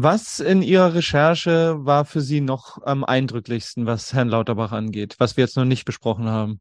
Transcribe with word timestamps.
Was 0.00 0.38
in 0.38 0.62
Ihrer 0.62 0.94
Recherche 0.94 1.84
war 1.84 2.04
für 2.04 2.20
Sie 2.20 2.40
noch 2.40 2.80
am 2.82 3.02
eindrücklichsten, 3.02 3.84
was 3.84 4.12
Herrn 4.12 4.28
Lauterbach 4.28 4.70
angeht, 4.70 5.16
was 5.18 5.36
wir 5.36 5.42
jetzt 5.42 5.56
noch 5.56 5.64
nicht 5.64 5.84
besprochen 5.84 6.28
haben? 6.28 6.60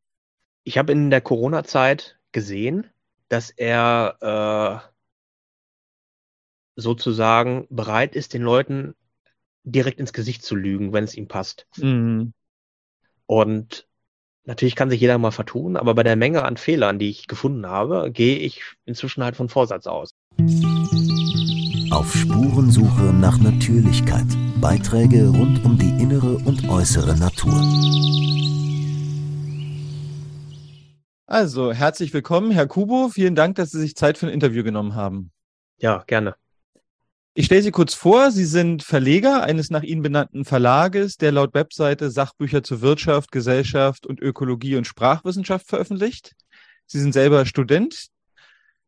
Ich 0.63 0.79
habe 0.79 0.91
in 0.91 1.11
der 1.11 1.21
Corona-Zeit 1.21 2.17
gesehen, 2.31 2.87
dass 3.29 3.51
er 3.51 4.81
äh, 4.81 6.81
sozusagen 6.81 7.67
bereit 7.69 8.15
ist, 8.15 8.33
den 8.33 8.41
Leuten 8.41 8.95
direkt 9.63 9.99
ins 9.99 10.13
Gesicht 10.13 10.43
zu 10.43 10.55
lügen, 10.55 10.91
wenn 10.91 11.03
es 11.03 11.13
ihm 11.13 11.27
passt. 11.27 11.67
Mhm. 11.77 12.33
Und 13.27 13.87
natürlich 14.45 14.75
kann 14.75 14.89
sich 14.89 14.99
jeder 14.99 15.19
mal 15.19 15.29
vertun, 15.29 15.77
aber 15.77 15.93
bei 15.93 16.01
der 16.01 16.15
Menge 16.15 16.41
an 16.41 16.57
Fehlern, 16.57 16.97
die 16.97 17.11
ich 17.11 17.27
gefunden 17.27 17.67
habe, 17.67 18.09
gehe 18.11 18.39
ich 18.39 18.63
inzwischen 18.85 19.23
halt 19.23 19.35
von 19.35 19.47
Vorsatz 19.47 19.85
aus. 19.85 20.09
Auf 21.91 22.13
Spurensuche 22.13 23.13
nach 23.13 23.37
Natürlichkeit. 23.39 24.25
Beiträge 24.59 25.27
rund 25.29 25.63
um 25.63 25.77
die 25.77 25.89
innere 26.01 26.35
und 26.37 26.67
äußere 26.67 27.17
Natur. 27.17 27.53
Also, 31.25 31.71
herzlich 31.71 32.13
willkommen, 32.13 32.51
Herr 32.51 32.67
Kubo. 32.67 33.09
Vielen 33.09 33.35
Dank, 33.35 33.55
dass 33.55 33.71
Sie 33.71 33.79
sich 33.79 33.95
Zeit 33.95 34.17
für 34.17 34.27
ein 34.27 34.33
Interview 34.33 34.63
genommen 34.63 34.95
haben. 34.95 35.31
Ja, 35.77 36.03
gerne. 36.07 36.35
Ich 37.33 37.45
stelle 37.45 37.61
Sie 37.61 37.71
kurz 37.71 37.93
vor. 37.93 38.31
Sie 38.31 38.45
sind 38.45 38.83
Verleger 38.83 39.43
eines 39.43 39.69
nach 39.69 39.83
Ihnen 39.83 40.01
benannten 40.01 40.43
Verlages, 40.43 41.17
der 41.17 41.31
laut 41.31 41.53
Webseite 41.53 42.11
Sachbücher 42.11 42.63
zur 42.63 42.81
Wirtschaft, 42.81 43.31
Gesellschaft 43.31 44.05
und 44.05 44.19
Ökologie 44.19 44.75
und 44.75 44.87
Sprachwissenschaft 44.87 45.67
veröffentlicht. 45.67 46.35
Sie 46.85 46.99
sind 46.99 47.13
selber 47.13 47.45
Student 47.45 48.07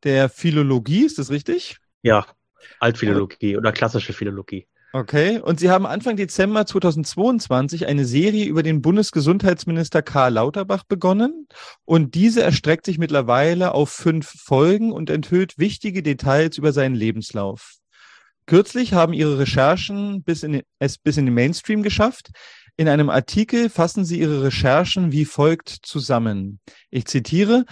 der 0.04 0.30
Philologie, 0.30 1.06
ist 1.06 1.18
das 1.18 1.30
richtig? 1.30 1.78
Ja, 2.02 2.26
Altphilologie 2.80 3.58
oder 3.58 3.72
klassische 3.72 4.13
Philologie. 4.13 4.67
Okay, 4.91 5.38
und 5.38 5.59
Sie 5.59 5.70
haben 5.70 5.86
Anfang 5.86 6.16
Dezember 6.16 6.66
2022 6.66 7.86
eine 7.86 8.05
Serie 8.05 8.45
über 8.45 8.64
den 8.64 8.81
Bundesgesundheitsminister 8.81 10.02
Karl 10.02 10.34
Lauterbach 10.34 10.84
begonnen 10.84 11.47
und 11.86 12.16
diese 12.16 12.42
erstreckt 12.42 12.88
sich 12.88 12.97
mittlerweile 12.97 13.75
auf 13.75 13.92
fünf 13.92 14.31
Folgen 14.31 14.92
und 14.92 15.11
enthüllt 15.11 15.59
wichtige 15.59 16.02
Details 16.02 16.58
über 16.58 16.73
seinen 16.73 16.95
Lebenslauf. 16.95 17.75
Kürzlich 18.47 18.94
haben 18.94 19.14
ihre 19.14 19.38
Recherchen 19.38 20.23
bis 20.23 20.41
in, 20.41 20.64
es 20.80 20.97
bis 20.97 21.17
in 21.17 21.25
den 21.25 21.36
Mainstream 21.36 21.84
geschafft. 21.84 22.31
In 22.75 22.88
einem 22.88 23.12
Artikel 23.12 23.69
fassen 23.69 24.06
sie 24.06 24.19
ihre 24.19 24.41
Recherchen 24.41 25.12
wie 25.12 25.25
folgt 25.25 25.69
zusammen. 25.84 26.59
Ich 26.89 27.06
zitiere, 27.06 27.66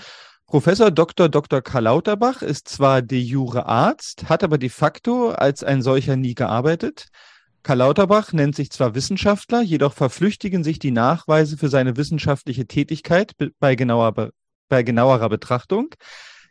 Professor 0.49 0.91
Dr. 0.91 1.27
Dr. 1.27 1.61
Karl 1.61 1.83
Lauterbach 1.83 2.41
ist 2.41 2.69
zwar 2.69 3.01
de 3.01 3.19
jure 3.19 3.65
Arzt, 3.65 4.29
hat 4.29 4.45
aber 4.45 4.57
de 4.57 4.69
facto 4.69 5.31
als 5.31 5.61
ein 5.61 5.81
solcher 5.81 6.15
nie 6.15 6.35
gearbeitet. 6.35 7.09
Karl 7.63 7.79
Lauterbach 7.79 8.31
nennt 8.31 8.55
sich 8.55 8.71
zwar 8.71 8.95
Wissenschaftler, 8.95 9.61
jedoch 9.61 9.91
verflüchtigen 9.91 10.63
sich 10.63 10.79
die 10.79 10.91
Nachweise 10.91 11.57
für 11.57 11.67
seine 11.67 11.97
wissenschaftliche 11.97 12.65
Tätigkeit 12.65 13.33
bei, 13.59 13.75
genauer, 13.75 14.31
bei 14.69 14.83
genauerer 14.83 15.27
Betrachtung. 15.27 15.89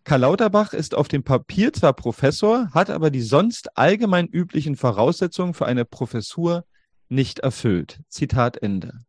Karl 0.05 0.21
Lauterbach 0.21 0.75
ist 0.75 0.95
auf 0.95 1.09
dem 1.09 1.25
Papier 1.25 1.73
zwar 1.73 1.95
Professor, 1.95 2.69
hat 2.73 2.91
aber 2.91 3.09
die 3.09 3.23
sonst 3.23 3.79
allgemein 3.79 4.27
üblichen 4.27 4.77
Voraussetzungen 4.77 5.55
für 5.55 5.65
eine 5.65 5.87
Professur 5.87 6.67
nicht 7.09 7.39
erfüllt. 7.39 8.01
Zitat 8.11 8.59
Ende. 8.59 9.07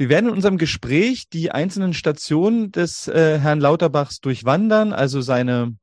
Wir 0.00 0.08
werden 0.08 0.30
in 0.30 0.32
unserem 0.32 0.56
Gespräch 0.56 1.28
die 1.28 1.50
einzelnen 1.50 1.92
Stationen 1.92 2.72
des 2.72 3.06
äh, 3.06 3.38
Herrn 3.38 3.60
Lauterbachs 3.60 4.20
durchwandern, 4.20 4.94
also 4.94 5.20
seine 5.20 5.76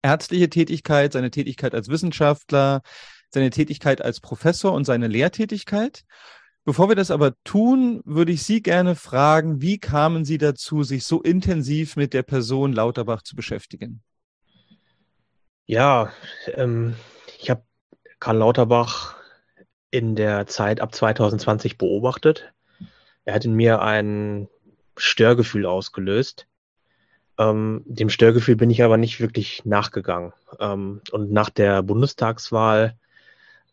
ärztliche 0.00 0.48
Tätigkeit, 0.48 1.12
seine 1.12 1.30
Tätigkeit 1.30 1.74
als 1.74 1.88
Wissenschaftler, 1.88 2.80
seine 3.28 3.50
Tätigkeit 3.50 4.00
als 4.00 4.20
Professor 4.20 4.72
und 4.72 4.86
seine 4.86 5.08
Lehrtätigkeit. 5.08 6.04
Bevor 6.64 6.88
wir 6.88 6.96
das 6.96 7.10
aber 7.10 7.34
tun, 7.44 8.00
würde 8.06 8.32
ich 8.32 8.44
Sie 8.44 8.62
gerne 8.62 8.94
fragen, 8.94 9.60
wie 9.60 9.76
kamen 9.76 10.24
Sie 10.24 10.38
dazu, 10.38 10.82
sich 10.82 11.04
so 11.04 11.20
intensiv 11.20 11.96
mit 11.96 12.14
der 12.14 12.22
Person 12.22 12.72
Lauterbach 12.72 13.20
zu 13.20 13.36
beschäftigen? 13.36 14.02
Ja, 15.66 16.10
ähm, 16.54 16.94
ich 17.38 17.50
habe 17.50 17.62
Karl 18.20 18.38
Lauterbach 18.38 19.16
in 19.90 20.16
der 20.16 20.46
Zeit 20.46 20.80
ab 20.80 20.94
2020 20.94 21.76
beobachtet. 21.76 22.54
Er 23.24 23.34
hat 23.34 23.44
in 23.44 23.54
mir 23.54 23.80
ein 23.80 24.48
Störgefühl 24.96 25.66
ausgelöst. 25.66 26.46
Ähm, 27.38 27.82
dem 27.86 28.10
Störgefühl 28.10 28.56
bin 28.56 28.70
ich 28.70 28.82
aber 28.82 28.96
nicht 28.96 29.20
wirklich 29.20 29.64
nachgegangen. 29.64 30.32
Ähm, 30.60 31.00
und 31.10 31.32
nach 31.32 31.50
der 31.50 31.82
Bundestagswahl 31.82 32.96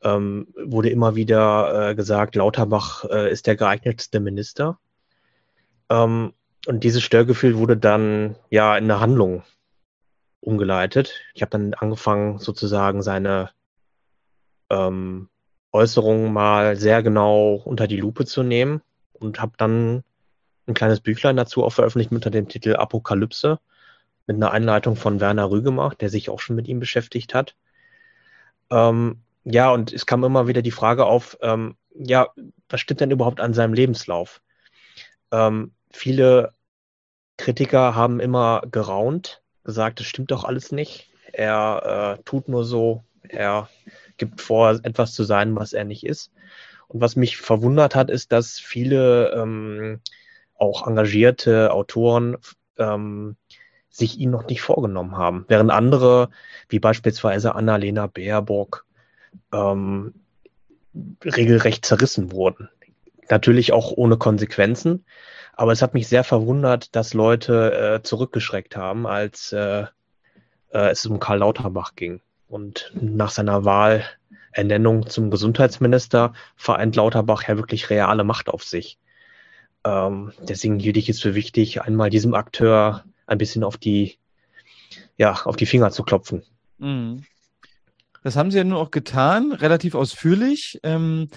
ähm, 0.03 0.47
wurde 0.57 0.90
immer 0.90 1.16
wieder 1.16 1.90
äh, 1.90 1.95
gesagt, 1.95 2.35
Lauterbach 2.35 3.06
äh, 3.06 3.31
ist 3.31 3.45
der 3.45 3.56
geeignetste 3.56 4.19
Minister. 4.19 4.79
Ähm, 5.90 6.34
und 6.67 6.84
dieses 6.84 7.03
Störgefühl 7.03 7.57
wurde 7.57 7.78
dann 7.78 8.35
ja 8.50 8.78
in 8.78 8.85
eine 8.85 9.00
Handlung 9.00 9.44
umgeleitet. 10.40 11.22
Ich 11.34 11.41
habe 11.41 11.51
dann 11.51 11.73
angefangen, 11.75 12.40
sozusagen 12.40 13.03
seine 13.03 13.51
ähm, 14.69 15.29
Äußerungen 15.72 16.34
mal 16.34 16.75
sehr 16.78 17.03
genau 17.03 17.61
unter 17.63 17.88
die 17.88 17.97
Lupe 17.97 18.25
zu 18.25 18.41
nehmen 18.41 18.81
und 19.22 19.42
habe 19.42 19.54
dann 19.58 20.04
ein 20.68 20.74
kleines 20.74 21.00
Büchlein 21.00 21.38
dazu 21.38 21.64
auch 21.64 21.74
veröffentlicht 21.74 22.12
unter 22.12 22.30
dem 22.30 22.48
Titel 22.48 22.76
Apokalypse 22.76 23.59
mit 24.28 24.36
einer 24.36 24.52
Einleitung 24.52 24.96
von 24.96 25.20
Werner 25.20 25.50
Rügemach, 25.50 25.94
der 25.96 26.09
sich 26.09 26.30
auch 26.30 26.40
schon 26.40 26.56
mit 26.56 26.68
ihm 26.68 26.80
beschäftigt 26.80 27.34
hat. 27.34 27.56
Ähm, 28.70 29.22
ja, 29.44 29.72
und 29.72 29.92
es 29.92 30.06
kam 30.06 30.24
immer 30.24 30.48
wieder 30.48 30.62
die 30.62 30.72
Frage 30.72 31.06
auf, 31.06 31.38
ähm, 31.42 31.76
ja, 31.94 32.28
was 32.70 32.80
stimmt 32.80 33.02
denn 33.02 33.12
überhaupt 33.12 33.40
an 33.40 33.54
seinem 33.54 33.74
Lebenslauf? 33.74 34.42
Ähm, 35.32 35.74
viele 35.92 36.53
Kritiker 37.38 37.96
haben 37.96 38.20
immer 38.20 38.62
geraunt, 38.72 39.42
gesagt, 39.64 40.00
das 40.00 40.08
stimmt 40.08 40.32
doch 40.32 40.44
alles 40.44 40.72
nicht. 40.72 41.09
Er 41.34 42.18
äh, 42.20 42.24
tut 42.24 42.48
nur 42.48 42.66
so, 42.66 43.03
er 43.28 43.70
gibt 44.18 44.42
vor, 44.42 44.80
etwas 44.84 45.14
zu 45.14 45.24
sein, 45.24 45.56
was 45.56 45.74
er 45.74 45.86
nicht 45.86 46.06
ist. 46.06 46.32
Und 46.91 47.00
was 47.00 47.16
mich 47.16 47.38
verwundert 47.38 47.96
hat, 47.96 48.09
ist, 48.09 48.34
dass 48.34 48.59
viele 48.59 49.31
ähm, 49.31 50.02
auch 50.56 50.85
engagierte 50.85 51.72
Autoren 51.72 52.38
ähm, 52.78 53.38
sich 53.90 54.19
ihn 54.19 54.31
noch 54.31 54.47
nicht 54.47 54.62
vorgenommen 54.62 55.18
haben, 55.18 55.46
während 55.47 55.72
andere, 55.72 56.29
wie 56.68 56.79
beispielsweise 56.79 57.56
Annalena 57.56 58.07
Baerbock, 58.07 58.85
ähm, 59.53 60.13
regelrecht 61.24 61.85
zerrissen 61.85 62.34
wurden. 62.34 62.69
Natürlich 63.29 63.72
auch 63.72 63.91
ohne 63.91 64.18
Konsequenzen, 64.18 65.06
aber 65.53 65.72
es 65.72 65.81
hat 65.81 65.94
mich 65.94 66.09
sehr 66.09 66.25
verwundert, 66.25 66.94
dass 66.96 67.13
Leute 67.13 67.73
äh, 67.73 68.03
zurückgeschreckt 68.03 68.75
haben, 68.75 69.08
als 69.08 69.53
äh, 69.53 69.85
äh, 70.73 70.90
es 70.90 71.06
um 71.06 71.19
Karl 71.19 71.40
Lauterbach 71.40 71.96
ging. 71.96 72.22
Und 72.50 72.91
nach 73.00 73.31
seiner 73.31 73.63
Wahlernennung 74.53 75.07
zum 75.07 75.31
Gesundheitsminister 75.31 76.34
vereint 76.56 76.95
Lauterbach 76.95 77.47
ja 77.47 77.57
wirklich 77.57 77.89
reale 77.89 78.23
Macht 78.23 78.50
auf 78.50 78.63
sich. 78.63 78.97
Ähm, 79.84 80.31
deswegen 80.39 80.79
hielt 80.79 80.97
ich 80.97 81.09
es 81.09 81.22
für 81.22 81.35
wichtig, 81.35 81.81
einmal 81.81 82.09
diesem 82.09 82.34
Akteur 82.34 83.03
ein 83.25 83.38
bisschen 83.38 83.63
auf 83.63 83.78
die, 83.78 84.17
ja, 85.17 85.34
auf 85.45 85.56
die 85.56 85.66
Finger 85.66 85.91
zu 85.91 86.03
klopfen. 86.03 86.44
Mhm. 86.78 87.23
Das 88.23 88.35
haben 88.35 88.51
Sie 88.51 88.57
ja 88.57 88.63
nun 88.63 88.78
auch 88.78 88.91
getan, 88.91 89.51
relativ 89.51 89.95
ausführlich. 89.95 90.79
Ähm, 90.84 91.29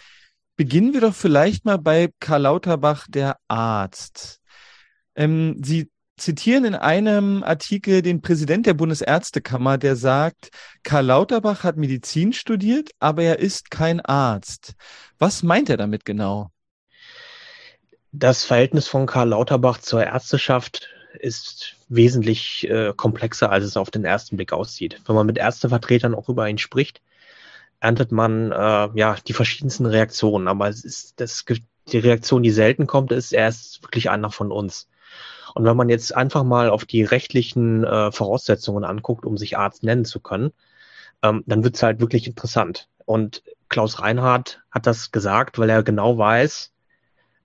beginnen 0.56 0.92
wir 0.92 1.00
doch 1.00 1.14
vielleicht 1.14 1.64
mal 1.64 1.78
bei 1.78 2.10
Karl 2.20 2.42
Lauterbach, 2.42 3.06
der 3.08 3.38
Arzt. 3.48 4.40
Ähm, 5.16 5.60
Sie 5.64 5.90
zitieren 6.16 6.64
in 6.64 6.74
einem 6.74 7.42
Artikel 7.42 8.02
den 8.02 8.20
Präsident 8.20 8.66
der 8.66 8.74
Bundesärztekammer, 8.74 9.78
der 9.78 9.96
sagt, 9.96 10.50
Karl 10.82 11.06
Lauterbach 11.06 11.64
hat 11.64 11.76
Medizin 11.76 12.32
studiert, 12.32 12.90
aber 12.98 13.22
er 13.22 13.38
ist 13.38 13.70
kein 13.70 14.00
Arzt. 14.00 14.74
Was 15.18 15.42
meint 15.42 15.68
er 15.70 15.76
damit 15.76 16.04
genau? 16.04 16.50
Das 18.12 18.44
Verhältnis 18.44 18.86
von 18.86 19.06
Karl 19.06 19.30
Lauterbach 19.30 19.78
zur 19.78 20.04
Ärzteschaft 20.04 20.88
ist 21.18 21.76
wesentlich 21.88 22.68
äh, 22.68 22.92
komplexer, 22.96 23.50
als 23.50 23.64
es 23.64 23.76
auf 23.76 23.90
den 23.90 24.04
ersten 24.04 24.36
Blick 24.36 24.52
aussieht. 24.52 25.00
Wenn 25.06 25.16
man 25.16 25.26
mit 25.26 25.38
Ärztevertretern 25.38 26.14
auch 26.14 26.28
über 26.28 26.48
ihn 26.48 26.58
spricht, 26.58 27.02
erntet 27.80 28.12
man 28.12 28.52
äh, 28.52 28.88
ja 28.94 29.16
die 29.26 29.32
verschiedensten 29.32 29.86
Reaktionen. 29.86 30.48
Aber 30.48 30.68
es 30.68 30.84
ist 30.84 31.20
das, 31.20 31.44
die 31.88 31.98
Reaktion, 31.98 32.42
die 32.42 32.50
selten 32.50 32.86
kommt, 32.86 33.12
ist, 33.12 33.32
er 33.32 33.48
ist 33.48 33.82
wirklich 33.82 34.10
einer 34.10 34.30
von 34.30 34.50
uns. 34.50 34.88
Und 35.54 35.64
wenn 35.64 35.76
man 35.76 35.88
jetzt 35.88 36.14
einfach 36.14 36.44
mal 36.44 36.68
auf 36.68 36.84
die 36.84 37.04
rechtlichen 37.04 37.84
äh, 37.84 38.12
Voraussetzungen 38.12 38.84
anguckt, 38.84 39.24
um 39.24 39.36
sich 39.36 39.56
Arzt 39.56 39.82
nennen 39.82 40.04
zu 40.04 40.20
können, 40.20 40.52
ähm, 41.22 41.44
dann 41.46 41.64
wird 41.64 41.76
es 41.76 41.82
halt 41.82 42.00
wirklich 42.00 42.26
interessant. 42.26 42.88
Und 43.04 43.42
Klaus 43.68 44.00
Reinhardt 44.00 44.62
hat 44.70 44.86
das 44.86 45.12
gesagt, 45.12 45.58
weil 45.58 45.70
er 45.70 45.82
genau 45.82 46.18
weiß, 46.18 46.72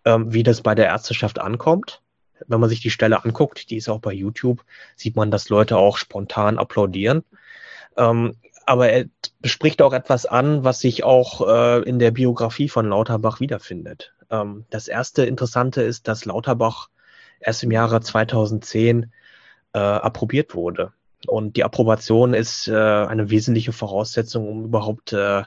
ähm, 0.05 0.33
wie 0.33 0.43
das 0.43 0.61
bei 0.61 0.75
der 0.75 0.87
Ärzteschaft 0.87 1.39
ankommt 1.39 2.01
wenn 2.47 2.59
man 2.59 2.69
sich 2.69 2.81
die 2.81 2.89
Stelle 2.89 3.23
anguckt, 3.23 3.69
die 3.69 3.77
ist 3.77 3.89
auch 3.89 3.99
bei 3.99 4.13
YouTube, 4.13 4.63
sieht 4.95 5.15
man, 5.15 5.31
dass 5.31 5.49
Leute 5.49 5.77
auch 5.77 5.97
spontan 5.97 6.57
applaudieren. 6.57 7.23
Ähm, 7.97 8.35
aber 8.65 8.89
er 8.89 9.05
bespricht 9.39 9.81
auch 9.81 9.93
etwas 9.93 10.25
an, 10.25 10.63
was 10.63 10.79
sich 10.79 11.03
auch 11.03 11.47
äh, 11.47 11.81
in 11.83 11.99
der 11.99 12.11
Biografie 12.11 12.69
von 12.69 12.89
Lauterbach 12.89 13.39
wiederfindet. 13.39 14.13
Ähm, 14.29 14.65
das 14.69 14.87
erste 14.87 15.25
Interessante 15.25 15.81
ist, 15.81 16.07
dass 16.07 16.25
Lauterbach 16.25 16.89
erst 17.39 17.63
im 17.63 17.71
Jahre 17.71 18.01
2010 18.01 19.11
äh, 19.73 19.79
approbiert 19.79 20.55
wurde. 20.55 20.93
Und 21.27 21.57
die 21.57 21.63
Approbation 21.63 22.33
ist 22.33 22.67
äh, 22.67 22.73
eine 22.73 23.29
wesentliche 23.29 23.73
Voraussetzung, 23.73 24.47
um 24.47 24.65
überhaupt 24.65 25.13
äh, 25.13 25.43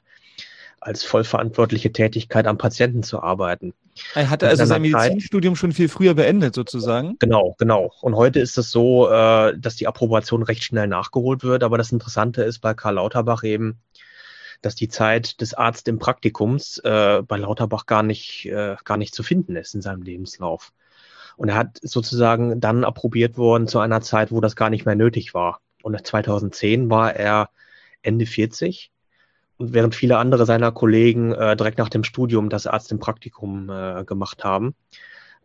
als 0.81 1.05
vollverantwortliche 1.05 1.93
Tätigkeit 1.93 2.47
am 2.47 2.59
Patienten 2.59 3.03
zu 3.03 3.23
arbeiten. 3.23 3.73
Er 4.15 4.31
hatte 4.31 4.49
also 4.49 4.65
sein 4.65 4.83
Medizinstudium 4.83 5.55
schon 5.55 5.73
viel 5.73 5.89
früher 5.89 6.15
beendet, 6.15 6.55
sozusagen. 6.55 7.17
Genau, 7.21 7.55
genau. 7.59 7.93
Und 8.00 8.17
heute 8.17 8.41
ist 8.41 8.59
es 8.59 8.71
so, 8.71 9.09
äh, 9.09 9.56
dass 9.56 9.77
die 9.77 9.87
Approbation 9.87 10.43
recht 10.43 10.65
schnell 10.65 10.88
nachgeholt 10.88 11.45
wird. 11.45 11.62
Aber 11.62 11.79
das 11.79 11.93
Interessante 11.93 12.43
ist 12.43 12.59
bei 12.59 12.75
Karl 12.75 12.95
Lauterbach 12.95 13.45
eben, 13.45 13.79
dass 14.61 14.75
die 14.75 14.88
Zeit 14.88 15.41
des 15.41 15.55
Arzt 15.55 15.88
im 15.88 15.99
Praktikums 15.99 16.79
äh, 16.79 17.23
bei 17.23 17.37
Lauterbach 17.37 17.87
gar 17.87 18.03
nicht, 18.03 18.47
äh, 18.47 18.77
gar 18.85 18.97
nicht 18.97 19.15
zu 19.15 19.23
finden 19.23 19.56
ist 19.56 19.75
in 19.75 19.83
seinem 19.83 20.03
Lebenslauf. 20.03 20.73
Und 21.43 21.49
er 21.49 21.56
hat 21.56 21.81
sozusagen 21.83 22.61
dann 22.61 22.85
approbiert 22.85 23.37
worden 23.37 23.67
zu 23.67 23.81
einer 23.81 24.00
Zeit, 24.00 24.31
wo 24.31 24.41
das 24.41 24.55
gar 24.55 24.71
nicht 24.71 24.87
mehr 24.87 24.94
nötig 24.94 25.35
war. 25.35 25.61
Und 25.83 26.06
2010 26.06 26.89
war 26.89 27.17
er 27.17 27.50
Ende 28.00 28.27
40 28.27 28.93
und 29.56 29.73
während 29.73 29.97
viele 29.97 30.19
andere 30.19 30.47
seiner 30.47 30.71
Kollegen 30.71 31.33
äh, 31.33 31.56
direkt 31.56 31.79
nach 31.79 31.89
dem 31.89 32.05
Studium 32.05 32.49
das 32.49 32.69
Arzt 32.69 32.93
im 32.93 33.00
Praktikum 33.00 33.69
äh, 33.71 34.05
gemacht 34.05 34.44
haben, 34.44 34.77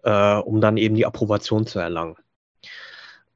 äh, 0.04 0.36
um 0.36 0.62
dann 0.62 0.78
eben 0.78 0.94
die 0.94 1.08
Approbation 1.08 1.66
zu 1.66 1.80
erlangen. 1.80 2.16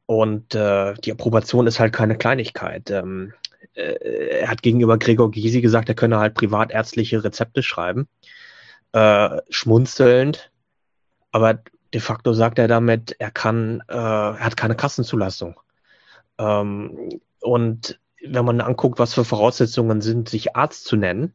Und 0.05 0.53
äh, 0.53 0.93
die 0.93 1.13
Approbation 1.13 1.65
ist 1.65 1.79
halt 1.79 1.93
keine 1.93 2.15
Kleinigkeit. 2.15 2.91
Ähm, 2.91 3.33
äh, 3.73 4.41
er 4.41 4.49
hat 4.49 4.61
gegenüber 4.61 4.99
Gregor 4.99 5.31
Gysi 5.31 5.61
gesagt, 5.61 5.89
er 5.89 5.95
könne 5.95 6.19
halt 6.19 6.35
privatärztliche 6.35 7.23
Rezepte 7.23 7.63
schreiben, 7.63 8.07
äh, 8.91 9.41
schmunzelnd, 9.49 10.51
aber 11.31 11.63
de 11.93 12.01
facto 12.01 12.33
sagt 12.33 12.59
er 12.59 12.67
damit, 12.67 13.15
er 13.19 13.31
kann, 13.31 13.81
äh, 13.87 13.95
er 13.95 14.39
hat 14.39 14.57
keine 14.57 14.75
Kassenzulassung. 14.75 15.59
Ähm, 16.37 17.19
und 17.41 17.99
wenn 18.23 18.45
man 18.45 18.61
anguckt, 18.61 18.99
was 18.99 19.13
für 19.13 19.25
Voraussetzungen 19.25 20.01
sind, 20.01 20.29
sich 20.29 20.55
Arzt 20.55 20.85
zu 20.85 20.95
nennen, 20.95 21.33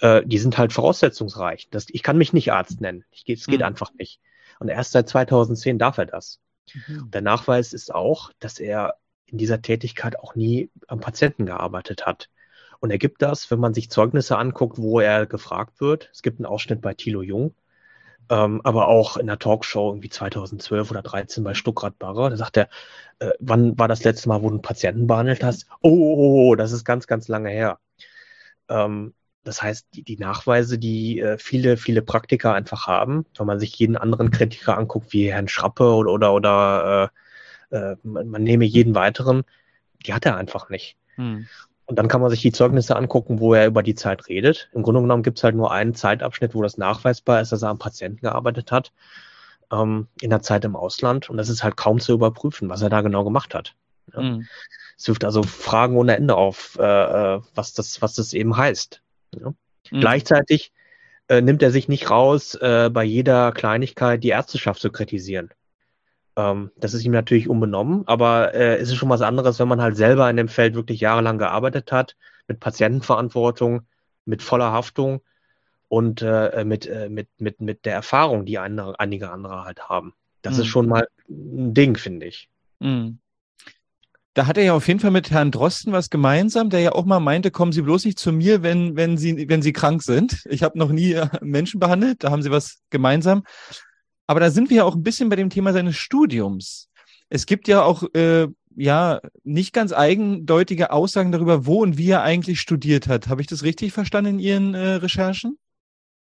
äh, 0.00 0.22
die 0.24 0.38
sind 0.38 0.58
halt 0.58 0.72
voraussetzungsreich. 0.72 1.68
Das, 1.70 1.86
ich 1.88 2.02
kann 2.02 2.18
mich 2.18 2.32
nicht 2.32 2.52
Arzt 2.52 2.80
nennen. 2.80 3.04
Es 3.12 3.24
geht, 3.24 3.46
mhm. 3.48 3.62
einfach 3.62 3.92
nicht. 3.94 4.20
Und 4.58 4.68
erst 4.68 4.92
seit 4.92 5.08
2010 5.08 5.78
darf 5.78 5.98
er 5.98 6.06
das. 6.06 6.40
Mhm. 6.74 7.10
Der 7.10 7.22
Nachweis 7.22 7.72
ist 7.72 7.94
auch, 7.94 8.30
dass 8.38 8.58
er 8.58 8.96
in 9.26 9.38
dieser 9.38 9.62
Tätigkeit 9.62 10.18
auch 10.18 10.34
nie 10.34 10.70
am 10.86 11.00
Patienten 11.00 11.46
gearbeitet 11.46 12.06
hat. 12.06 12.28
Und 12.80 12.90
er 12.90 12.98
gibt 12.98 13.22
das, 13.22 13.50
wenn 13.50 13.60
man 13.60 13.74
sich 13.74 13.90
Zeugnisse 13.90 14.36
anguckt, 14.36 14.76
wo 14.78 15.00
er 15.00 15.26
gefragt 15.26 15.80
wird. 15.80 16.10
Es 16.12 16.22
gibt 16.22 16.38
einen 16.38 16.46
Ausschnitt 16.46 16.80
bei 16.82 16.94
Thilo 16.94 17.22
Jung, 17.22 17.54
ähm, 18.32 18.62
aber 18.64 18.88
auch 18.88 19.18
in 19.18 19.26
der 19.26 19.38
Talkshow 19.38 19.90
irgendwie 19.90 20.08
2012 20.08 20.90
oder 20.90 21.02
13 21.02 21.44
bei 21.44 21.52
Stuckrad 21.52 21.98
Barre. 21.98 22.30
Da 22.30 22.36
sagt 22.36 22.56
er, 22.56 22.70
äh, 23.18 23.30
wann 23.40 23.78
war 23.78 23.88
das 23.88 24.04
letzte 24.04 24.30
Mal, 24.30 24.42
wo 24.42 24.48
du 24.48 24.54
einen 24.54 24.62
Patienten 24.62 25.06
behandelt 25.06 25.44
hast? 25.44 25.66
Oh, 25.82 25.90
oh, 25.90 26.14
oh, 26.16 26.50
oh 26.50 26.54
das 26.54 26.72
ist 26.72 26.86
ganz, 26.86 27.06
ganz 27.06 27.28
lange 27.28 27.50
her. 27.50 27.78
Ähm, 28.70 29.12
das 29.44 29.62
heißt, 29.62 29.88
die, 29.94 30.02
die 30.02 30.16
Nachweise, 30.16 30.78
die 30.78 31.20
äh, 31.20 31.36
viele, 31.36 31.76
viele 31.76 32.00
Praktiker 32.00 32.54
einfach 32.54 32.86
haben, 32.86 33.26
wenn 33.36 33.46
man 33.46 33.60
sich 33.60 33.78
jeden 33.78 33.98
anderen 33.98 34.30
Kritiker 34.30 34.78
anguckt, 34.78 35.12
wie 35.12 35.30
Herrn 35.30 35.48
Schrappe 35.48 35.92
oder, 35.92 36.12
oder, 36.12 36.32
oder 36.32 37.10
äh, 37.70 37.76
äh, 37.76 37.96
man, 38.02 38.28
man 38.28 38.42
nehme 38.42 38.64
jeden 38.64 38.94
weiteren, 38.94 39.42
die 40.06 40.14
hat 40.14 40.24
er 40.24 40.38
einfach 40.38 40.70
nicht. 40.70 40.96
Hm. 41.16 41.48
Und 41.92 41.96
dann 41.96 42.08
kann 42.08 42.22
man 42.22 42.30
sich 42.30 42.40
die 42.40 42.52
Zeugnisse 42.52 42.96
angucken, 42.96 43.38
wo 43.38 43.52
er 43.52 43.66
über 43.66 43.82
die 43.82 43.94
Zeit 43.94 44.26
redet. 44.26 44.70
Im 44.72 44.82
Grunde 44.82 45.02
genommen 45.02 45.22
gibt 45.22 45.36
es 45.36 45.44
halt 45.44 45.54
nur 45.54 45.72
einen 45.72 45.94
Zeitabschnitt, 45.94 46.54
wo 46.54 46.62
das 46.62 46.78
nachweisbar 46.78 47.42
ist, 47.42 47.52
dass 47.52 47.60
er 47.60 47.68
am 47.68 47.78
Patienten 47.78 48.22
gearbeitet 48.22 48.72
hat, 48.72 48.92
ähm, 49.70 50.08
in 50.22 50.30
der 50.30 50.40
Zeit 50.40 50.64
im 50.64 50.74
Ausland. 50.74 51.28
Und 51.28 51.36
das 51.36 51.50
ist 51.50 51.62
halt 51.62 51.76
kaum 51.76 52.00
zu 52.00 52.14
überprüfen, 52.14 52.70
was 52.70 52.80
er 52.80 52.88
da 52.88 53.02
genau 53.02 53.24
gemacht 53.24 53.54
hat. 53.54 53.74
Ja. 54.14 54.22
Mhm. 54.22 54.46
Es 54.96 55.06
wirft 55.06 55.22
also 55.26 55.42
Fragen 55.42 55.98
ohne 55.98 56.16
Ende 56.16 56.34
auf, 56.34 56.78
äh, 56.80 56.82
äh 56.82 57.40
was, 57.54 57.74
das, 57.74 58.00
was 58.00 58.14
das 58.14 58.32
eben 58.32 58.56
heißt. 58.56 59.02
Ja. 59.38 59.52
Mhm. 59.90 60.00
Gleichzeitig 60.00 60.72
äh, 61.28 61.42
nimmt 61.42 61.62
er 61.62 61.72
sich 61.72 61.88
nicht 61.88 62.08
raus, 62.08 62.54
äh, 62.54 62.88
bei 62.90 63.04
jeder 63.04 63.52
Kleinigkeit 63.52 64.24
die 64.24 64.30
Ärzteschaft 64.30 64.80
zu 64.80 64.90
kritisieren. 64.90 65.50
Ähm, 66.36 66.70
das 66.76 66.94
ist 66.94 67.04
ihm 67.04 67.12
natürlich 67.12 67.48
unbenommen, 67.48 68.04
aber 68.06 68.54
äh, 68.54 68.76
es 68.76 68.88
ist 68.88 68.96
schon 68.96 69.08
was 69.08 69.20
anderes, 69.20 69.58
wenn 69.58 69.68
man 69.68 69.82
halt 69.82 69.96
selber 69.96 70.28
in 70.30 70.36
dem 70.36 70.48
Feld 70.48 70.74
wirklich 70.74 71.00
jahrelang 71.00 71.38
gearbeitet 71.38 71.92
hat, 71.92 72.16
mit 72.48 72.60
Patientenverantwortung, 72.60 73.82
mit 74.24 74.42
voller 74.42 74.72
Haftung 74.72 75.20
und 75.88 76.22
äh, 76.22 76.64
mit, 76.64 76.86
äh, 76.86 77.08
mit, 77.08 77.28
mit, 77.38 77.60
mit 77.60 77.84
der 77.84 77.94
Erfahrung, 77.94 78.46
die 78.46 78.58
andere, 78.58 78.98
einige 78.98 79.30
andere 79.30 79.64
halt 79.64 79.88
haben. 79.88 80.14
Das 80.40 80.56
mhm. 80.56 80.60
ist 80.62 80.66
schon 80.68 80.88
mal 80.88 81.06
ein 81.28 81.74
Ding, 81.74 81.96
finde 81.96 82.26
ich. 82.26 82.48
Mhm. 82.80 83.18
Da 84.34 84.46
hat 84.46 84.56
er 84.56 84.64
ja 84.64 84.72
auf 84.72 84.88
jeden 84.88 85.00
Fall 85.00 85.10
mit 85.10 85.30
Herrn 85.30 85.50
Drosten 85.50 85.92
was 85.92 86.08
gemeinsam, 86.08 86.70
der 86.70 86.80
ja 86.80 86.92
auch 86.92 87.04
mal 87.04 87.20
meinte, 87.20 87.50
kommen 87.50 87.72
Sie 87.72 87.82
bloß 87.82 88.06
nicht 88.06 88.18
zu 88.18 88.32
mir, 88.32 88.62
wenn, 88.62 88.96
wenn, 88.96 89.18
Sie, 89.18 89.46
wenn 89.50 89.60
Sie 89.60 89.74
krank 89.74 90.02
sind. 90.02 90.46
Ich 90.48 90.62
habe 90.62 90.78
noch 90.78 90.90
nie 90.90 91.12
äh, 91.12 91.28
Menschen 91.42 91.78
behandelt, 91.78 92.24
da 92.24 92.30
haben 92.30 92.40
Sie 92.40 92.50
was 92.50 92.80
gemeinsam. 92.88 93.44
Aber 94.32 94.40
da 94.40 94.50
sind 94.50 94.70
wir 94.70 94.78
ja 94.78 94.84
auch 94.84 94.94
ein 94.94 95.02
bisschen 95.02 95.28
bei 95.28 95.36
dem 95.36 95.50
Thema 95.50 95.74
seines 95.74 95.98
Studiums. 95.98 96.88
Es 97.28 97.44
gibt 97.44 97.68
ja 97.68 97.82
auch 97.82 98.02
äh, 98.14 98.48
ja 98.74 99.20
nicht 99.44 99.74
ganz 99.74 99.92
eindeutige 99.92 100.90
Aussagen 100.90 101.32
darüber, 101.32 101.66
wo 101.66 101.82
und 101.82 101.98
wie 101.98 102.08
er 102.08 102.22
eigentlich 102.22 102.58
studiert 102.58 103.08
hat. 103.08 103.28
Habe 103.28 103.42
ich 103.42 103.46
das 103.46 103.62
richtig 103.62 103.92
verstanden 103.92 104.30
in 104.30 104.38
Ihren 104.38 104.74
äh, 104.74 104.94
Recherchen? 104.94 105.58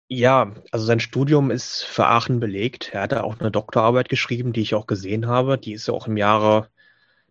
Ja, 0.07 0.53
also 0.71 0.85
sein 0.85 1.01
Studium 1.01 1.51
ist 1.51 1.83
für 1.83 2.07
Aachen 2.07 2.39
belegt. 2.39 2.91
Er 2.93 3.01
hat 3.01 3.11
da 3.11 3.23
auch 3.23 3.41
eine 3.41 3.51
Doktorarbeit 3.51 4.07
geschrieben, 4.07 4.53
die 4.53 4.61
ich 4.61 4.73
auch 4.73 4.87
gesehen 4.87 5.27
habe. 5.27 5.57
Die 5.57 5.73
ist 5.73 5.89
ja 5.89 5.93
auch 5.93 6.07
im 6.07 6.15
Jahre 6.15 6.69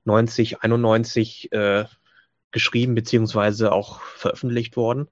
90, 0.04 0.60
91 0.60 1.52
äh, 1.52 1.86
geschrieben 2.50 2.94
beziehungsweise 2.94 3.72
auch 3.72 4.02
veröffentlicht 4.02 4.76
worden. 4.76 5.08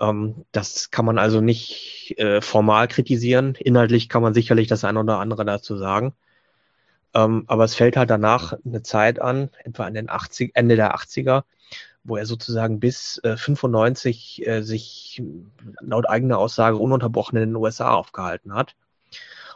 Ähm, 0.00 0.44
das 0.52 0.90
kann 0.90 1.04
man 1.04 1.18
also 1.18 1.40
nicht 1.40 2.14
äh, 2.18 2.40
formal 2.40 2.88
kritisieren. 2.88 3.54
Inhaltlich 3.56 4.08
kann 4.08 4.22
man 4.22 4.34
sicherlich 4.34 4.68
das 4.68 4.84
eine 4.84 5.00
oder 5.00 5.18
andere 5.18 5.44
dazu 5.44 5.76
sagen. 5.76 6.14
Ähm, 7.14 7.44
aber 7.48 7.64
es 7.64 7.74
fällt 7.74 7.96
halt 7.96 8.10
danach 8.10 8.54
eine 8.64 8.82
Zeit 8.82 9.20
an, 9.20 9.50
etwa 9.64 9.84
an 9.84 9.94
den 9.94 10.08
80, 10.10 10.52
Ende 10.54 10.76
der 10.76 10.94
80er, 10.94 11.44
wo 12.04 12.16
er 12.16 12.26
sozusagen 12.26 12.80
bis 12.80 13.18
äh, 13.24 13.36
95 13.36 14.46
äh, 14.46 14.62
sich 14.62 15.22
laut 15.80 16.08
eigener 16.08 16.38
Aussage 16.38 16.76
ununterbrochen 16.76 17.36
in 17.38 17.50
den 17.50 17.56
USA 17.56 17.92
aufgehalten 17.92 18.54
hat. 18.54 18.76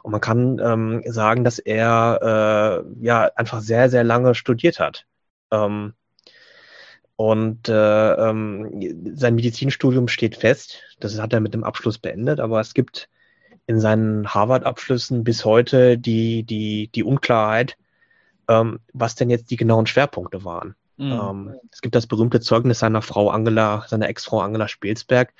Und 0.02 0.12
man 0.12 0.20
kann 0.20 0.58
ähm, 0.58 1.02
sagen, 1.06 1.44
dass 1.44 1.58
er 1.58 2.84
äh, 2.92 3.04
ja 3.04 3.30
einfach 3.36 3.60
sehr, 3.60 3.88
sehr 3.88 4.04
lange 4.04 4.34
studiert 4.34 4.78
hat. 4.78 5.06
Ähm, 5.50 5.94
und 7.16 7.68
äh, 7.68 8.12
ähm, 8.14 9.14
sein 9.14 9.34
Medizinstudium 9.34 10.08
steht 10.08 10.36
fest. 10.36 10.82
Das 10.98 11.20
hat 11.20 11.32
er 11.32 11.40
mit 11.40 11.54
dem 11.54 11.64
Abschluss 11.64 11.98
beendet, 11.98 12.40
aber 12.40 12.60
es 12.60 12.74
gibt 12.74 13.08
in 13.66 13.80
seinen 13.80 14.34
Harvard-Abschlüssen 14.34 15.24
bis 15.24 15.44
heute 15.44 15.96
die, 15.96 16.42
die, 16.42 16.88
die 16.88 17.04
Unklarheit, 17.04 17.76
ähm, 18.48 18.80
was 18.92 19.14
denn 19.14 19.30
jetzt 19.30 19.50
die 19.50 19.56
genauen 19.56 19.86
Schwerpunkte 19.86 20.44
waren. 20.44 20.74
Mhm. 20.96 21.12
Ähm, 21.12 21.54
es 21.72 21.80
gibt 21.80 21.94
das 21.94 22.06
berühmte 22.06 22.40
Zeugnis 22.40 22.80
seiner 22.80 23.02
Frau 23.02 23.30
Angela, 23.30 23.84
seiner 23.88 24.08
Ex-Frau 24.08 24.40
Angela 24.40 24.68
Spielsberg, 24.68 25.32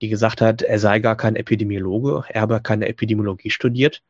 die 0.00 0.08
gesagt 0.08 0.40
hat, 0.40 0.62
er 0.62 0.78
sei 0.78 1.00
gar 1.00 1.16
kein 1.16 1.36
Epidemiologe, 1.36 2.24
er 2.28 2.40
habe 2.40 2.60
keine 2.60 2.88
Epidemiologie 2.88 3.50
studiert. 3.50 4.02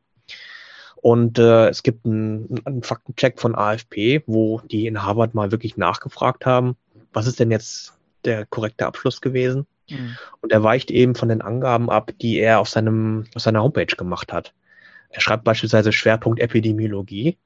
Und 1.01 1.39
äh, 1.39 1.69
es 1.69 1.81
gibt 1.83 2.05
einen, 2.05 2.59
einen 2.65 2.83
Faktencheck 2.83 3.39
von 3.39 3.55
AFP, 3.55 4.23
wo 4.27 4.59
die 4.59 4.85
in 4.85 5.03
Harvard 5.03 5.33
mal 5.33 5.51
wirklich 5.51 5.77
nachgefragt 5.77 6.45
haben, 6.45 6.75
was 7.13 7.27
ist 7.27 7.39
denn 7.39 7.51
jetzt 7.51 7.93
der 8.25 8.45
korrekte 8.45 8.85
Abschluss 8.85 9.21
gewesen? 9.21 9.67
Mhm. 9.89 10.17
Und 10.41 10.51
er 10.51 10.63
weicht 10.63 10.91
eben 10.91 11.15
von 11.15 11.29
den 11.29 11.41
Angaben 11.41 11.89
ab, 11.89 12.11
die 12.21 12.37
er 12.37 12.59
auf 12.59 12.69
seinem, 12.69 13.25
auf 13.35 13.41
seiner 13.41 13.63
Homepage 13.63 13.85
gemacht 13.85 14.33
hat. 14.33 14.53
Er 15.09 15.21
schreibt 15.21 15.43
beispielsweise 15.43 15.91
Schwerpunkt 15.91 16.39
Epidemiologie, 16.39 17.37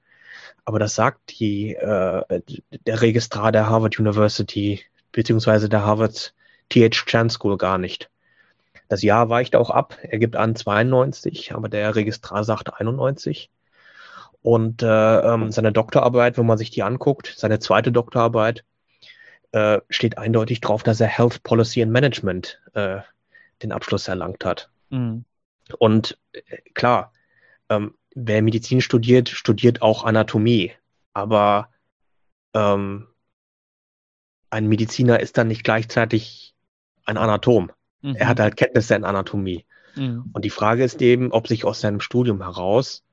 aber 0.65 0.79
das 0.79 0.95
sagt 0.95 1.39
die, 1.39 1.75
äh, 1.75 2.41
der 2.85 3.01
Registrar 3.01 3.51
der 3.51 3.69
Harvard 3.69 3.99
University 3.99 4.81
beziehungsweise 5.11 5.69
der 5.69 5.85
Harvard 5.85 6.33
TH 6.69 7.05
Chan 7.05 7.29
School 7.29 7.57
gar 7.57 7.77
nicht. 7.77 8.09
Das 8.89 9.01
Jahr 9.01 9.29
weicht 9.29 9.55
auch 9.55 9.69
ab. 9.69 9.97
Er 10.01 10.19
gibt 10.19 10.35
an 10.35 10.55
92, 10.55 11.53
aber 11.53 11.69
der 11.69 11.95
Registrar 11.95 12.43
sagt 12.43 12.79
91. 12.79 13.49
Und 14.41 14.83
äh, 14.83 15.19
ähm, 15.19 15.51
seine 15.51 15.71
Doktorarbeit, 15.71 16.37
wenn 16.37 16.45
man 16.45 16.57
sich 16.57 16.69
die 16.69 16.83
anguckt, 16.83 17.33
seine 17.37 17.59
zweite 17.59 17.93
Doktorarbeit, 17.93 18.65
äh, 19.53 19.81
steht 19.89 20.17
eindeutig 20.17 20.61
drauf, 20.61 20.83
dass 20.83 20.99
er 20.99 21.07
Health 21.07 21.43
Policy 21.43 21.81
and 21.81 21.91
Management 21.91 22.59
äh, 22.73 22.99
den 23.61 23.71
Abschluss 23.71 24.07
erlangt 24.07 24.43
hat. 24.45 24.69
Mhm. 24.89 25.25
Und 25.77 26.17
äh, 26.33 26.41
klar, 26.73 27.13
ähm, 27.69 27.95
wer 28.15 28.41
Medizin 28.41 28.81
studiert, 28.81 29.29
studiert 29.29 29.81
auch 29.81 30.03
Anatomie. 30.03 30.73
Aber 31.13 31.69
ähm, 32.53 33.07
ein 34.49 34.67
Mediziner 34.67 35.19
ist 35.19 35.37
dann 35.37 35.47
nicht 35.47 35.63
gleichzeitig 35.63 36.55
ein 37.05 37.17
Anatom. 37.17 37.71
Mhm. 38.01 38.15
Er 38.15 38.27
hat 38.27 38.39
halt 38.39 38.57
Kenntnisse 38.57 38.95
in 38.95 39.03
Anatomie. 39.03 39.65
Mhm. 39.95 40.31
Und 40.33 40.45
die 40.45 40.49
Frage 40.49 40.83
ist 40.83 41.01
eben, 41.01 41.31
ob 41.31 41.47
sich 41.47 41.63
aus 41.63 41.79
seinem 41.79 41.99
Studium 41.99 42.41
heraus 42.41 43.03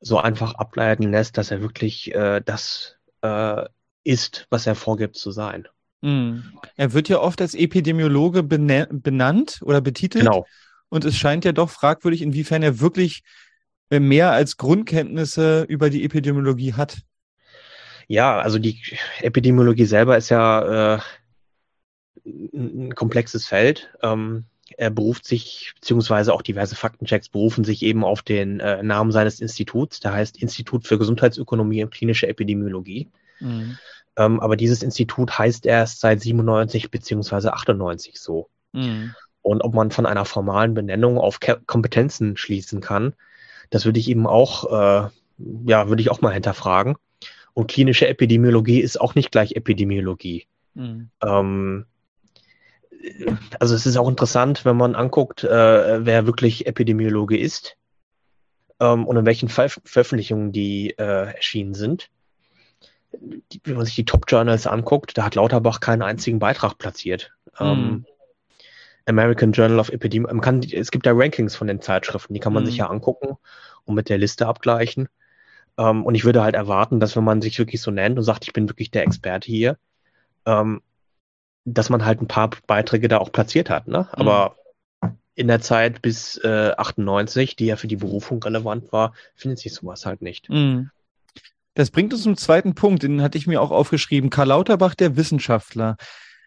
so 0.00 0.18
einfach 0.18 0.54
ableiten 0.54 1.10
lässt, 1.10 1.36
dass 1.36 1.50
er 1.50 1.62
wirklich 1.62 2.14
äh, 2.14 2.40
das 2.44 2.96
äh, 3.22 3.64
ist, 4.04 4.46
was 4.50 4.66
er 4.66 4.74
vorgibt 4.74 5.16
zu 5.16 5.30
sein. 5.30 5.66
Mhm. 6.02 6.44
Er 6.76 6.92
wird 6.92 7.08
ja 7.08 7.18
oft 7.18 7.40
als 7.40 7.54
Epidemiologe 7.54 8.42
benannt 8.42 9.60
oder 9.62 9.80
betitelt. 9.80 10.24
Genau. 10.24 10.46
Und 10.90 11.04
es 11.04 11.16
scheint 11.16 11.44
ja 11.44 11.52
doch 11.52 11.70
fragwürdig, 11.70 12.22
inwiefern 12.22 12.62
er 12.62 12.78
wirklich 12.80 13.22
mehr 13.90 14.30
als 14.32 14.56
Grundkenntnisse 14.56 15.62
über 15.62 15.90
die 15.90 16.04
Epidemiologie 16.04 16.74
hat. 16.74 16.98
Ja, 18.06 18.38
also 18.38 18.58
die 18.58 18.80
Epidemiologie 19.20 19.86
selber 19.86 20.16
ist 20.16 20.28
ja 20.28 20.96
äh, 20.96 21.00
ein 22.24 22.94
komplexes 22.94 23.46
Feld. 23.46 23.90
Ähm, 24.02 24.44
er 24.76 24.90
beruft 24.90 25.26
sich, 25.26 25.72
beziehungsweise 25.74 26.32
auch 26.32 26.42
diverse 26.42 26.74
Faktenchecks 26.74 27.28
berufen 27.28 27.64
sich 27.64 27.82
eben 27.82 28.04
auf 28.04 28.22
den 28.22 28.60
äh, 28.60 28.82
Namen 28.82 29.12
seines 29.12 29.40
Instituts, 29.40 30.00
der 30.00 30.12
heißt 30.12 30.40
Institut 30.40 30.86
für 30.86 30.98
Gesundheitsökonomie 30.98 31.84
und 31.84 31.92
klinische 31.92 32.28
Epidemiologie. 32.28 33.08
Mhm. 33.44 33.78
Ähm, 34.16 34.40
aber 34.40 34.56
dieses 34.56 34.82
Institut 34.82 35.38
heißt 35.38 35.66
erst 35.66 36.00
seit 36.00 36.20
97 36.20 36.90
beziehungsweise 36.90 37.52
98 37.52 38.18
so. 38.20 38.48
Mhm. 38.72 39.14
Und 39.42 39.62
ob 39.62 39.74
man 39.74 39.90
von 39.90 40.06
einer 40.06 40.24
formalen 40.24 40.74
Benennung 40.74 41.18
auf 41.18 41.40
Ke 41.40 41.60
Kompetenzen 41.66 42.36
schließen 42.36 42.80
kann, 42.80 43.14
das 43.70 43.84
würde 43.84 44.00
ich 44.00 44.08
eben 44.08 44.26
auch, 44.26 44.64
äh, 44.70 45.08
ja, 45.66 45.88
würde 45.88 46.00
ich 46.00 46.10
auch 46.10 46.20
mal 46.20 46.32
hinterfragen. 46.32 46.96
Und 47.52 47.70
klinische 47.70 48.08
Epidemiologie 48.08 48.80
ist 48.80 49.00
auch 49.00 49.14
nicht 49.14 49.30
gleich 49.30 49.52
Epidemiologie. 49.52 50.46
Mhm. 50.74 51.10
Ähm, 51.22 51.86
also 53.60 53.74
es 53.74 53.86
ist 53.86 53.96
auch 53.96 54.08
interessant, 54.08 54.64
wenn 54.64 54.76
man 54.76 54.94
anguckt, 54.94 55.44
äh, 55.44 56.06
wer 56.06 56.26
wirklich 56.26 56.66
Epidemiologe 56.66 57.38
ist 57.38 57.76
ähm, 58.80 59.06
und 59.06 59.16
in 59.16 59.26
welchen 59.26 59.48
Ver 59.48 59.68
Veröffentlichungen 59.68 60.52
die 60.52 60.90
äh, 60.98 61.34
erschienen 61.34 61.74
sind. 61.74 62.10
Die, 63.20 63.60
wenn 63.64 63.76
man 63.76 63.86
sich 63.86 63.94
die 63.94 64.04
Top-Journals 64.04 64.66
anguckt, 64.66 65.16
da 65.16 65.24
hat 65.24 65.34
Lauterbach 65.34 65.80
keinen 65.80 66.02
einzigen 66.02 66.38
Beitrag 66.38 66.78
platziert. 66.78 67.32
Mhm. 67.58 67.66
Ähm, 67.66 68.06
American 69.06 69.52
Journal 69.52 69.78
of 69.78 69.90
Epidemiology, 69.90 70.74
es 70.74 70.90
gibt 70.90 71.06
da 71.06 71.12
Rankings 71.14 71.54
von 71.56 71.66
den 71.66 71.80
Zeitschriften, 71.80 72.34
die 72.34 72.40
kann 72.40 72.52
man 72.52 72.62
mhm. 72.62 72.68
sich 72.68 72.78
ja 72.78 72.88
angucken 72.88 73.36
und 73.84 73.94
mit 73.94 74.08
der 74.08 74.18
Liste 74.18 74.46
abgleichen. 74.46 75.08
Ähm, 75.76 76.04
und 76.04 76.14
ich 76.14 76.24
würde 76.24 76.42
halt 76.42 76.54
erwarten, 76.54 77.00
dass 77.00 77.16
wenn 77.16 77.24
man 77.24 77.42
sich 77.42 77.58
wirklich 77.58 77.80
so 77.80 77.90
nennt 77.90 78.18
und 78.18 78.24
sagt, 78.24 78.44
ich 78.44 78.52
bin 78.52 78.68
wirklich 78.68 78.90
der 78.90 79.02
Experte 79.02 79.46
hier, 79.46 79.76
ähm, 80.46 80.82
dass 81.64 81.90
man 81.90 82.04
halt 82.04 82.20
ein 82.20 82.28
paar 82.28 82.50
Beiträge 82.66 83.08
da 83.08 83.18
auch 83.18 83.32
platziert 83.32 83.70
hat. 83.70 83.88
Ne? 83.88 84.00
Mhm. 84.00 84.08
Aber 84.12 84.56
in 85.34 85.48
der 85.48 85.60
Zeit 85.60 86.00
bis 86.00 86.36
äh, 86.38 86.72
98, 86.76 87.56
die 87.56 87.66
ja 87.66 87.76
für 87.76 87.88
die 87.88 87.96
Berufung 87.96 88.42
relevant 88.42 88.92
war, 88.92 89.14
findet 89.34 89.58
sich 89.58 89.74
sowas 89.74 90.06
halt 90.06 90.22
nicht. 90.22 90.48
Mhm. 90.48 90.90
Das 91.74 91.90
bringt 91.90 92.12
uns 92.12 92.22
zum 92.22 92.36
zweiten 92.36 92.74
Punkt, 92.74 93.02
den 93.02 93.22
hatte 93.22 93.36
ich 93.36 93.46
mir 93.46 93.60
auch 93.60 93.70
aufgeschrieben. 93.70 94.30
Karl 94.30 94.48
Lauterbach, 94.48 94.94
der 94.94 95.16
Wissenschaftler. 95.16 95.96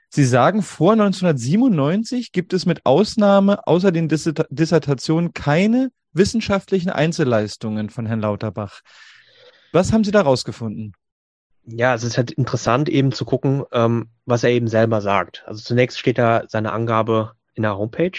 Sie 0.09 0.23
sagen, 0.23 0.61
vor 0.63 0.93
1997 0.93 2.31
gibt 2.31 2.53
es 2.53 2.65
mit 2.65 2.85
Ausnahme 2.85 3.67
außer 3.67 3.91
den 3.91 4.07
Dissertationen 4.07 5.33
keine 5.33 5.89
wissenschaftlichen 6.13 6.89
Einzelleistungen 6.89 7.89
von 7.89 8.05
Herrn 8.05 8.21
Lauterbach. 8.21 8.81
Was 9.73 9.91
haben 9.91 10.05
Sie 10.05 10.11
da 10.11 10.21
rausgefunden? 10.21 10.93
Ja, 11.65 11.93
es 11.93 12.03
ist 12.03 12.17
halt 12.17 12.31
interessant 12.31 12.87
eben 12.87 13.11
zu 13.11 13.25
gucken, 13.25 13.63
ähm, 13.73 14.09
was 14.25 14.45
er 14.45 14.51
eben 14.51 14.69
selber 14.69 15.01
sagt. 15.01 15.43
Also 15.45 15.61
zunächst 15.61 15.99
steht 15.99 16.17
da 16.17 16.43
seine 16.47 16.71
Angabe 16.71 17.33
in 17.55 17.63
der 17.63 17.77
Homepage. 17.77 18.17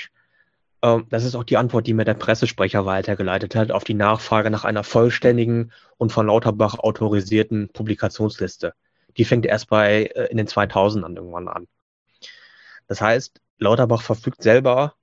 Ähm, 0.82 1.06
das 1.10 1.24
ist 1.24 1.34
auch 1.34 1.44
die 1.44 1.56
Antwort, 1.56 1.86
die 1.86 1.94
mir 1.94 2.04
der 2.04 2.14
Pressesprecher 2.14 2.86
weitergeleitet 2.86 3.54
hat 3.54 3.72
auf 3.72 3.84
die 3.84 3.94
Nachfrage 3.94 4.50
nach 4.50 4.64
einer 4.64 4.84
vollständigen 4.84 5.72
und 5.96 6.12
von 6.12 6.26
Lauterbach 6.26 6.78
autorisierten 6.78 7.68
Publikationsliste. 7.70 8.74
Die 9.16 9.24
fängt 9.24 9.46
erst 9.46 9.68
bei 9.68 10.04
äh, 10.06 10.26
in 10.30 10.36
den 10.36 10.46
2000ern 10.46 11.16
irgendwann 11.16 11.48
an. 11.48 11.66
Das 12.86 13.00
heißt, 13.00 13.40
Lauterbach 13.58 14.02
verfügt 14.02 14.42
selber 14.42 14.94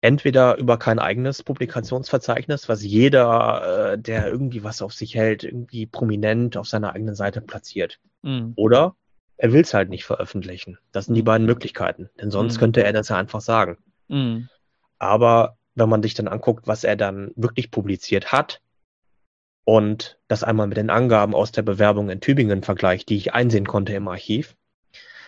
entweder 0.00 0.56
über 0.56 0.78
kein 0.78 0.98
eigenes 0.98 1.42
Publikationsverzeichnis, 1.42 2.68
was 2.68 2.82
jeder, 2.82 3.92
äh, 3.92 3.98
der 3.98 4.26
irgendwie 4.26 4.64
was 4.64 4.82
auf 4.82 4.92
sich 4.92 5.14
hält, 5.14 5.44
irgendwie 5.44 5.86
prominent 5.86 6.56
auf 6.56 6.66
seiner 6.66 6.92
eigenen 6.94 7.14
Seite 7.14 7.40
platziert. 7.40 8.00
Mhm. 8.22 8.54
Oder 8.56 8.96
er 9.36 9.52
will 9.52 9.62
es 9.62 9.74
halt 9.74 9.90
nicht 9.90 10.04
veröffentlichen. 10.04 10.78
Das 10.90 11.06
sind 11.06 11.14
die 11.14 11.22
beiden 11.22 11.46
Möglichkeiten. 11.46 12.10
Denn 12.20 12.30
sonst 12.30 12.56
mhm. 12.56 12.60
könnte 12.60 12.84
er 12.84 12.92
das 12.92 13.10
ja 13.10 13.16
einfach 13.16 13.40
sagen. 13.40 13.78
Mhm. 14.08 14.48
Aber 15.02 15.56
wenn 15.74 15.88
man 15.88 16.00
sich 16.00 16.14
dann 16.14 16.28
anguckt, 16.28 16.68
was 16.68 16.84
er 16.84 16.94
dann 16.94 17.32
wirklich 17.34 17.72
publiziert 17.72 18.30
hat 18.30 18.60
und 19.64 20.16
das 20.28 20.44
einmal 20.44 20.68
mit 20.68 20.76
den 20.76 20.90
Angaben 20.90 21.34
aus 21.34 21.50
der 21.50 21.62
Bewerbung 21.62 22.08
in 22.08 22.20
Tübingen 22.20 22.62
vergleicht, 22.62 23.08
die 23.08 23.16
ich 23.16 23.34
einsehen 23.34 23.66
konnte 23.66 23.94
im 23.94 24.06
Archiv, 24.06 24.54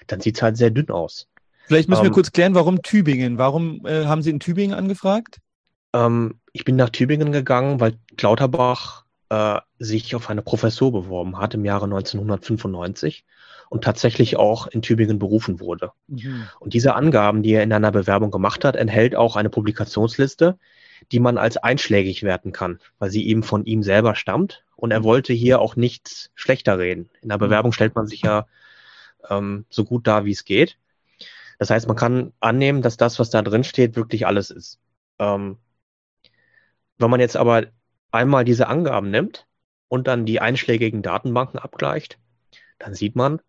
dann 0.06 0.20
sieht 0.20 0.36
es 0.36 0.42
halt 0.42 0.56
sehr 0.56 0.70
dünn 0.70 0.90
aus. 0.90 1.26
Vielleicht 1.66 1.88
müssen 1.88 2.02
wir 2.02 2.08
ähm, 2.08 2.14
kurz 2.14 2.30
klären, 2.30 2.54
warum 2.54 2.82
Tübingen? 2.82 3.36
Warum 3.38 3.84
äh, 3.84 4.04
haben 4.04 4.22
Sie 4.22 4.30
in 4.30 4.38
Tübingen 4.38 4.78
angefragt? 4.78 5.38
Ähm, 5.92 6.38
ich 6.52 6.64
bin 6.64 6.76
nach 6.76 6.90
Tübingen 6.90 7.32
gegangen, 7.32 7.80
weil 7.80 7.98
Klauterbach 8.16 9.03
äh, 9.34 9.60
sich 9.78 10.14
auf 10.14 10.30
eine 10.30 10.42
Professur 10.42 10.92
beworben 10.92 11.38
hat 11.38 11.54
im 11.54 11.64
Jahre 11.64 11.84
1995 11.86 13.24
und 13.68 13.82
tatsächlich 13.82 14.36
auch 14.36 14.68
in 14.68 14.82
Tübingen 14.82 15.18
berufen 15.18 15.58
wurde. 15.58 15.90
Mhm. 16.06 16.46
Und 16.60 16.74
diese 16.74 16.94
Angaben, 16.94 17.42
die 17.42 17.52
er 17.52 17.64
in 17.64 17.72
einer 17.72 17.90
Bewerbung 17.90 18.30
gemacht 18.30 18.64
hat, 18.64 18.76
enthält 18.76 19.16
auch 19.16 19.36
eine 19.36 19.50
Publikationsliste, 19.50 20.58
die 21.10 21.18
man 21.18 21.38
als 21.38 21.56
einschlägig 21.56 22.22
werten 22.22 22.52
kann, 22.52 22.78
weil 22.98 23.10
sie 23.10 23.26
eben 23.26 23.42
von 23.42 23.64
ihm 23.64 23.82
selber 23.82 24.14
stammt. 24.14 24.64
Und 24.76 24.92
er 24.92 25.00
mhm. 25.00 25.04
wollte 25.04 25.32
hier 25.32 25.60
auch 25.60 25.74
nichts 25.74 26.30
schlechter 26.34 26.78
reden. 26.78 27.10
In 27.20 27.28
der 27.28 27.38
mhm. 27.38 27.42
Bewerbung 27.42 27.72
stellt 27.72 27.96
man 27.96 28.06
sich 28.06 28.22
ja 28.22 28.46
ähm, 29.28 29.64
so 29.68 29.84
gut 29.84 30.06
dar, 30.06 30.24
wie 30.24 30.32
es 30.32 30.44
geht. 30.44 30.78
Das 31.58 31.70
heißt, 31.70 31.88
man 31.88 31.96
kann 31.96 32.32
annehmen, 32.40 32.82
dass 32.82 32.96
das, 32.96 33.18
was 33.18 33.30
da 33.30 33.42
drin 33.42 33.64
steht, 33.64 33.96
wirklich 33.96 34.26
alles 34.26 34.50
ist. 34.50 34.78
Ähm, 35.18 35.56
wenn 36.98 37.10
man 37.10 37.20
jetzt 37.20 37.36
aber 37.36 37.66
einmal 38.14 38.44
diese 38.44 38.68
Angaben 38.68 39.10
nimmt 39.10 39.46
und 39.88 40.06
dann 40.06 40.24
die 40.24 40.40
einschlägigen 40.40 41.02
Datenbanken 41.02 41.58
abgleicht, 41.58 42.18
dann 42.78 42.94
sieht 42.94 43.16
man, 43.16 43.40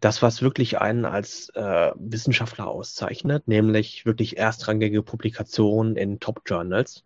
das, 0.00 0.20
was 0.20 0.42
wirklich 0.42 0.80
einen 0.80 1.04
als 1.04 1.48
äh, 1.50 1.92
Wissenschaftler 1.94 2.66
auszeichnet, 2.66 3.46
nämlich 3.46 4.04
wirklich 4.04 4.36
erstrangige 4.36 5.00
Publikationen 5.02 5.96
in 5.96 6.18
Top-Journals, 6.18 7.04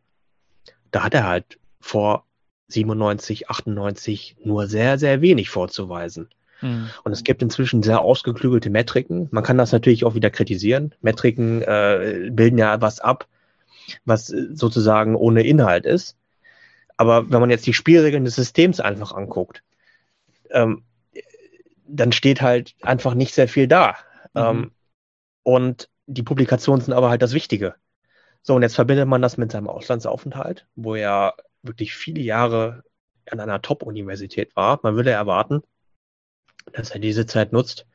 da 0.90 1.04
hat 1.04 1.12
er 1.12 1.26
halt 1.26 1.58
vor 1.78 2.24
97, 2.68 3.50
98 3.50 4.36
nur 4.42 4.66
sehr, 4.66 4.98
sehr 4.98 5.20
wenig 5.20 5.50
vorzuweisen. 5.50 6.30
Mhm. 6.62 6.88
Und 7.04 7.12
es 7.12 7.22
gibt 7.22 7.42
inzwischen 7.42 7.82
sehr 7.82 8.00
ausgeklügelte 8.00 8.70
Metriken. 8.70 9.28
Man 9.30 9.44
kann 9.44 9.58
das 9.58 9.72
natürlich 9.72 10.04
auch 10.04 10.14
wieder 10.14 10.30
kritisieren. 10.30 10.94
Metriken 11.02 11.60
äh, 11.62 12.30
bilden 12.32 12.56
ja 12.56 12.80
was 12.80 13.00
ab, 13.00 13.26
was 14.06 14.26
sozusagen 14.26 15.16
ohne 15.16 15.46
Inhalt 15.46 15.84
ist. 15.84 16.16
Aber 16.96 17.30
wenn 17.30 17.40
man 17.40 17.50
jetzt 17.50 17.66
die 17.66 17.74
Spielregeln 17.74 18.24
des 18.24 18.36
Systems 18.36 18.80
einfach 18.80 19.12
anguckt, 19.12 19.62
ähm, 20.50 20.84
dann 21.86 22.12
steht 22.12 22.42
halt 22.42 22.74
einfach 22.82 23.14
nicht 23.14 23.34
sehr 23.34 23.48
viel 23.48 23.68
da. 23.68 23.96
Mhm. 24.34 24.40
Ähm, 24.42 24.70
und 25.42 25.88
die 26.06 26.22
Publikationen 26.22 26.80
sind 26.80 26.94
aber 26.94 27.10
halt 27.10 27.22
das 27.22 27.34
Wichtige. 27.34 27.74
So, 28.42 28.54
und 28.54 28.62
jetzt 28.62 28.76
verbindet 28.76 29.08
man 29.08 29.22
das 29.22 29.36
mit 29.36 29.52
seinem 29.52 29.68
Auslandsaufenthalt, 29.68 30.66
wo 30.76 30.94
er 30.94 31.34
wirklich 31.62 31.94
viele 31.94 32.20
Jahre 32.20 32.84
an 33.30 33.40
einer 33.40 33.60
Top-Universität 33.60 34.54
war. 34.54 34.78
Man 34.82 34.94
würde 34.94 35.10
erwarten, 35.10 35.62
dass 36.72 36.90
er 36.90 37.00
diese 37.00 37.26
Zeit 37.26 37.52
nutzt, 37.52 37.86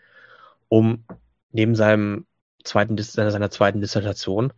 um 0.67 1.05
neben 1.51 1.75
seinem 1.75 2.25
zweiten, 2.63 2.97
seiner 2.97 3.49
zweiten 3.49 3.81
Dissertation 3.81 4.53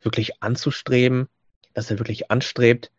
wirklich 0.00 0.42
anzustreben, 0.42 1.28
dass 1.74 1.90
er 1.90 1.98
wirklich 1.98 2.30
anstrebt, 2.30 2.90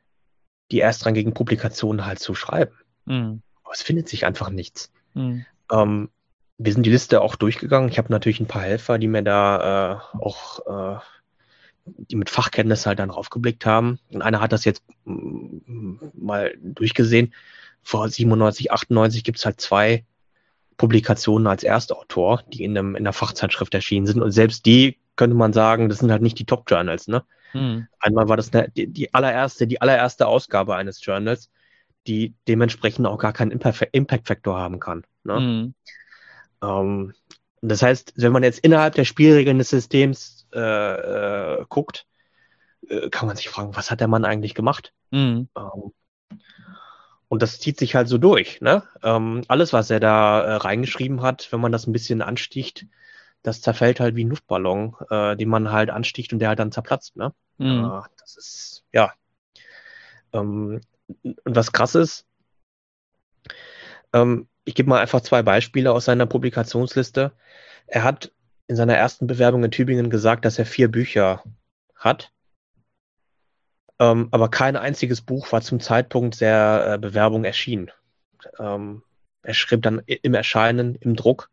die 0.72 0.80
erstrangigen 0.80 1.34
Publikationen 1.34 2.06
halt 2.06 2.20
zu 2.20 2.36
schreiben. 2.36 2.76
Mhm. 3.06 3.42
Aber 3.64 3.74
es 3.74 3.82
findet 3.82 4.10
sich 4.10 4.26
einfach 4.26 4.50
nichts. 4.50 4.92
Mhm. 5.14 5.46
Ähm, 5.72 6.10
wir 6.58 6.74
sind 6.74 6.86
die 6.86 6.92
Liste 6.92 7.22
auch 7.22 7.36
durchgegangen. 7.36 7.90
Ich 7.90 7.98
habe 7.98 8.12
natürlich 8.12 8.40
ein 8.40 8.48
paar 8.48 8.64
Helfer, 8.64 8.98
die 8.98 9.08
mir 9.08 9.24
da 9.24 10.02
äh, 10.14 10.18
auch, 10.18 10.96
äh, 10.98 11.00
die 11.86 12.16
mit 12.16 12.30
Fachkenntnis 12.30 12.86
halt 12.86 13.00
dann 13.00 13.10
draufgeblickt 13.10 13.66
haben. 13.66 14.00
Und 14.12 14.22
einer 14.22 14.42
hat 14.42 14.52
das 14.52 14.66
jetzt 14.66 14.84
mm, 15.06 15.98
mal 16.14 16.56
durchgesehen. 16.62 17.34
Vor 17.84 18.10
97, 18.10 18.72
98 18.72 19.24
gibt 19.24 19.38
es 19.38 19.46
halt 19.46 19.62
zwei 19.62 20.04
Publikationen 20.78 21.48
als 21.48 21.64
Erstautor, 21.64 22.44
die 22.52 22.64
in, 22.64 22.78
einem, 22.78 22.96
in 22.96 23.04
einer 23.04 23.14
Fachzeitschrift 23.14 23.74
erschienen 23.74 24.08
sind. 24.08 24.22
Und 24.22 24.32
selbst 24.32 24.66
die 24.66 24.98
könnte 25.16 25.36
man 25.36 25.54
sagen, 25.54 25.90
das 25.90 26.00
sind 26.00 26.12
halt 26.12 26.22
nicht 26.22 26.40
die 26.40 26.46
Top-Journals. 26.46 27.08
Ne? 27.08 27.24
Hm. 27.58 27.88
Einmal 28.00 28.30
war 28.30 28.38
das 28.38 28.54
eine, 28.54 28.70
die, 28.70 28.88
die, 28.88 29.14
allererste, 29.14 29.68
die 29.68 29.82
allererste 29.82 30.28
Ausgabe 30.28 30.76
eines 30.76 31.04
Journals, 31.04 31.50
die 32.08 32.36
dementsprechend 32.48 33.06
auch 33.08 33.18
gar 33.18 33.34
keinen 33.34 33.52
Impact-Faktor 33.52 34.58
haben 34.58 34.80
kann. 34.80 35.04
Ne? 35.24 35.36
Hm. 35.36 35.76
Ähm, 36.64 37.14
Das 37.62 37.82
heißt, 37.82 38.14
wenn 38.18 38.32
man 38.32 38.44
jetzt 38.44 38.60
innerhalb 38.60 38.96
der 38.96 39.04
Spielregeln 39.06 39.58
des 39.58 39.70
Systems 39.70 40.48
äh, 40.54 40.60
äh, 40.60 41.66
guckt, 41.70 42.06
äh, 42.88 43.10
kann 43.10 43.28
man 43.28 43.36
sich 43.36 43.50
fragen, 43.50 43.76
was 43.76 43.90
hat 43.92 44.00
der 44.00 44.08
Mann 44.08 44.26
eigentlich 44.26 44.54
gemacht? 44.54 44.94
Mhm. 45.12 45.50
Ähm, 45.58 45.92
und 47.30 47.42
das 47.42 47.60
zieht 47.60 47.78
sich 47.80 47.96
halt 47.96 48.08
so 48.08 48.18
durch. 48.18 48.62
Ne? 48.62 48.84
Ähm, 49.04 49.42
alles, 49.48 49.74
was 49.74 49.90
er 49.90 50.00
da 50.00 50.42
äh, 50.42 50.54
reingeschrieben 50.56 51.22
hat, 51.22 51.52
wenn 51.52 51.60
man 51.60 51.72
das 51.72 51.88
ein 51.88 51.94
bisschen 51.94 52.22
ansticht, 52.22 52.86
das 53.44 53.62
zerfällt 53.62 54.00
halt 54.00 54.16
wie 54.16 54.26
ein 54.26 54.30
Luftballon, 54.30 54.96
äh, 55.10 55.36
den 55.36 55.50
man 55.50 55.72
halt 55.72 55.90
ansticht 55.90 56.34
und 56.34 56.40
der 56.40 56.50
halt 56.50 56.60
dann 56.60 56.72
zerplatzt. 56.72 57.16
Ne? 57.16 57.34
Mhm. 57.58 57.86
Äh, 57.86 58.08
das 58.20 58.36
ist, 58.38 58.84
ja. 58.92 59.14
Ähm, 60.34 60.82
und 61.24 61.56
was 61.56 61.72
krass 61.72 61.96
ist, 61.96 62.26
ähm, 64.14 64.48
ich 64.66 64.76
gebe 64.76 64.90
mal 64.90 65.00
einfach 65.00 65.22
zwei 65.22 65.44
Beispiele 65.44 65.92
aus 65.92 66.06
seiner 66.06 66.26
Publikationsliste. 66.26 67.32
Er 67.88 68.04
hat 68.04 68.32
in 68.68 68.76
seiner 68.76 68.96
ersten 68.96 69.28
Bewerbung 69.28 69.64
in 69.64 69.72
Tübingen 69.72 70.10
gesagt, 70.10 70.44
dass 70.44 70.60
er 70.60 70.66
vier 70.66 70.92
Bücher 70.92 71.44
hat. 71.96 72.32
Ähm, 74.00 74.28
aber 74.32 74.50
kein 74.50 74.76
einziges 74.76 75.22
Buch 75.22 75.52
war 75.52 75.62
zum 75.62 75.80
Zeitpunkt 75.80 76.42
der 76.42 76.94
äh, 76.94 76.98
Bewerbung 76.98 77.46
erschienen. 77.46 77.92
Ähm, 78.60 79.04
er 79.42 79.54
schrieb 79.54 79.82
dann 79.82 80.02
im 80.06 80.34
Erscheinen, 80.34 80.96
im 80.96 81.16
Druck. 81.16 81.50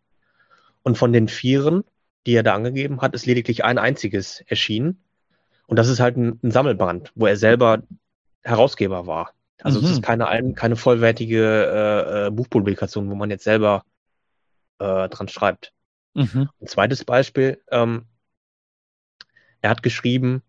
Und 0.84 0.96
von 0.96 1.12
den 1.12 1.26
Vieren, 1.26 1.82
die 2.26 2.34
er 2.34 2.44
da 2.44 2.54
angegeben 2.54 3.00
hat, 3.00 3.14
ist 3.14 3.26
lediglich 3.26 3.64
ein 3.64 3.78
einziges 3.78 4.42
erschienen. 4.46 5.02
Und 5.66 5.78
das 5.78 5.88
ist 5.88 5.98
halt 5.98 6.16
ein, 6.16 6.38
ein 6.42 6.52
Sammelband, 6.52 7.10
wo 7.16 7.26
er 7.26 7.36
selber 7.36 7.82
Herausgeber 8.42 9.06
war. 9.08 9.32
Also 9.62 9.80
Mhm. 9.80 9.86
es 9.86 9.90
ist 9.92 10.02
keine, 10.02 10.52
keine 10.54 10.76
vollwertige 10.76 11.40
äh, 11.42 12.26
äh, 12.26 12.30
Buchpublikation, 12.30 13.10
wo 13.10 13.14
man 13.14 13.30
jetzt 13.30 13.44
selber 13.44 13.84
äh, 14.78 15.08
dran 15.08 15.28
schreibt. 15.28 15.72
Mhm. 16.14 16.50
Ein 16.60 16.66
zweites 16.66 17.04
Beispiel, 17.04 17.62
ähm, 17.70 18.06
er 19.62 19.70
hat 19.70 19.82
geschrieben, 19.82 20.42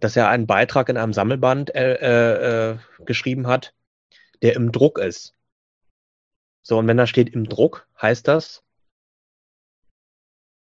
dass 0.00 0.16
er 0.16 0.28
einen 0.28 0.46
Beitrag 0.48 0.88
in 0.88 0.96
einem 0.96 1.12
Sammelband 1.12 1.74
äh, 1.74 1.94
äh, 1.94 2.72
äh, 2.72 2.78
geschrieben 3.04 3.46
hat, 3.46 3.72
der 4.42 4.56
im 4.56 4.72
Druck 4.72 4.98
ist. 4.98 5.34
So, 6.62 6.78
und 6.78 6.88
wenn 6.88 6.96
da 6.96 7.06
steht 7.06 7.30
im 7.30 7.48
Druck, 7.48 7.86
heißt 8.02 8.26
das, 8.26 8.64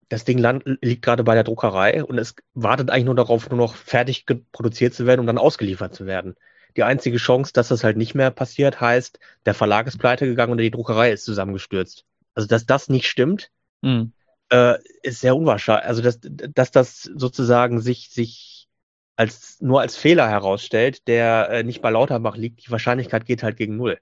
das 0.10 0.26
Ding 0.26 0.38
land, 0.40 0.64
liegt 0.82 1.04
gerade 1.04 1.24
bei 1.24 1.36
der 1.36 1.44
Druckerei 1.44 2.04
und 2.04 2.18
es 2.18 2.36
wartet 2.54 2.90
eigentlich 2.90 3.06
nur 3.06 3.16
darauf, 3.16 3.50
nur 3.50 3.58
noch 3.58 3.76
fertig 3.76 4.26
produziert 4.52 4.94
zu 4.94 5.06
werden 5.06 5.22
und 5.22 5.28
dann 5.28 5.38
ausgeliefert 5.38 5.94
zu 5.96 6.06
werden. 6.06 6.36
Die 6.78 6.84
einzige 6.84 7.18
Chance, 7.18 7.54
dass 7.54 7.70
das 7.70 7.84
halt 7.84 7.98
nicht 7.98 8.16
mehr 8.16 8.32
passiert, 8.32 8.82
heißt, 8.82 9.20
der 9.46 9.54
Verlag 9.54 9.88
ist 9.88 9.98
pleite 9.98 10.26
gegangen 10.26 10.52
und 10.52 10.58
die 10.58 10.72
Druckerei 10.72 11.12
ist 11.12 11.26
zusammengestürzt. 11.26 12.06
Also, 12.36 12.48
dass 12.48 12.66
das 12.66 12.90
nicht 12.90 13.08
stimmt, 13.08 13.52
Mhm. 13.82 14.12
äh, 14.50 14.76
ist 15.04 15.22
sehr 15.22 15.36
unwahrscheinlich. 15.36 15.86
Also, 15.86 16.02
dass, 16.02 16.20
dass 16.22 16.72
das 16.72 17.04
sozusagen 17.04 17.80
sich, 17.80 18.10
sich 18.10 18.68
als, 19.16 19.58
nur 19.62 19.82
als 19.82 19.96
Fehler 19.96 20.30
herausstellt, 20.30 21.08
der 21.08 21.50
äh, 21.50 21.64
nicht 21.64 21.82
bei 21.82 21.90
Lauterbach 21.90 22.38
liegt, 22.38 22.66
die 22.66 22.72
Wahrscheinlichkeit 22.72 23.26
geht 23.26 23.44
halt 23.44 23.58
gegen 23.58 23.76
Null. 23.76 24.00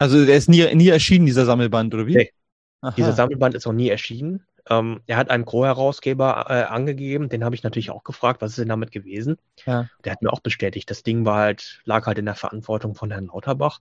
Also 0.00 0.24
der 0.24 0.36
ist 0.36 0.48
nie, 0.48 0.74
nie 0.74 0.88
erschienen, 0.88 1.26
dieser 1.26 1.44
Sammelband, 1.44 1.94
oder 1.94 2.06
wie? 2.06 2.16
Nee. 2.16 2.32
Aha. 2.80 2.94
Dieser 2.96 3.12
Sammelband 3.12 3.54
ist 3.54 3.66
noch 3.66 3.72
nie 3.72 3.88
erschienen. 3.88 4.44
Ähm, 4.68 5.00
er 5.06 5.16
hat 5.16 5.30
einen 5.30 5.44
Co-Herausgeber 5.44 6.46
äh, 6.48 6.62
angegeben, 6.64 7.28
den 7.28 7.44
habe 7.44 7.54
ich 7.54 7.62
natürlich 7.62 7.90
auch 7.90 8.02
gefragt, 8.04 8.42
was 8.42 8.50
ist 8.50 8.58
denn 8.58 8.68
damit 8.68 8.90
gewesen? 8.90 9.38
Ja. 9.64 9.88
Der 10.04 10.12
hat 10.12 10.22
mir 10.22 10.32
auch 10.32 10.40
bestätigt, 10.40 10.90
das 10.90 11.02
Ding 11.02 11.24
war 11.24 11.38
halt, 11.38 11.80
lag 11.84 12.06
halt 12.06 12.18
in 12.18 12.24
der 12.24 12.34
Verantwortung 12.34 12.94
von 12.94 13.10
Herrn 13.10 13.26
Lauterbach, 13.26 13.80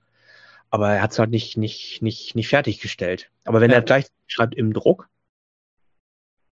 aber 0.69 0.91
er 0.93 1.01
hat 1.01 1.11
es 1.11 1.19
halt 1.19 1.31
nicht, 1.31 1.57
nicht, 1.57 2.01
nicht, 2.01 2.35
nicht 2.35 2.49
fertiggestellt. 2.49 3.31
Aber 3.45 3.61
wenn 3.61 3.71
Ja. 3.71 3.77
er 3.77 3.81
gleich 3.81 4.05
schreibt 4.27 4.55
im 4.55 4.73
Druck, 4.73 5.09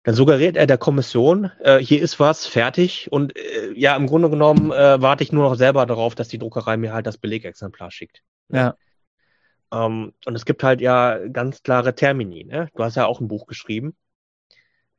dann 0.04 0.16
suggeriert 0.16 0.58
er 0.58 0.66
der 0.66 0.78
Kommission, 0.80 1.52
äh, 1.60 1.78
hier 1.78 2.02
ist 2.02 2.20
was 2.20 2.48
fertig 2.48 3.12
und 3.12 3.36
äh, 3.38 3.72
ja, 3.76 3.96
im 3.96 4.08
Grunde 4.08 4.30
genommen 4.30 4.72
äh, 4.72 5.02
warte 5.02 5.24
ich 5.24 5.32
nur 5.32 5.44
noch 5.44 5.56
selber 5.56 5.86
darauf, 5.86 6.16
dass 6.16 6.28
die 6.28 6.40
Druckerei 6.40 6.78
mir 6.78 6.94
halt 6.94 7.06
das 7.06 7.18
Belegexemplar 7.18 7.92
schickt. 7.92 8.24
Ja. 8.50 8.76
Ähm, 9.72 10.14
und 10.26 10.36
es 10.36 10.46
gibt 10.46 10.64
halt 10.64 10.82
ja 10.82 11.20
ganz 11.28 11.62
klare 11.64 11.94
Termini. 11.94 12.46
Ne? 12.46 12.70
Du 12.76 12.84
hast 12.84 12.96
ja 12.96 13.06
auch 13.06 13.20
ein 13.20 13.28
Buch 13.28 13.46
geschrieben. 13.46 13.96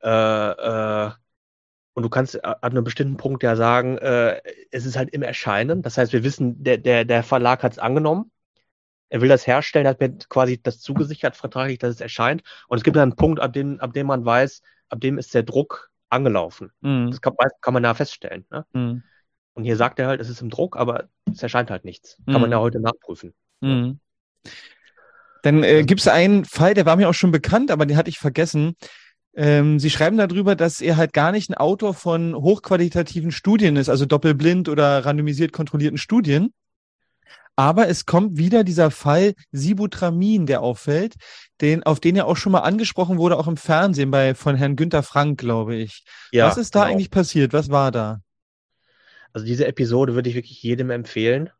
Äh, 0.02 0.08
äh, 1.08 1.10
und 1.94 2.02
du 2.02 2.08
kannst 2.08 2.42
an 2.42 2.56
einem 2.62 2.84
bestimmten 2.84 3.16
Punkt 3.18 3.42
ja 3.42 3.54
sagen, 3.54 3.98
äh, 3.98 4.40
es 4.70 4.86
ist 4.86 4.96
halt 4.96 5.10
im 5.10 5.22
Erscheinen. 5.22 5.82
Das 5.82 5.98
heißt, 5.98 6.12
wir 6.12 6.24
wissen, 6.24 6.62
der, 6.64 6.78
der, 6.78 7.04
der 7.04 7.22
Verlag 7.22 7.62
hat 7.62 7.72
es 7.72 7.78
angenommen. 7.78 8.30
Er 9.10 9.20
will 9.20 9.28
das 9.28 9.46
herstellen, 9.46 9.86
hat 9.86 10.00
mir 10.00 10.16
quasi 10.30 10.60
das 10.62 10.80
zugesichert, 10.80 11.36
vertraglich, 11.36 11.78
dass 11.78 11.90
es 11.94 12.00
erscheint. 12.00 12.42
Und 12.68 12.78
es 12.78 12.82
gibt 12.84 12.96
dann 12.96 13.10
einen 13.10 13.16
Punkt, 13.16 13.40
ab 13.40 13.52
dem, 13.52 13.78
ab 13.78 13.92
dem 13.92 14.06
man 14.06 14.24
weiß, 14.24 14.62
ab 14.88 15.00
dem 15.00 15.18
ist 15.18 15.34
der 15.34 15.42
Druck 15.42 15.90
angelaufen. 16.08 16.72
Mhm. 16.80 17.10
Das 17.10 17.20
kann, 17.20 17.34
kann 17.60 17.74
man 17.74 17.82
da 17.82 17.92
feststellen. 17.92 18.46
Ne? 18.50 18.64
Mhm. 18.72 19.02
Und 19.52 19.64
hier 19.64 19.76
sagt 19.76 19.98
er 19.98 20.06
halt, 20.06 20.22
es 20.22 20.30
ist 20.30 20.40
im 20.40 20.48
Druck, 20.48 20.78
aber 20.78 21.08
es 21.30 21.42
erscheint 21.42 21.70
halt 21.70 21.84
nichts. 21.84 22.16
Kann 22.24 22.36
Mhm. 22.36 22.40
man 22.40 22.50
ja 22.52 22.60
heute 22.60 22.80
nachprüfen. 22.80 23.34
Mhm. 23.60 24.00
Dann 25.42 25.62
äh, 25.62 25.82
gibt 25.84 26.00
es 26.00 26.08
einen 26.08 26.44
Fall, 26.46 26.72
der 26.72 26.86
war 26.86 26.96
mir 26.96 27.08
auch 27.08 27.14
schon 27.14 27.32
bekannt, 27.32 27.70
aber 27.70 27.84
den 27.84 27.96
hatte 27.96 28.08
ich 28.08 28.18
vergessen. 28.18 28.76
Ähm, 29.34 29.78
Sie 29.78 29.90
schreiben 29.90 30.18
darüber, 30.18 30.54
dass 30.56 30.80
er 30.80 30.96
halt 30.96 31.12
gar 31.12 31.32
nicht 31.32 31.50
ein 31.50 31.54
Autor 31.54 31.94
von 31.94 32.34
hochqualitativen 32.34 33.32
Studien 33.32 33.76
ist, 33.76 33.88
also 33.88 34.04
doppelblind 34.04 34.68
oder 34.68 35.04
randomisiert 35.04 35.52
kontrollierten 35.52 35.98
Studien. 35.98 36.52
Aber 37.54 37.88
es 37.88 38.06
kommt 38.06 38.38
wieder 38.38 38.64
dieser 38.64 38.90
Fall 38.90 39.34
Sibutramin, 39.50 40.46
der 40.46 40.62
auffällt, 40.62 41.16
den, 41.60 41.82
auf 41.82 42.00
den 42.00 42.16
ja 42.16 42.24
auch 42.24 42.36
schon 42.36 42.52
mal 42.52 42.60
angesprochen 42.60 43.18
wurde, 43.18 43.38
auch 43.38 43.46
im 43.46 43.58
Fernsehen 43.58 44.10
bei 44.10 44.34
von 44.34 44.56
Herrn 44.56 44.76
Günther 44.76 45.02
Frank, 45.02 45.38
glaube 45.38 45.76
ich. 45.76 46.04
Ja, 46.30 46.46
Was 46.46 46.56
ist 46.56 46.74
da 46.74 46.84
genau. 46.84 46.92
eigentlich 46.92 47.10
passiert? 47.10 47.52
Was 47.52 47.70
war 47.70 47.90
da? 47.90 48.20
Also 49.32 49.46
diese 49.46 49.66
Episode 49.66 50.14
würde 50.14 50.28
ich 50.30 50.34
wirklich 50.34 50.62
jedem 50.62 50.90
empfehlen, 50.90 51.50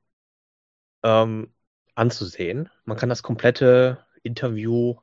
ähm, 1.03 1.53
anzusehen. 1.95 2.71
Man 2.85 2.97
kann 2.97 3.09
das 3.09 3.23
komplette 3.23 3.99
Interview 4.23 4.97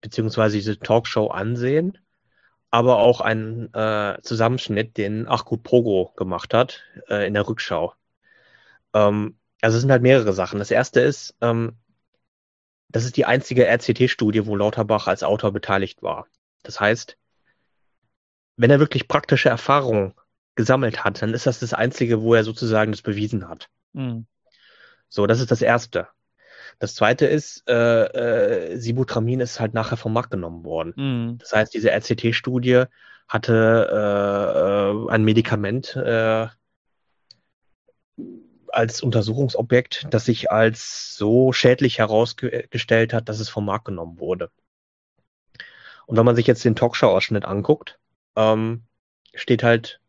beziehungsweise 0.00 0.56
diese 0.56 0.78
Talkshow 0.78 1.28
ansehen, 1.28 1.98
aber 2.70 2.98
auch 2.98 3.20
einen 3.20 3.72
äh, 3.74 4.18
Zusammenschnitt, 4.22 4.96
den 4.96 5.28
Achgut 5.28 5.62
Progo 5.62 6.12
gemacht 6.16 6.54
hat 6.54 6.82
äh, 7.08 7.26
in 7.26 7.34
der 7.34 7.48
Rückschau. 7.48 7.94
Ähm, 8.94 9.38
also 9.60 9.76
es 9.76 9.82
sind 9.82 9.90
halt 9.90 10.02
mehrere 10.02 10.32
Sachen. 10.32 10.58
Das 10.58 10.70
erste 10.70 11.00
ist, 11.00 11.36
ähm, 11.40 11.76
das 12.88 13.04
ist 13.04 13.16
die 13.16 13.24
einzige 13.24 13.66
RCT-Studie, 13.66 14.46
wo 14.46 14.56
Lauterbach 14.56 15.06
als 15.06 15.22
Autor 15.22 15.52
beteiligt 15.52 16.02
war. 16.02 16.26
Das 16.62 16.80
heißt, 16.80 17.16
wenn 18.56 18.70
er 18.70 18.80
wirklich 18.80 19.08
praktische 19.08 19.48
Erfahrungen 19.48 20.14
gesammelt 20.54 21.04
hat, 21.04 21.22
dann 21.22 21.34
ist 21.34 21.46
das 21.46 21.60
das 21.60 21.72
Einzige, 21.72 22.20
wo 22.22 22.34
er 22.34 22.44
sozusagen 22.44 22.92
das 22.92 23.02
bewiesen 23.02 23.48
hat. 23.48 23.68
Mhm. 23.92 24.26
So, 25.08 25.26
das 25.26 25.40
ist 25.40 25.50
das 25.50 25.62
Erste. 25.62 26.08
Das 26.80 26.94
Zweite 26.94 27.26
ist, 27.26 27.68
äh, 27.68 28.72
äh, 28.72 28.76
Sibutramin 28.78 29.40
ist 29.40 29.60
halt 29.60 29.74
nachher 29.74 29.98
vom 29.98 30.14
Markt 30.14 30.30
genommen 30.30 30.64
worden. 30.64 30.94
Mhm. 30.96 31.38
Das 31.38 31.52
heißt, 31.52 31.74
diese 31.74 31.90
RCT-Studie 31.90 32.84
hatte 33.28 33.88
äh, 33.92 35.06
äh, 35.06 35.10
ein 35.10 35.22
Medikament 35.22 35.94
äh, 35.94 36.48
als 38.68 39.02
Untersuchungsobjekt, 39.02 40.06
das 40.10 40.24
sich 40.24 40.50
als 40.50 41.16
so 41.16 41.52
schädlich 41.52 41.98
herausgestellt 41.98 43.12
hat, 43.12 43.28
dass 43.28 43.40
es 43.40 43.50
vom 43.50 43.66
Markt 43.66 43.84
genommen 43.84 44.18
wurde. 44.18 44.50
Und 46.06 46.16
wenn 46.16 46.24
man 46.24 46.34
sich 46.34 46.46
jetzt 46.46 46.64
den 46.64 46.76
Talkshow-Ausschnitt 46.76 47.44
anguckt, 47.44 47.98
ähm, 48.36 48.84
steht 49.34 49.62
halt 49.62 50.00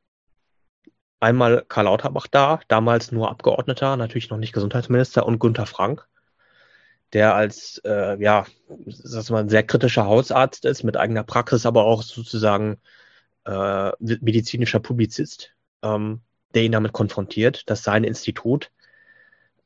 einmal 1.19 1.65
Karl 1.67 1.85
Lauterbach 1.85 2.27
da, 2.27 2.61
damals 2.69 3.11
nur 3.11 3.29
Abgeordneter, 3.29 3.97
natürlich 3.97 4.29
noch 4.29 4.37
nicht 4.37 4.53
Gesundheitsminister, 4.53 5.25
und 5.25 5.39
Günther 5.39 5.65
Frank, 5.65 6.07
der 7.13 7.35
als 7.35 7.81
äh, 7.85 8.21
ja, 8.21 8.45
dass 8.69 9.29
man 9.29 9.45
ein 9.45 9.49
sehr 9.49 9.63
kritischer 9.63 10.05
Hausarzt 10.05 10.65
ist, 10.65 10.83
mit 10.83 10.97
eigener 10.97 11.23
Praxis, 11.23 11.65
aber 11.65 11.85
auch 11.85 12.03
sozusagen 12.03 12.77
äh, 13.45 13.91
medizinischer 13.99 14.79
Publizist, 14.79 15.53
ähm, 15.83 16.21
der 16.53 16.63
ihn 16.63 16.71
damit 16.71 16.93
konfrontiert, 16.93 17.69
dass 17.69 17.83
sein 17.83 18.03
Institut 18.03 18.71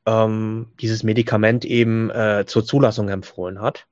ähm, 0.06 0.72
dieses 0.80 1.02
Medikament 1.02 1.64
eben 1.64 2.10
äh, 2.10 2.44
zur 2.46 2.64
Zulassung 2.64 3.08
empfohlen 3.08 3.60
hat. 3.60 3.86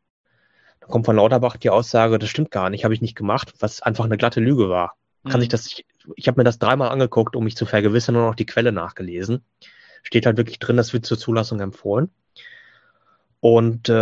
Da 0.80 0.86
kommt 0.86 1.06
von 1.06 1.16
Lauterbach 1.16 1.56
die 1.56 1.70
Aussage, 1.70 2.18
das 2.18 2.28
stimmt 2.28 2.50
gar 2.50 2.70
nicht, 2.70 2.84
habe 2.84 2.94
ich 2.94 3.00
nicht 3.00 3.16
gemacht, 3.16 3.54
was 3.60 3.82
einfach 3.82 4.04
eine 4.04 4.16
glatte 4.16 4.40
Lüge 4.40 4.68
war. 4.68 4.94
Kann 5.24 5.38
Mhm. 5.38 5.40
sich 5.40 5.48
das, 5.48 5.66
ich, 5.66 5.86
ich 6.16 6.28
habe 6.28 6.40
mir 6.40 6.44
das 6.44 6.58
dreimal 6.58 6.90
angeguckt, 6.90 7.36
um 7.36 7.44
mich 7.44 7.56
zu 7.56 7.66
vergewissern 7.66 8.16
und 8.16 8.22
auch 8.24 8.34
die 8.34 8.46
Quelle 8.46 8.72
nachgelesen. 8.72 9.44
Steht 10.02 10.26
halt 10.26 10.36
wirklich 10.36 10.58
drin, 10.58 10.76
das 10.76 10.92
wird 10.92 11.06
zur 11.06 11.18
Zulassung 11.18 11.60
empfohlen. 11.60 12.10
Und 13.44 13.90
äh, 13.90 13.92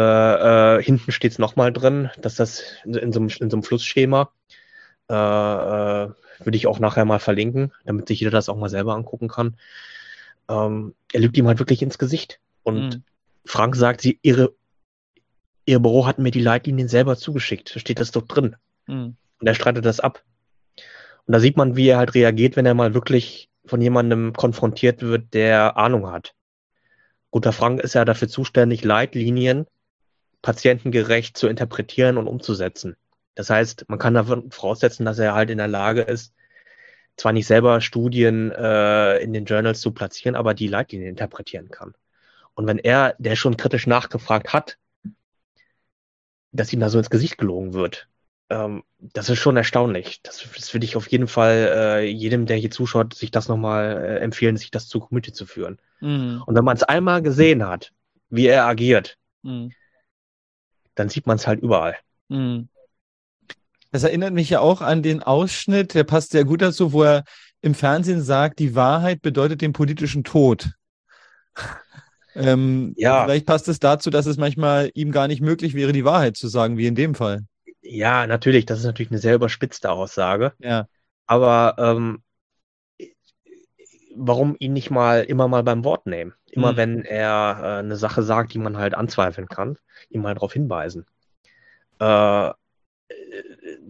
äh, 0.76 0.82
hinten 0.84 1.10
steht 1.10 1.32
es 1.32 1.40
nochmal 1.40 1.72
drin, 1.72 2.10
dass 2.20 2.36
das 2.36 2.62
in, 2.84 2.94
in, 2.94 3.12
so 3.12 3.18
einem, 3.18 3.28
in 3.28 3.50
so 3.50 3.56
einem 3.56 3.64
Flussschema 3.64 4.30
äh, 5.10 5.14
äh, 5.14 6.10
würde 6.38 6.56
ich 6.56 6.68
auch 6.68 6.78
nachher 6.78 7.04
mal 7.04 7.18
verlinken, 7.18 7.72
damit 7.84 8.06
sich 8.06 8.20
jeder 8.20 8.30
das 8.30 8.48
auch 8.48 8.56
mal 8.56 8.68
selber 8.68 8.94
angucken 8.94 9.26
kann. 9.26 9.56
Ähm, 10.48 10.94
er 11.12 11.18
lügt 11.18 11.36
ihm 11.36 11.48
halt 11.48 11.58
wirklich 11.58 11.82
ins 11.82 11.98
Gesicht. 11.98 12.38
Und 12.62 12.98
Mhm. 12.98 13.02
Frank 13.44 13.74
sagt, 13.74 14.02
sie, 14.02 14.20
ihre, 14.22 14.54
ihr 15.66 15.80
Büro 15.80 16.06
hat 16.06 16.20
mir 16.20 16.30
die 16.30 16.40
Leitlinien 16.40 16.86
selber 16.86 17.16
zugeschickt. 17.16 17.74
Da 17.74 17.80
steht 17.80 17.98
das 17.98 18.12
doch 18.12 18.22
drin. 18.22 18.54
Mhm. 18.86 19.16
Und 19.40 19.46
er 19.48 19.56
streitet 19.56 19.84
das 19.84 19.98
ab. 19.98 20.22
Und 21.26 21.32
da 21.32 21.40
sieht 21.40 21.56
man, 21.56 21.74
wie 21.74 21.88
er 21.88 21.98
halt 21.98 22.14
reagiert, 22.14 22.54
wenn 22.54 22.66
er 22.66 22.74
mal 22.74 22.94
wirklich 22.94 23.50
von 23.64 23.80
jemandem 23.80 24.34
konfrontiert 24.34 25.02
wird, 25.02 25.34
der 25.34 25.76
Ahnung 25.76 26.12
hat. 26.12 26.32
Guter 27.32 27.52
Frank 27.52 27.80
ist 27.80 27.94
ja 27.94 28.04
dafür 28.04 28.28
zuständig, 28.28 28.84
Leitlinien 28.84 29.66
patientengerecht 30.42 31.36
zu 31.36 31.48
interpretieren 31.48 32.18
und 32.18 32.28
umzusetzen. 32.28 32.94
Das 33.34 33.48
heißt, 33.48 33.86
man 33.88 33.98
kann 33.98 34.12
davon 34.12 34.50
voraussetzen, 34.50 35.06
dass 35.06 35.18
er 35.18 35.34
halt 35.34 35.48
in 35.48 35.56
der 35.56 35.66
Lage 35.66 36.02
ist, 36.02 36.34
zwar 37.16 37.32
nicht 37.32 37.46
selber 37.46 37.80
Studien 37.80 38.50
äh, 38.50 39.16
in 39.18 39.32
den 39.32 39.46
Journals 39.46 39.80
zu 39.80 39.92
platzieren, 39.92 40.36
aber 40.36 40.52
die 40.52 40.68
Leitlinien 40.68 41.08
interpretieren 41.08 41.70
kann. 41.70 41.94
Und 42.54 42.66
wenn 42.66 42.78
er, 42.78 43.14
der 43.18 43.34
schon 43.34 43.56
kritisch 43.56 43.86
nachgefragt 43.86 44.52
hat, 44.52 44.76
dass 46.52 46.72
ihm 46.72 46.80
da 46.80 46.90
so 46.90 46.98
ins 46.98 47.08
Gesicht 47.08 47.38
gelogen 47.38 47.72
wird, 47.72 48.08
ähm, 48.52 48.82
das 48.98 49.30
ist 49.30 49.38
schon 49.38 49.56
erstaunlich. 49.56 50.20
Das, 50.22 50.46
das 50.54 50.72
würde 50.74 50.84
ich 50.84 50.96
auf 50.96 51.08
jeden 51.08 51.26
Fall 51.26 51.72
äh, 51.74 52.06
jedem, 52.06 52.46
der 52.46 52.58
hier 52.58 52.70
zuschaut, 52.70 53.14
sich 53.14 53.30
das 53.30 53.48
nochmal 53.48 53.96
äh, 54.04 54.18
empfehlen, 54.18 54.56
sich 54.56 54.70
das 54.70 54.88
zu 54.88 55.00
Gemüte 55.00 55.32
zu 55.32 55.46
führen. 55.46 55.78
Mhm. 56.00 56.42
Und 56.44 56.54
wenn 56.54 56.64
man 56.64 56.76
es 56.76 56.82
einmal 56.82 57.22
gesehen 57.22 57.66
hat, 57.66 57.92
wie 58.28 58.46
er 58.46 58.66
agiert, 58.66 59.16
mhm. 59.42 59.72
dann 60.94 61.08
sieht 61.08 61.26
man 61.26 61.36
es 61.36 61.46
halt 61.46 61.62
überall. 61.62 61.96
Mhm. 62.28 62.68
Das 63.90 64.04
erinnert 64.04 64.32
mich 64.32 64.50
ja 64.50 64.60
auch 64.60 64.80
an 64.80 65.02
den 65.02 65.22
Ausschnitt, 65.22 65.94
der 65.94 66.04
passt 66.04 66.32
sehr 66.32 66.44
gut 66.44 66.62
dazu, 66.62 66.92
wo 66.92 67.02
er 67.02 67.24
im 67.60 67.74
Fernsehen 67.74 68.22
sagt, 68.22 68.58
die 68.58 68.74
Wahrheit 68.74 69.22
bedeutet 69.22 69.62
den 69.62 69.72
politischen 69.72 70.24
Tod. 70.24 70.70
ähm, 72.34 72.94
ja. 72.96 73.24
Vielleicht 73.24 73.46
passt 73.46 73.68
es 73.68 73.78
dazu, 73.78 74.10
dass 74.10 74.26
es 74.26 74.36
manchmal 74.36 74.90
ihm 74.94 75.12
gar 75.12 75.28
nicht 75.28 75.40
möglich 75.40 75.74
wäre, 75.74 75.92
die 75.92 76.04
Wahrheit 76.04 76.36
zu 76.36 76.48
sagen, 76.48 76.76
wie 76.76 76.86
in 76.86 76.94
dem 76.94 77.14
Fall. 77.14 77.44
Ja, 77.82 78.26
natürlich, 78.26 78.64
das 78.64 78.78
ist 78.78 78.84
natürlich 78.84 79.10
eine 79.10 79.18
sehr 79.18 79.34
überspitzte 79.34 79.90
Aussage. 79.90 80.52
Ja. 80.58 80.88
Aber 81.26 81.74
ähm, 81.78 82.22
warum 84.14 84.56
ihn 84.58 84.72
nicht 84.72 84.90
mal 84.90 85.24
immer 85.24 85.48
mal 85.48 85.62
beim 85.62 85.84
Wort 85.84 86.06
nehmen? 86.06 86.34
Immer 86.50 86.72
mhm. 86.72 86.76
wenn 86.76 87.04
er 87.04 87.60
äh, 87.60 87.78
eine 87.78 87.96
Sache 87.96 88.22
sagt, 88.22 88.54
die 88.54 88.58
man 88.58 88.76
halt 88.76 88.94
anzweifeln 88.94 89.48
kann, 89.48 89.78
ihm 90.10 90.22
mal 90.22 90.34
darauf 90.34 90.52
hinweisen. 90.52 91.06
Äh, 91.98 92.50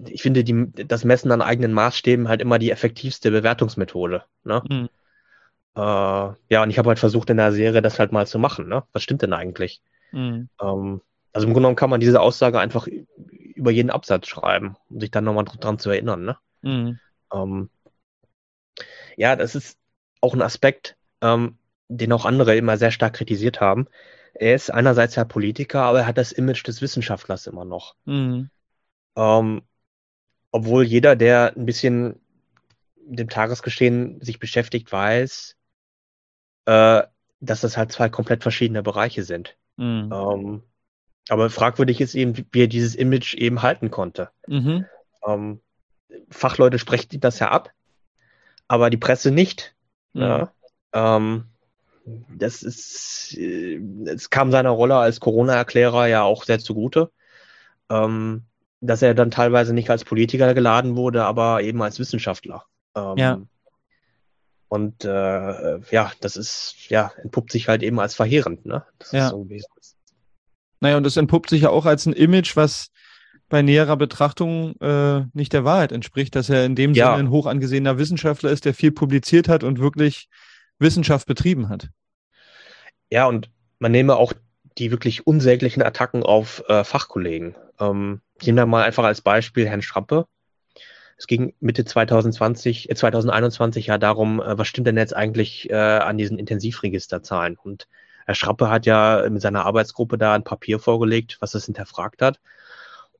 ich 0.06 0.22
finde 0.22 0.44
die, 0.44 0.70
das 0.72 1.04
Messen 1.04 1.30
an 1.32 1.42
eigenen 1.42 1.72
Maßstäben 1.72 2.28
halt 2.28 2.40
immer 2.40 2.58
die 2.58 2.70
effektivste 2.70 3.30
Bewertungsmethode. 3.30 4.24
Ne? 4.44 4.62
Mhm. 4.68 4.88
Äh, 5.74 5.80
ja, 5.80 6.62
und 6.62 6.70
ich 6.70 6.78
habe 6.78 6.88
halt 6.88 6.98
versucht 6.98 7.30
in 7.30 7.36
der 7.36 7.52
Serie 7.52 7.82
das 7.82 7.98
halt 7.98 8.12
mal 8.12 8.26
zu 8.26 8.38
machen. 8.38 8.68
Ne? 8.68 8.84
Was 8.92 9.02
stimmt 9.02 9.22
denn 9.22 9.32
eigentlich? 9.32 9.82
Mhm. 10.12 10.48
Ähm, 10.60 11.00
also 11.32 11.46
im 11.46 11.52
Grunde 11.52 11.66
genommen 11.66 11.76
kann 11.76 11.90
man 11.90 12.00
diese 12.00 12.20
Aussage 12.20 12.60
einfach 12.60 12.86
über 13.62 13.70
jeden 13.70 13.90
Absatz 13.90 14.26
schreiben, 14.26 14.76
um 14.90 14.98
sich 14.98 15.12
dann 15.12 15.22
nochmal 15.22 15.44
dran 15.44 15.78
zu 15.78 15.90
erinnern. 15.90 16.24
Ne? 16.24 16.36
Mhm. 16.62 16.98
Ähm, 17.32 17.70
ja, 19.16 19.36
das 19.36 19.54
ist 19.54 19.78
auch 20.20 20.34
ein 20.34 20.42
Aspekt, 20.42 20.96
ähm, 21.20 21.58
den 21.88 22.12
auch 22.12 22.24
andere 22.24 22.56
immer 22.56 22.76
sehr 22.76 22.90
stark 22.90 23.14
kritisiert 23.14 23.60
haben. 23.60 23.86
Er 24.34 24.56
ist 24.56 24.70
einerseits 24.70 25.14
ja 25.14 25.24
Politiker, 25.24 25.82
aber 25.82 26.00
er 26.00 26.06
hat 26.06 26.18
das 26.18 26.32
Image 26.32 26.66
des 26.66 26.82
Wissenschaftlers 26.82 27.46
immer 27.46 27.64
noch. 27.64 27.94
Mhm. 28.04 28.50
Ähm, 29.14 29.62
obwohl 30.50 30.82
jeder, 30.84 31.14
der 31.14 31.54
ein 31.56 31.64
bisschen 31.64 32.20
mit 33.06 33.20
dem 33.20 33.28
Tagesgeschehen 33.28 34.20
sich 34.22 34.40
beschäftigt, 34.40 34.90
weiß, 34.90 35.56
äh, 36.64 37.02
dass 37.38 37.60
das 37.60 37.76
halt 37.76 37.92
zwei 37.92 38.08
komplett 38.08 38.42
verschiedene 38.42 38.82
Bereiche 38.82 39.22
sind. 39.22 39.56
Mhm. 39.76 40.10
Ähm, 40.12 40.62
aber 41.28 41.50
fragwürdig 41.50 42.00
ist 42.00 42.14
eben, 42.14 42.36
wie 42.50 42.62
er 42.62 42.68
dieses 42.68 42.94
Image 42.94 43.34
eben 43.34 43.62
halten 43.62 43.90
konnte. 43.90 44.30
Mhm. 44.46 44.86
Ähm, 45.26 45.60
Fachleute 46.30 46.78
sprechen 46.78 47.20
das 47.20 47.38
ja 47.38 47.50
ab, 47.50 47.70
aber 48.68 48.90
die 48.90 48.96
Presse 48.96 49.30
nicht. 49.30 49.74
Mhm. 50.12 50.22
Ja? 50.22 50.52
Ähm, 50.92 51.44
das 52.36 52.62
ist, 52.62 53.36
äh, 53.38 53.80
es 54.06 54.30
kam 54.30 54.50
seiner 54.50 54.70
Rolle 54.70 54.96
als 54.96 55.20
Corona-Erklärer 55.20 56.06
ja 56.06 56.22
auch 56.22 56.44
sehr 56.44 56.58
zugute. 56.58 57.10
Ähm, 57.88 58.44
dass 58.82 59.00
er 59.00 59.14
dann 59.14 59.30
teilweise 59.30 59.72
nicht 59.72 59.90
als 59.90 60.04
Politiker 60.04 60.54
geladen 60.54 60.96
wurde, 60.96 61.24
aber 61.24 61.62
eben 61.62 61.80
als 61.82 61.98
Wissenschaftler. 62.00 62.66
Ähm, 62.96 63.16
ja. 63.16 63.40
Und 64.68 65.04
äh, 65.04 65.78
ja, 65.90 66.12
das 66.20 66.36
ist, 66.36 66.88
ja, 66.88 67.12
entpuppt 67.22 67.52
sich 67.52 67.68
halt 67.68 67.82
eben 67.82 68.00
als 68.00 68.14
verheerend, 68.14 68.66
ne? 68.66 68.84
Das 68.98 69.12
ja. 69.12 69.26
ist 69.26 69.30
so 69.30 69.46
Naja, 70.82 70.96
und 70.96 71.04
das 71.04 71.16
entpuppt 71.16 71.48
sich 71.48 71.62
ja 71.62 71.70
auch 71.70 71.86
als 71.86 72.06
ein 72.06 72.12
Image, 72.12 72.56
was 72.56 72.88
bei 73.48 73.62
näherer 73.62 73.96
Betrachtung 73.96 74.74
äh, 74.80 75.26
nicht 75.32 75.52
der 75.52 75.64
Wahrheit 75.64 75.92
entspricht, 75.92 76.34
dass 76.34 76.50
er 76.50 76.64
in 76.64 76.74
dem 76.74 76.92
ja. 76.92 77.06
Sinne 77.06 77.18
ein 77.18 77.30
hoch 77.30 77.46
angesehener 77.46 77.98
Wissenschaftler 77.98 78.50
ist, 78.50 78.64
der 78.64 78.74
viel 78.74 78.90
publiziert 78.90 79.48
hat 79.48 79.62
und 79.62 79.78
wirklich 79.78 80.28
Wissenschaft 80.80 81.28
betrieben 81.28 81.68
hat. 81.68 81.90
Ja, 83.10 83.26
und 83.26 83.48
man 83.78 83.92
nehme 83.92 84.16
auch 84.16 84.32
die 84.76 84.90
wirklich 84.90 85.24
unsäglichen 85.24 85.84
Attacken 85.84 86.24
auf 86.24 86.64
äh, 86.68 86.82
Fachkollegen. 86.82 87.54
Ähm, 87.78 88.20
ich 88.40 88.46
nehme 88.48 88.62
da 88.62 88.66
mal 88.66 88.82
einfach 88.82 89.04
als 89.04 89.20
Beispiel 89.20 89.68
Herrn 89.68 89.82
Schrappe. 89.82 90.26
Es 91.16 91.28
ging 91.28 91.54
Mitte 91.60 91.84
2020, 91.84 92.90
äh, 92.90 92.94
2021 92.96 93.86
ja 93.86 93.98
darum, 93.98 94.40
äh, 94.40 94.58
was 94.58 94.66
stimmt 94.66 94.88
denn 94.88 94.96
jetzt 94.96 95.14
eigentlich 95.14 95.70
äh, 95.70 95.76
an 95.76 96.18
diesen 96.18 96.40
Intensivregisterzahlen? 96.40 97.56
Und 97.56 97.86
Herr 98.26 98.34
Schrappe 98.34 98.70
hat 98.70 98.86
ja 98.86 99.28
mit 99.28 99.42
seiner 99.42 99.66
Arbeitsgruppe 99.66 100.18
da 100.18 100.34
ein 100.34 100.44
Papier 100.44 100.78
vorgelegt, 100.78 101.38
was 101.40 101.52
das 101.52 101.66
hinterfragt 101.66 102.22
hat. 102.22 102.40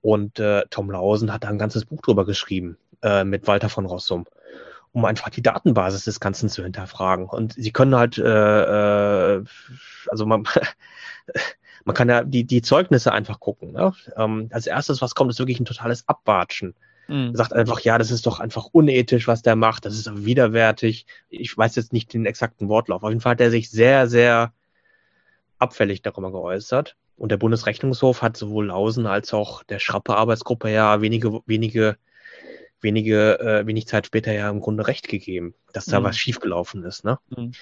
Und 0.00 0.40
äh, 0.40 0.64
Tom 0.70 0.90
Lausen 0.90 1.32
hat 1.32 1.44
da 1.44 1.48
ein 1.48 1.58
ganzes 1.58 1.84
Buch 1.84 2.02
drüber 2.02 2.26
geschrieben 2.26 2.76
äh, 3.02 3.24
mit 3.24 3.46
Walter 3.46 3.68
von 3.68 3.86
Rossum, 3.86 4.26
um 4.92 5.04
einfach 5.04 5.30
die 5.30 5.42
Datenbasis 5.42 6.04
des 6.04 6.18
Ganzen 6.18 6.48
zu 6.48 6.64
hinterfragen. 6.64 7.26
Und 7.26 7.54
sie 7.54 7.70
können 7.70 7.94
halt, 7.94 8.18
äh, 8.18 9.36
äh, 9.36 9.44
also 10.08 10.26
man, 10.26 10.44
man 11.84 11.94
kann 11.94 12.08
ja 12.08 12.24
die, 12.24 12.44
die 12.44 12.62
Zeugnisse 12.62 13.12
einfach 13.12 13.38
gucken. 13.38 13.72
Ne? 13.72 13.92
Ähm, 14.16 14.48
als 14.52 14.66
erstes, 14.66 15.00
was 15.00 15.14
kommt, 15.14 15.30
ist 15.30 15.38
wirklich 15.38 15.60
ein 15.60 15.66
totales 15.66 16.08
Abwatschen. 16.08 16.74
Mhm. 17.06 17.34
Sagt 17.36 17.52
einfach, 17.52 17.80
ja, 17.80 17.96
das 17.98 18.10
ist 18.10 18.26
doch 18.26 18.40
einfach 18.40 18.66
unethisch, 18.72 19.28
was 19.28 19.42
der 19.42 19.56
macht, 19.56 19.84
das 19.84 19.94
ist 19.94 20.24
widerwärtig. 20.24 21.06
Ich 21.28 21.56
weiß 21.56 21.76
jetzt 21.76 21.92
nicht 21.92 22.12
den 22.12 22.26
exakten 22.26 22.68
Wortlauf. 22.68 23.02
Auf 23.04 23.10
jeden 23.10 23.20
Fall 23.20 23.32
hat 23.32 23.40
er 23.40 23.50
sich 23.50 23.70
sehr, 23.70 24.08
sehr 24.08 24.52
abfällig 25.62 26.03
darüber 26.03 26.31
geäußert. 26.31 26.96
Und 27.16 27.31
der 27.31 27.37
Bundesrechnungshof 27.37 28.22
hat 28.22 28.37
sowohl 28.37 28.66
Lausen 28.66 29.07
als 29.07 29.33
auch 29.33 29.62
der 29.62 29.79
Schrappe-Arbeitsgruppe 29.79 30.70
ja 30.70 31.01
wenige, 31.01 31.40
wenige, 31.46 31.96
wenige, 32.81 33.38
äh, 33.40 33.66
wenig 33.66 33.87
Zeit 33.87 34.07
später 34.07 34.33
ja 34.33 34.51
im 34.51 34.61
Grunde 34.61 34.87
recht 34.87 35.09
gegeben, 35.09 35.55
dass 35.72 35.87
da 35.87 36.01
mhm. 36.01 36.05
was 36.05 36.18
schiefgelaufen 36.18 36.85
ist. 36.85 37.05
Ne? 37.05 37.18
Mhm. 37.31 37.53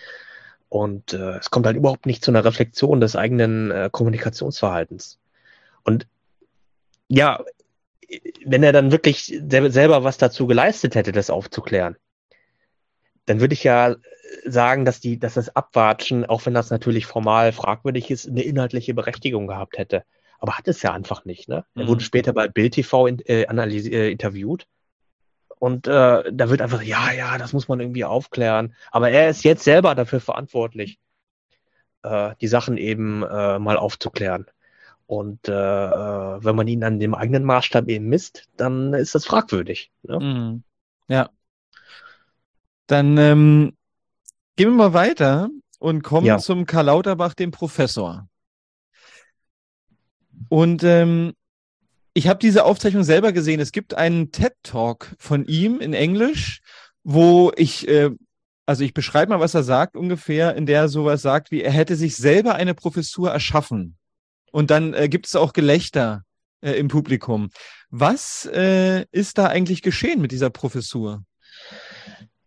Und 0.69 1.13
äh, 1.13 1.37
es 1.39 1.51
kommt 1.51 1.67
halt 1.67 1.77
überhaupt 1.77 2.07
nicht 2.07 2.25
zu 2.25 2.31
einer 2.31 2.45
Reflexion 2.45 3.01
des 3.01 3.17
eigenen 3.17 3.71
äh, 3.71 3.91
Kommunikationsverhaltens. 3.93 5.19
Und 5.85 6.07
ja, 7.09 7.45
wenn 8.45 8.63
er 8.63 8.73
dann 8.73 8.93
wirklich 8.93 9.27
selber 9.27 10.05
was 10.05 10.17
dazu 10.17 10.47
geleistet 10.47 10.95
hätte, 10.95 11.13
das 11.13 11.31
aufzuklären, 11.31 11.97
dann 13.31 13.39
würde 13.39 13.55
ich 13.55 13.63
ja 13.63 13.95
sagen, 14.45 14.85
dass 14.85 14.99
die, 14.99 15.17
dass 15.17 15.35
das 15.35 15.55
Abwatschen, 15.55 16.27
auch 16.27 16.47
wenn 16.47 16.55
das 16.55 16.71
natürlich 16.71 17.07
formal 17.07 17.53
fragwürdig 17.53 18.11
ist, 18.11 18.29
eine 18.29 18.43
inhaltliche 18.43 18.93
Berechtigung 18.93 19.47
gehabt 19.47 19.79
hätte. 19.79 20.03
Aber 20.41 20.59
hat 20.59 20.67
es 20.67 20.83
ja 20.83 20.93
einfach 20.93 21.25
nicht. 21.25 21.49
Ne? 21.49 21.65
Er 21.77 21.85
mhm. 21.85 21.89
wurde 21.89 22.03
später 22.03 22.33
bei 22.33 22.49
Bild 22.49 22.75
TV 22.75 23.07
in, 23.07 23.21
äh, 23.21 23.43
äh, 23.43 24.11
interviewt 24.11 24.67
und 25.61 25.87
äh, 25.87 26.25
da 26.33 26.51
wird 26.51 26.61
einfach, 26.61 26.83
ja, 26.83 27.13
ja, 27.13 27.39
das 27.39 27.53
muss 27.53 27.69
man 27.69 27.79
irgendwie 27.79 28.05
aufklären. 28.05 28.75
Aber 28.91 29.11
er 29.11 29.31
ist 29.31 29.45
jetzt 29.45 29.63
selber 29.63 29.95
dafür 29.95 30.19
verantwortlich, 30.19 30.99
äh, 32.03 32.35
die 32.41 32.49
Sachen 32.49 32.79
eben 32.79 33.23
äh, 33.23 33.61
mal 33.61 33.77
aufzuklären. 33.77 34.47
Und 35.07 35.49
äh, 35.49 35.53
äh, 35.53 36.45
wenn 36.45 36.57
man 36.57 36.67
ihn 36.67 36.83
an 36.83 36.99
dem 36.99 37.15
eigenen 37.15 37.45
Maßstab 37.45 37.89
eben 37.89 38.07
misst, 38.07 38.49
dann 38.57 38.93
ist 38.93 39.15
das 39.15 39.25
fragwürdig. 39.25 39.93
Ne? 40.03 40.19
Mhm. 40.19 40.63
Ja. 41.07 41.31
Dann 42.91 43.17
ähm, 43.19 43.77
gehen 44.57 44.71
wir 44.71 44.77
mal 44.77 44.95
weiter 44.95 45.49
und 45.79 46.03
kommen 46.03 46.27
ja. 46.27 46.39
zum 46.39 46.67
Karl 46.67 46.87
Lauterbach, 46.87 47.35
dem 47.35 47.53
Professor. 47.53 48.29
Und 50.49 50.83
ähm, 50.83 51.35
ich 52.15 52.27
habe 52.27 52.41
diese 52.41 52.65
Aufzeichnung 52.65 53.05
selber 53.05 53.31
gesehen. 53.33 53.61
Es 53.61 53.71
gibt 53.71 53.95
einen 53.95 54.33
TED-Talk 54.33 55.15
von 55.21 55.45
ihm 55.45 55.79
in 55.79 55.95
Englisch, 55.95 56.63
wo 57.05 57.53
ich, 57.57 57.87
äh, 57.87 58.11
also 58.67 58.83
ich 58.83 58.93
beschreibe 58.93 59.31
mal, 59.31 59.41
was 59.41 59.55
er 59.55 59.63
sagt 59.63 59.97
ungefähr, 59.97 60.57
in 60.57 60.67
der 60.67 60.81
er 60.81 60.89
sowas 60.89 61.23
sagt, 61.23 61.53
wie 61.53 61.63
er 61.63 61.71
hätte 61.71 61.95
sich 61.95 62.17
selber 62.17 62.57
eine 62.57 62.75
Professur 62.75 63.31
erschaffen. 63.31 63.99
Und 64.51 64.73
dann 64.73 64.95
äh, 64.95 65.09
gibt 65.09 65.27
es 65.29 65.37
auch 65.37 65.53
Gelächter 65.53 66.25
äh, 66.61 66.73
im 66.73 66.89
Publikum. 66.89 67.51
Was 67.91 68.47
äh, 68.53 69.07
ist 69.13 69.39
da 69.39 69.47
eigentlich 69.47 69.83
geschehen 69.83 70.21
mit 70.21 70.33
dieser 70.33 70.51
Professur? 70.51 71.23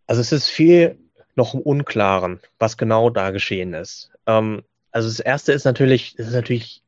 Also 0.08 0.22
es 0.22 0.32
ist 0.32 0.50
viel 0.50 0.98
noch 1.36 1.54
im 1.54 1.62
Unklaren, 1.62 2.40
was 2.60 2.78
genau 2.78 3.10
da 3.10 3.32
geschehen 3.32 3.74
ist. 3.74 4.12
Ähm, 4.28 4.64
also 4.92 5.08
das 5.08 5.20
erste 5.20 5.54
ist 5.54 5.66
natürlich, 5.66 6.18
ist 6.20 6.32
natürlich 6.32 6.84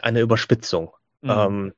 eine 0.00 0.20
Überspitzung. 0.20 0.92
Mhm. 1.22 1.30
Ähm, 1.30 1.72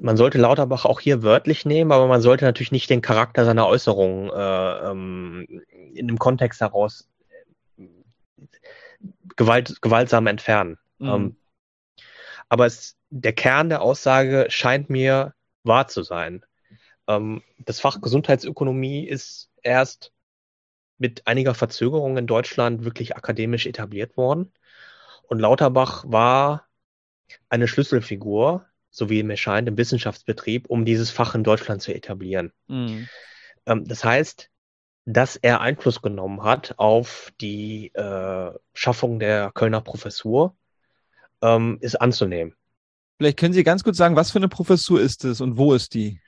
man 0.00 0.16
sollte 0.16 0.38
Lauterbach 0.38 0.84
auch 0.84 1.00
hier 1.00 1.22
wörtlich 1.22 1.64
nehmen, 1.64 1.92
aber 1.92 2.06
man 2.06 2.20
sollte 2.20 2.44
natürlich 2.44 2.72
nicht 2.72 2.88
den 2.88 3.02
Charakter 3.02 3.44
seiner 3.44 3.66
Äußerungen 3.66 4.30
äh, 4.30 4.90
ähm, 4.90 5.62
in 5.94 6.06
dem 6.08 6.18
Kontext 6.18 6.60
heraus 6.60 7.08
äh, 7.76 7.84
gewalt, 9.36 9.82
gewaltsam 9.82 10.26
entfernen. 10.26 10.78
Mhm. 10.98 11.08
Ähm, 11.08 11.36
aber 12.48 12.66
es, 12.66 12.96
der 13.10 13.32
Kern 13.32 13.68
der 13.68 13.82
Aussage 13.82 14.46
scheint 14.48 14.88
mir 14.88 15.34
wahr 15.64 15.88
zu 15.88 16.02
sein. 16.02 16.44
Ähm, 17.08 17.42
das 17.58 17.80
Fach 17.80 18.00
Gesundheitsökonomie 18.00 19.04
ist 19.04 19.50
erst 19.62 20.12
mit 20.98 21.26
einiger 21.26 21.54
Verzögerung 21.54 22.16
in 22.16 22.26
Deutschland 22.26 22.84
wirklich 22.84 23.16
akademisch 23.16 23.66
etabliert 23.66 24.16
worden. 24.16 24.52
Und 25.26 25.40
Lauterbach 25.40 26.04
war 26.06 26.66
eine 27.48 27.68
Schlüsselfigur, 27.68 28.66
so 28.90 29.10
wie 29.10 29.22
mir 29.22 29.36
scheint, 29.36 29.68
im 29.68 29.76
Wissenschaftsbetrieb, 29.76 30.68
um 30.68 30.84
dieses 30.84 31.10
Fach 31.10 31.34
in 31.34 31.44
Deutschland 31.44 31.82
zu 31.82 31.94
etablieren. 31.94 32.52
Mhm. 32.66 33.08
Ähm, 33.66 33.84
das 33.86 34.04
heißt, 34.04 34.50
dass 35.04 35.36
er 35.36 35.60
Einfluss 35.60 36.02
genommen 36.02 36.42
hat 36.42 36.74
auf 36.76 37.32
die 37.40 37.88
äh, 37.94 38.52
Schaffung 38.74 39.18
der 39.18 39.50
Kölner 39.52 39.80
Professur, 39.80 40.54
ähm, 41.40 41.78
ist 41.80 41.96
anzunehmen. 41.96 42.54
Vielleicht 43.16 43.38
können 43.38 43.54
Sie 43.54 43.64
ganz 43.64 43.82
kurz 43.82 43.96
sagen, 43.96 44.16
was 44.16 44.30
für 44.30 44.38
eine 44.38 44.48
Professur 44.48 45.00
ist 45.00 45.24
es 45.24 45.40
und 45.40 45.56
wo 45.56 45.74
ist 45.74 45.94
die? 45.94 46.20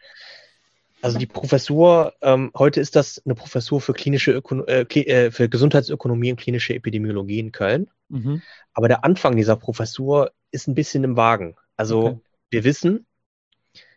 Also 1.03 1.19
die 1.19 1.27
Professur, 1.27 2.15
ähm, 2.21 2.51
heute 2.57 2.81
ist 2.81 2.95
das 2.97 3.23
eine 3.25 3.35
Professur 3.35 3.81
für 3.81 3.93
klinische 3.93 4.33
Öko 4.33 4.65
äh, 4.65 4.83
äh, 4.83 5.31
für 5.31 5.49
Gesundheitsökonomie 5.49 6.33
und 6.33 6.41
klinische 6.41 6.75
Epidemiologie 6.75 7.39
in 7.39 7.53
Köln. 7.53 7.91
Mhm. 8.09 8.43
Aber 8.75 8.89
der 8.89 9.05
Anfang 9.05 9.37
dieser 9.37 9.57
Professur 9.57 10.33
ist 10.51 10.69
ein 10.69 10.75
bisschen 10.75 11.05
im 11.05 11.17
Wagen. 11.17 11.57
Also 11.77 12.01
okay. 12.01 12.21
wir 12.51 12.65
wissen, 12.65 13.07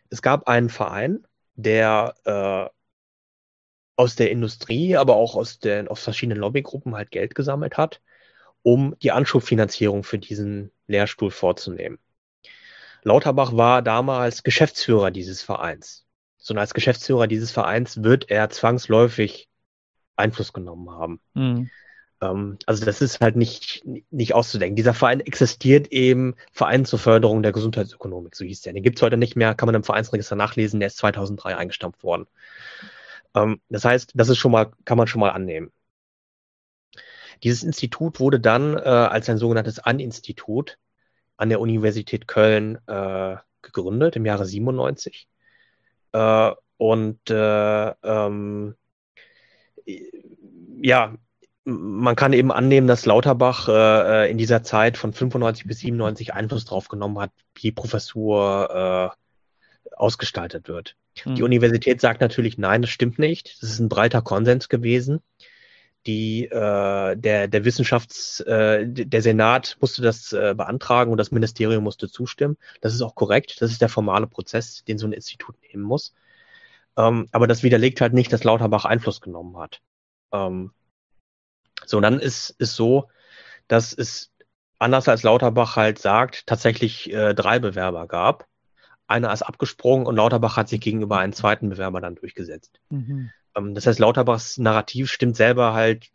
es 0.08 0.22
gab 0.22 0.48
einen 0.48 0.70
Verein, 0.70 1.26
der 1.56 2.14
äh, 2.24 2.70
aus 3.96 4.16
der 4.16 4.30
Industrie, 4.30 4.96
aber 4.96 5.16
auch 5.16 5.36
aus 5.36 5.58
den 5.58 5.88
aus 5.88 6.02
verschiedenen 6.02 6.38
Lobbygruppen 6.38 6.94
halt 6.94 7.10
Geld 7.10 7.34
gesammelt 7.34 7.76
hat, 7.76 8.00
um 8.62 8.96
die 9.02 9.12
Anschubfinanzierung 9.12 10.04
für 10.04 10.18
diesen 10.18 10.72
Lehrstuhl 10.86 11.30
vorzunehmen. 11.30 11.98
Lauterbach 13.02 13.54
war 13.54 13.82
damals 13.82 14.42
Geschäftsführer 14.42 15.10
dieses 15.10 15.42
Vereins. 15.42 16.03
Sondern 16.44 16.60
als 16.60 16.74
Geschäftsführer 16.74 17.26
dieses 17.26 17.50
Vereins 17.50 18.02
wird 18.02 18.30
er 18.30 18.50
zwangsläufig 18.50 19.48
Einfluss 20.14 20.52
genommen 20.52 20.90
haben. 20.90 21.20
Mhm. 21.32 21.70
Ähm, 22.20 22.58
also 22.66 22.84
das 22.84 23.00
ist 23.00 23.20
halt 23.22 23.36
nicht, 23.36 23.82
nicht 24.10 24.34
auszudenken. 24.34 24.76
Dieser 24.76 24.92
Verein 24.92 25.20
existiert 25.20 25.88
eben, 25.88 26.34
Verein 26.52 26.84
zur 26.84 26.98
Förderung 26.98 27.42
der 27.42 27.52
Gesundheitsökonomik, 27.52 28.36
so 28.36 28.44
hieß 28.44 28.60
der. 28.60 28.74
Den 28.74 28.82
gibt's 28.82 29.00
heute 29.00 29.16
nicht 29.16 29.36
mehr, 29.36 29.54
kann 29.54 29.66
man 29.66 29.74
im 29.74 29.84
Vereinsregister 29.84 30.36
nachlesen, 30.36 30.80
der 30.80 30.88
ist 30.88 30.98
2003 30.98 31.56
eingestampft 31.56 32.04
worden. 32.04 32.26
Ähm, 33.34 33.60
das 33.70 33.86
heißt, 33.86 34.12
das 34.14 34.28
ist 34.28 34.38
schon 34.38 34.52
mal, 34.52 34.70
kann 34.84 34.98
man 34.98 35.06
schon 35.06 35.20
mal 35.20 35.30
annehmen. 35.30 35.72
Dieses 37.42 37.62
Institut 37.62 38.20
wurde 38.20 38.38
dann 38.38 38.76
äh, 38.76 38.80
als 38.80 39.28
ein 39.28 39.38
sogenanntes 39.38 39.78
An-Institut 39.78 40.78
an 41.36 41.48
der 41.48 41.60
Universität 41.60 42.28
Köln 42.28 42.78
äh, 42.86 43.36
gegründet 43.62 44.16
im 44.16 44.26
Jahre 44.26 44.46
97. 44.46 45.26
Äh, 46.14 46.52
und 46.76 47.28
äh, 47.28 47.90
ähm, 48.02 48.74
ja, 50.80 51.14
man 51.64 52.16
kann 52.16 52.32
eben 52.32 52.52
annehmen, 52.52 52.86
dass 52.86 53.06
Lauterbach 53.06 53.68
äh, 53.68 54.30
in 54.30 54.38
dieser 54.38 54.62
Zeit 54.62 54.96
von 54.96 55.12
95 55.12 55.66
bis 55.66 55.80
97 55.80 56.34
Einfluss 56.34 56.64
drauf 56.64 56.88
genommen 56.88 57.18
hat, 57.18 57.32
wie 57.54 57.72
Professur 57.72 59.12
äh, 59.12 59.94
ausgestaltet 59.96 60.68
wird. 60.68 60.96
Mhm. 61.24 61.34
Die 61.34 61.42
Universität 61.42 62.00
sagt 62.00 62.20
natürlich, 62.20 62.58
nein, 62.58 62.82
das 62.82 62.90
stimmt 62.90 63.18
nicht. 63.18 63.62
Das 63.62 63.70
ist 63.70 63.78
ein 63.80 63.88
breiter 63.88 64.22
Konsens 64.22 64.68
gewesen 64.68 65.20
die 66.06 66.44
äh, 66.46 67.16
der 67.16 67.48
der 67.48 67.64
Wissenschafts 67.64 68.40
äh, 68.40 68.86
der 68.86 69.22
Senat 69.22 69.76
musste 69.80 70.02
das 70.02 70.32
äh, 70.32 70.54
beantragen 70.56 71.10
und 71.10 71.18
das 71.18 71.30
Ministerium 71.30 71.84
musste 71.84 72.08
zustimmen. 72.08 72.56
Das 72.80 72.94
ist 72.94 73.02
auch 73.02 73.14
korrekt. 73.14 73.60
Das 73.60 73.70
ist 73.70 73.80
der 73.80 73.88
formale 73.88 74.26
Prozess, 74.26 74.84
den 74.84 74.98
so 74.98 75.06
ein 75.06 75.12
Institut 75.12 75.56
nehmen 75.62 75.82
muss. 75.82 76.14
Ähm, 76.96 77.28
aber 77.32 77.46
das 77.46 77.62
widerlegt 77.62 78.00
halt 78.00 78.12
nicht, 78.12 78.32
dass 78.32 78.44
Lauterbach 78.44 78.84
Einfluss 78.84 79.20
genommen 79.20 79.56
hat. 79.58 79.80
Ähm, 80.32 80.72
so, 81.86 82.00
dann 82.00 82.20
ist 82.20 82.50
ist 82.50 82.74
so, 82.74 83.08
dass 83.68 83.92
es 83.92 84.30
anders 84.78 85.08
als 85.08 85.22
Lauterbach 85.22 85.76
halt 85.76 85.98
sagt, 85.98 86.46
tatsächlich 86.46 87.12
äh, 87.12 87.34
drei 87.34 87.58
Bewerber 87.58 88.06
gab. 88.06 88.46
Einer 89.06 89.32
ist 89.32 89.42
abgesprungen 89.42 90.06
und 90.06 90.16
Lauterbach 90.16 90.56
hat 90.56 90.68
sich 90.68 90.80
gegenüber 90.80 91.18
einem 91.18 91.32
zweiten 91.32 91.68
Bewerber 91.68 92.00
dann 92.00 92.14
durchgesetzt. 92.14 92.80
Mhm. 92.90 93.30
Ähm, 93.56 93.74
das 93.74 93.86
heißt, 93.86 93.98
Lauterbachs 93.98 94.58
Narrativ 94.58 95.10
stimmt 95.10 95.36
selber 95.36 95.74
halt 95.74 96.10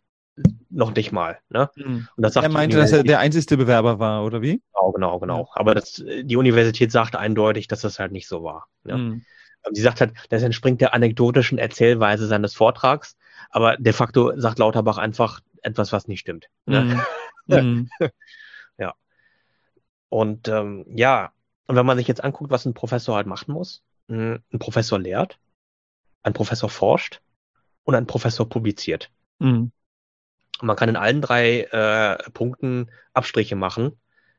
noch 0.70 0.94
nicht 0.94 1.12
mal. 1.12 1.38
Ne? 1.48 1.70
Mhm. 1.76 2.08
Und 2.16 2.22
das 2.22 2.34
sagt 2.34 2.44
er 2.44 2.52
meinte, 2.52 2.76
dass 2.76 2.92
er 2.92 3.02
der 3.02 3.18
einzigste 3.18 3.56
Bewerber 3.56 3.98
war, 3.98 4.24
oder 4.24 4.42
wie? 4.42 4.62
Genau, 4.74 4.92
genau, 4.92 5.18
genau. 5.18 5.50
Aber 5.54 5.74
das, 5.74 6.02
die 6.22 6.36
Universität 6.36 6.92
sagt 6.92 7.16
eindeutig, 7.16 7.68
dass 7.68 7.80
das 7.80 7.98
halt 7.98 8.12
nicht 8.12 8.28
so 8.28 8.42
war. 8.42 8.68
Ne? 8.84 8.96
Mhm. 8.96 9.24
Sie 9.72 9.82
sagt 9.82 10.00
halt, 10.00 10.14
das 10.30 10.42
entspringt 10.42 10.80
der 10.80 10.94
anekdotischen 10.94 11.58
Erzählweise 11.58 12.26
seines 12.26 12.54
Vortrags, 12.54 13.16
aber 13.50 13.76
de 13.76 13.92
facto 13.92 14.32
sagt 14.36 14.58
Lauterbach 14.58 14.96
einfach 14.96 15.40
etwas, 15.62 15.92
was 15.92 16.08
nicht 16.08 16.20
stimmt. 16.20 16.46
Ne? 16.64 17.02
Mhm. 17.46 17.90
ja. 18.78 18.94
Und 20.08 20.48
ähm, 20.48 20.86
ja, 20.94 21.32
und 21.66 21.76
wenn 21.76 21.86
man 21.86 21.98
sich 21.98 22.08
jetzt 22.08 22.24
anguckt, 22.24 22.50
was 22.50 22.64
ein 22.64 22.74
Professor 22.74 23.16
halt 23.16 23.26
machen 23.26 23.52
muss, 23.52 23.82
hm, 24.08 24.40
ein 24.52 24.58
Professor 24.58 24.98
lehrt, 24.98 25.38
ein 26.22 26.32
Professor 26.32 26.70
forscht, 26.70 27.20
und 27.84 27.94
ein 27.94 28.06
Professor 28.06 28.48
publiziert. 28.48 29.10
Mhm. 29.38 29.72
man 30.60 30.76
kann 30.76 30.90
in 30.90 30.96
allen 30.96 31.22
drei 31.22 31.62
äh, 31.62 32.30
Punkten 32.32 32.90
Abstriche 33.14 33.56
machen, 33.56 33.98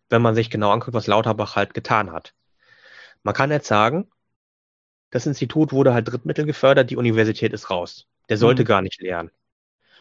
wenn 0.10 0.22
man 0.22 0.36
sich 0.36 0.52
genau 0.52 0.72
anguckt, 0.72 0.94
was 0.94 1.08
Lauterbach 1.08 1.56
halt 1.56 1.74
getan 1.74 2.12
hat. 2.12 2.36
Man 3.24 3.34
kann 3.34 3.50
jetzt 3.50 3.68
sagen, 3.68 4.12
das 5.10 5.26
Institut 5.26 5.72
wurde 5.72 5.94
halt 5.94 6.08
Drittmittel 6.08 6.46
gefördert, 6.46 6.90
die 6.90 6.98
Universität 6.98 7.54
ist 7.54 7.70
raus. 7.70 8.08
Der 8.30 8.38
sollte 8.38 8.64
mhm. 8.64 8.68
gar 8.68 8.82
nicht 8.82 9.02
lehren. 9.02 9.32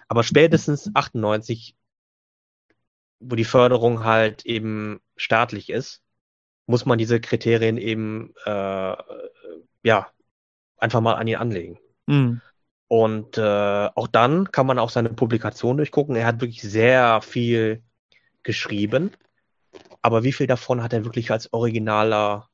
Aber 0.09 0.23
spätestens 0.23 0.91
98, 0.95 1.77
wo 3.21 3.37
die 3.37 3.45
Förderung 3.45 4.05
halt 4.05 4.45
eben 4.47 5.01
staatlich 5.17 5.71
ist, 5.71 6.03
muss 6.67 6.87
man 6.87 6.99
diese 6.99 7.21
Kriterien 7.21 7.77
eben 7.77 8.35
äh, 8.45 8.97
ja 9.83 10.11
einfach 10.77 11.01
mal 11.01 11.15
an 11.15 11.27
ihn 11.27 11.37
anlegen. 11.37 11.79
Mhm. 12.07 12.41
Und 12.93 13.39
äh, 13.39 13.89
auch 13.95 14.09
dann 14.09 14.51
kann 14.51 14.67
man 14.67 14.81
auch 14.81 14.91
seine 14.91 15.11
Publikation 15.11 15.77
durchgucken. 15.77 16.17
Er 16.17 16.27
hat 16.27 16.41
wirklich 16.41 16.61
sehr 16.61 17.23
viel 17.23 17.85
geschrieben. 18.43 19.13
Aber 20.03 20.25
wie 20.25 20.33
viel 20.33 20.49
davon 20.49 20.83
hat 20.83 20.93
er 20.93 21.05
wirklich 21.05 21.31
als 21.31 21.53
originaler 21.53 22.49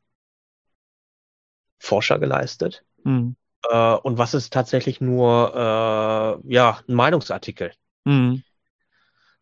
Forscher 1.79 2.19
geleistet? 2.19 2.85
Mhm. 3.03 3.37
Äh, 3.63 3.95
und 3.95 4.19
was 4.19 4.35
ist 4.35 4.53
tatsächlich 4.53 5.01
nur 5.01 5.55
äh, 5.55 6.53
ja, 6.53 6.81
ein 6.87 6.95
Meinungsartikel? 6.95 7.73
Mhm. 8.05 8.43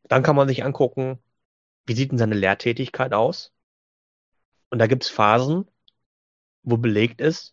Dann 0.04 0.22
kann 0.22 0.36
man 0.36 0.46
sich 0.46 0.62
angucken, 0.62 1.18
wie 1.86 1.94
sieht 1.94 2.12
denn 2.12 2.18
seine 2.18 2.36
Lehrtätigkeit 2.36 3.14
aus? 3.14 3.52
Und 4.70 4.78
da 4.78 4.86
gibt 4.86 5.02
es 5.02 5.10
Phasen, 5.10 5.68
wo 6.62 6.76
belegt 6.76 7.20
ist, 7.20 7.52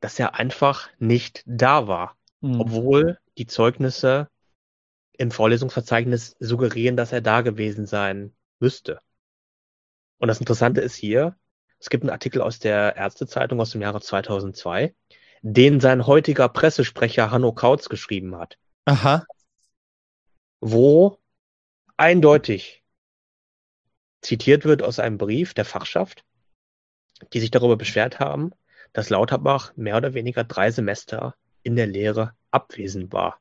dass 0.00 0.18
er 0.18 0.34
einfach 0.34 0.88
nicht 0.98 1.44
da 1.46 1.86
war 1.86 2.16
mhm. 2.42 2.60
obwohl 2.60 3.18
die 3.38 3.46
Zeugnisse 3.46 4.28
im 5.12 5.30
Vorlesungsverzeichnis 5.30 6.36
suggerieren, 6.38 6.96
dass 6.96 7.12
er 7.12 7.20
da 7.20 7.40
gewesen 7.40 7.86
sein 7.86 8.34
müsste. 8.58 9.00
Und 10.18 10.28
das 10.28 10.40
Interessante 10.40 10.80
ist 10.80 10.94
hier, 10.94 11.36
es 11.78 11.90
gibt 11.90 12.04
einen 12.04 12.10
Artikel 12.10 12.42
aus 12.42 12.58
der 12.58 12.96
Ärztezeitung 12.96 13.60
aus 13.60 13.70
dem 13.70 13.82
Jahre 13.82 14.00
2002, 14.00 14.94
den 15.42 15.80
sein 15.80 16.06
heutiger 16.06 16.48
Pressesprecher 16.48 17.30
Hanno 17.30 17.52
Kautz 17.52 17.88
geschrieben 17.88 18.36
hat. 18.36 18.58
Aha. 18.84 19.26
Wo 20.60 21.18
eindeutig 21.96 22.84
zitiert 24.20 24.64
wird 24.64 24.82
aus 24.82 25.00
einem 25.00 25.18
Brief 25.18 25.54
der 25.54 25.64
Fachschaft, 25.64 26.24
die 27.32 27.40
sich 27.40 27.50
darüber 27.50 27.76
beschwert 27.76 28.20
haben, 28.20 28.52
dass 28.92 29.10
Lauterbach 29.10 29.72
mehr 29.76 29.96
oder 29.96 30.14
weniger 30.14 30.44
drei 30.44 30.70
Semester 30.70 31.34
in 31.62 31.76
der 31.76 31.86
Lehre 31.86 32.34
abwesend 32.50 33.12
war. 33.12 33.40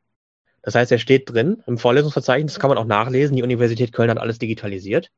Das 0.61 0.75
heißt, 0.75 0.91
er 0.91 0.99
steht 0.99 1.29
drin 1.29 1.63
im 1.65 1.77
Vorlesungsverzeichnis, 1.77 2.53
das 2.53 2.59
kann 2.59 2.69
man 2.69 2.77
auch 2.77 2.85
nachlesen. 2.85 3.35
Die 3.35 3.43
Universität 3.43 3.93
Köln 3.93 4.09
hat 4.09 4.19
alles 4.19 4.37
digitalisiert. 4.39 5.11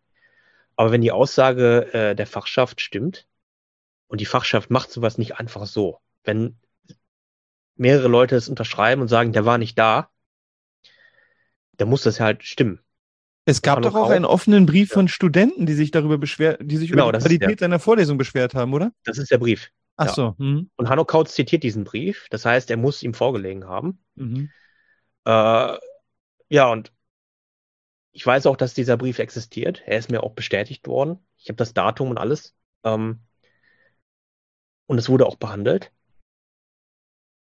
Aber 0.76 0.92
wenn 0.92 1.02
die 1.02 1.12
Aussage 1.12 1.94
äh, 1.94 2.16
der 2.16 2.28
Fachschaft 2.28 2.82
stimmt, 2.82 3.28
und 4.14 4.22
die 4.22 4.26
Fachschaft 4.26 4.70
macht 4.70 4.92
sowas 4.92 5.18
nicht 5.18 5.40
einfach 5.40 5.66
so, 5.66 5.98
wenn 6.24 6.58
mehrere 7.76 8.08
Leute 8.08 8.36
es 8.36 8.48
unterschreiben 8.48 9.02
und 9.02 9.08
sagen, 9.08 9.34
der 9.34 9.44
war 9.44 9.58
nicht 9.58 9.76
da, 9.78 10.12
dann 11.78 11.90
muss 11.90 12.04
das 12.04 12.20
halt 12.20 12.44
stimmen. 12.44 12.80
Es 13.46 13.64
gab 13.64 13.82
doch 13.82 13.96
auch, 13.96 14.06
auch 14.06 14.10
einen 14.12 14.26
offenen 14.26 14.68
Brief 14.68 14.92
von 14.92 15.08
Studenten, 15.08 15.66
die 15.66 15.74
sich 15.74 15.90
darüber 15.90 16.20
beschwert, 16.20 16.62
die 16.64 16.78
sich 16.78 16.92
genau, 16.92 17.10
über 17.10 17.18
die 17.18 17.24
Qualität 17.24 17.60
seiner 17.60 17.80
Vorlesung 17.80 18.20
beschwert 18.20 18.54
haben, 18.54 18.74
oder? 18.74 18.92
Das 19.04 19.18
ist 19.18 19.32
der 19.32 19.40
Brief. 19.40 19.72
Ach 19.96 20.08
Ja. 20.08 20.14
so. 20.14 20.36
Mhm. 20.38 20.70
Und 20.76 20.90
Hanno 20.90 21.06
Kautz 21.06 21.34
zitiert 21.36 21.64
diesen 21.64 21.84
Brief. 21.84 22.28
Das 22.30 22.46
heißt, 22.46 22.70
er 22.72 22.78
muss 22.78 23.04
ihm 23.04 23.14
vorgelegen 23.14 23.68
haben. 23.68 24.04
Mhm. 24.16 24.50
Äh, 25.26 25.78
ja, 26.50 26.72
und 26.72 26.92
ich 28.12 28.26
weiß 28.26 28.46
auch, 28.46 28.58
dass 28.58 28.74
dieser 28.74 28.98
Brief 28.98 29.20
existiert. 29.20 29.82
Er 29.86 29.98
ist 29.98 30.12
mir 30.12 30.24
auch 30.24 30.34
bestätigt 30.34 30.88
worden. 30.88 31.26
Ich 31.38 31.50
habe 31.50 31.58
das 31.58 31.74
Datum 31.74 32.10
und 32.10 32.18
alles. 32.18 32.56
Ähm, 32.84 33.22
und 34.88 34.98
es 34.98 35.10
wurde 35.10 35.26
auch 35.26 35.36
behandelt. 35.36 35.92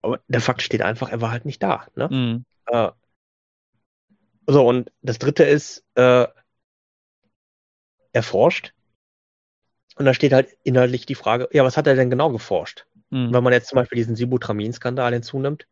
Aber 0.02 0.22
der 0.28 0.42
Fakt 0.42 0.62
steht 0.62 0.82
einfach, 0.82 1.10
er 1.10 1.22
war 1.22 1.32
halt 1.32 1.46
nicht 1.46 1.62
da. 1.64 1.88
Ne? 1.96 2.08
Mhm. 2.10 2.46
Äh, 2.68 2.92
so, 4.48 4.68
und 4.68 4.92
das 5.02 5.18
dritte 5.18 5.44
ist, 5.44 5.84
äh, 5.96 6.28
er 8.14 8.24
forscht. 8.24 8.75
Und 9.96 10.06
da 10.06 10.14
steht 10.14 10.34
halt 10.34 10.50
inhaltlich 10.64 11.06
die 11.06 11.16
Frage, 11.16 11.48
ja, 11.52 11.64
was 11.64 11.78
hat 11.78 11.88
er 11.88 11.96
denn 11.96 12.10
genau 12.10 12.32
geforscht? 12.32 12.86
Mhm. 13.10 13.34
Wenn 13.34 13.44
man 13.44 13.54
jetzt 13.54 13.70
zum 13.70 13.78
Beispiel 13.78 13.98
diesen 13.98 14.16
Sibutramin-Skandal 14.16 15.14
hinzunimmt, 15.14 15.68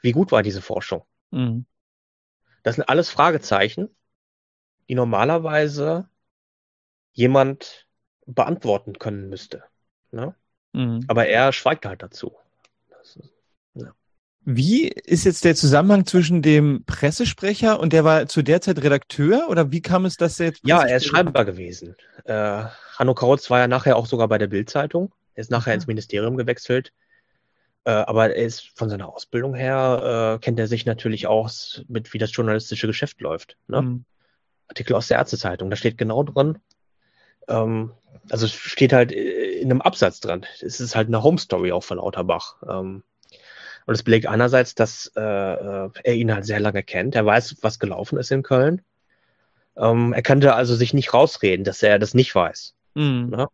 wie 0.00 0.12
gut 0.12 0.32
war 0.32 0.42
diese 0.42 0.62
Forschung? 0.62 1.04
Mhm. 1.30 1.66
Das 2.62 2.76
sind 2.76 2.88
alles 2.88 3.10
Fragezeichen, 3.10 3.88
die 4.88 4.94
normalerweise 4.94 6.08
jemand 7.12 7.86
beantworten 8.26 8.98
können 8.98 9.28
müsste. 9.28 9.64
Ne? 10.10 10.34
Mhm. 10.72 11.04
Aber 11.08 11.26
er 11.26 11.52
schweigt 11.52 11.86
halt 11.86 12.02
dazu. 12.02 12.36
Das 12.90 13.16
ist, 13.16 13.32
Wie 14.44 14.88
ist 14.88 15.24
jetzt 15.24 15.44
der 15.44 15.54
Zusammenhang 15.54 16.06
zwischen 16.06 16.42
dem 16.42 16.84
Pressesprecher 16.84 17.80
und 17.80 17.92
der 17.92 18.04
war 18.04 18.26
zu 18.26 18.42
der 18.42 18.60
Zeit 18.60 18.82
Redakteur 18.82 19.48
oder 19.48 19.72
wie 19.72 19.82
kam 19.82 20.04
es, 20.04 20.16
dass 20.16 20.40
er 20.40 20.46
jetzt 20.46 20.60
ja, 20.64 20.82
er 20.82 20.98
ist 20.98 21.06
schreibbar 21.06 21.44
gewesen. 21.44 21.96
Äh, 22.24 22.64
Hanno 22.98 23.14
Kautz 23.14 23.50
war 23.50 23.60
ja 23.60 23.68
nachher 23.68 23.96
auch 23.96 24.06
sogar 24.06 24.28
bei 24.28 24.38
der 24.38 24.46
Bild-Zeitung. 24.46 25.12
Er 25.34 25.42
ist 25.42 25.50
nachher 25.50 25.70
Aha. 25.70 25.74
ins 25.74 25.86
Ministerium 25.86 26.36
gewechselt. 26.36 26.92
Äh, 27.84 27.90
aber 27.90 28.34
er 28.34 28.44
ist 28.44 28.70
von 28.74 28.88
seiner 28.88 29.08
Ausbildung 29.08 29.54
her, 29.54 30.36
äh, 30.36 30.38
kennt 30.42 30.58
er 30.58 30.68
sich 30.68 30.86
natürlich 30.86 31.26
aus 31.26 31.84
mit, 31.88 32.12
wie 32.14 32.18
das 32.18 32.34
journalistische 32.34 32.86
Geschäft 32.86 33.20
läuft. 33.20 33.56
Ne? 33.66 33.82
Mhm. 33.82 34.04
Artikel 34.68 34.94
aus 34.94 35.08
der 35.08 35.18
Ärztezeitung. 35.18 35.68
Da 35.68 35.76
steht 35.76 35.98
genau 35.98 36.22
drin, 36.22 36.58
ähm, 37.48 37.92
also 38.30 38.46
es 38.46 38.52
steht 38.52 38.92
halt 38.92 39.12
äh, 39.12 39.60
in 39.60 39.70
einem 39.70 39.80
Absatz 39.80 40.20
dran. 40.20 40.46
Es 40.60 40.80
ist 40.80 40.96
halt 40.96 41.08
eine 41.08 41.22
Home 41.22 41.38
Story 41.38 41.72
auch 41.72 41.84
von 41.84 41.98
Lauterbach. 41.98 42.56
Ähm, 42.68 43.02
und 43.86 43.94
es 43.94 44.02
belegt 44.02 44.26
einerseits, 44.26 44.74
dass 44.74 45.12
äh, 45.14 45.20
äh, 45.20 45.90
er 46.02 46.14
ihn 46.14 46.32
halt 46.32 46.46
sehr 46.46 46.60
lange 46.60 46.82
kennt. 46.82 47.14
Er 47.14 47.26
weiß, 47.26 47.56
was 47.60 47.78
gelaufen 47.78 48.18
ist 48.18 48.30
in 48.30 48.42
Köln. 48.42 48.82
Ähm, 49.76 50.12
er 50.12 50.22
könnte 50.22 50.54
also 50.54 50.74
sich 50.74 50.94
nicht 50.94 51.12
rausreden, 51.12 51.64
dass 51.64 51.82
er 51.82 51.98
das 51.98 52.14
nicht 52.14 52.34
weiß. 52.34 52.74
Mhm. 52.94 53.30
Ne? 53.30 53.48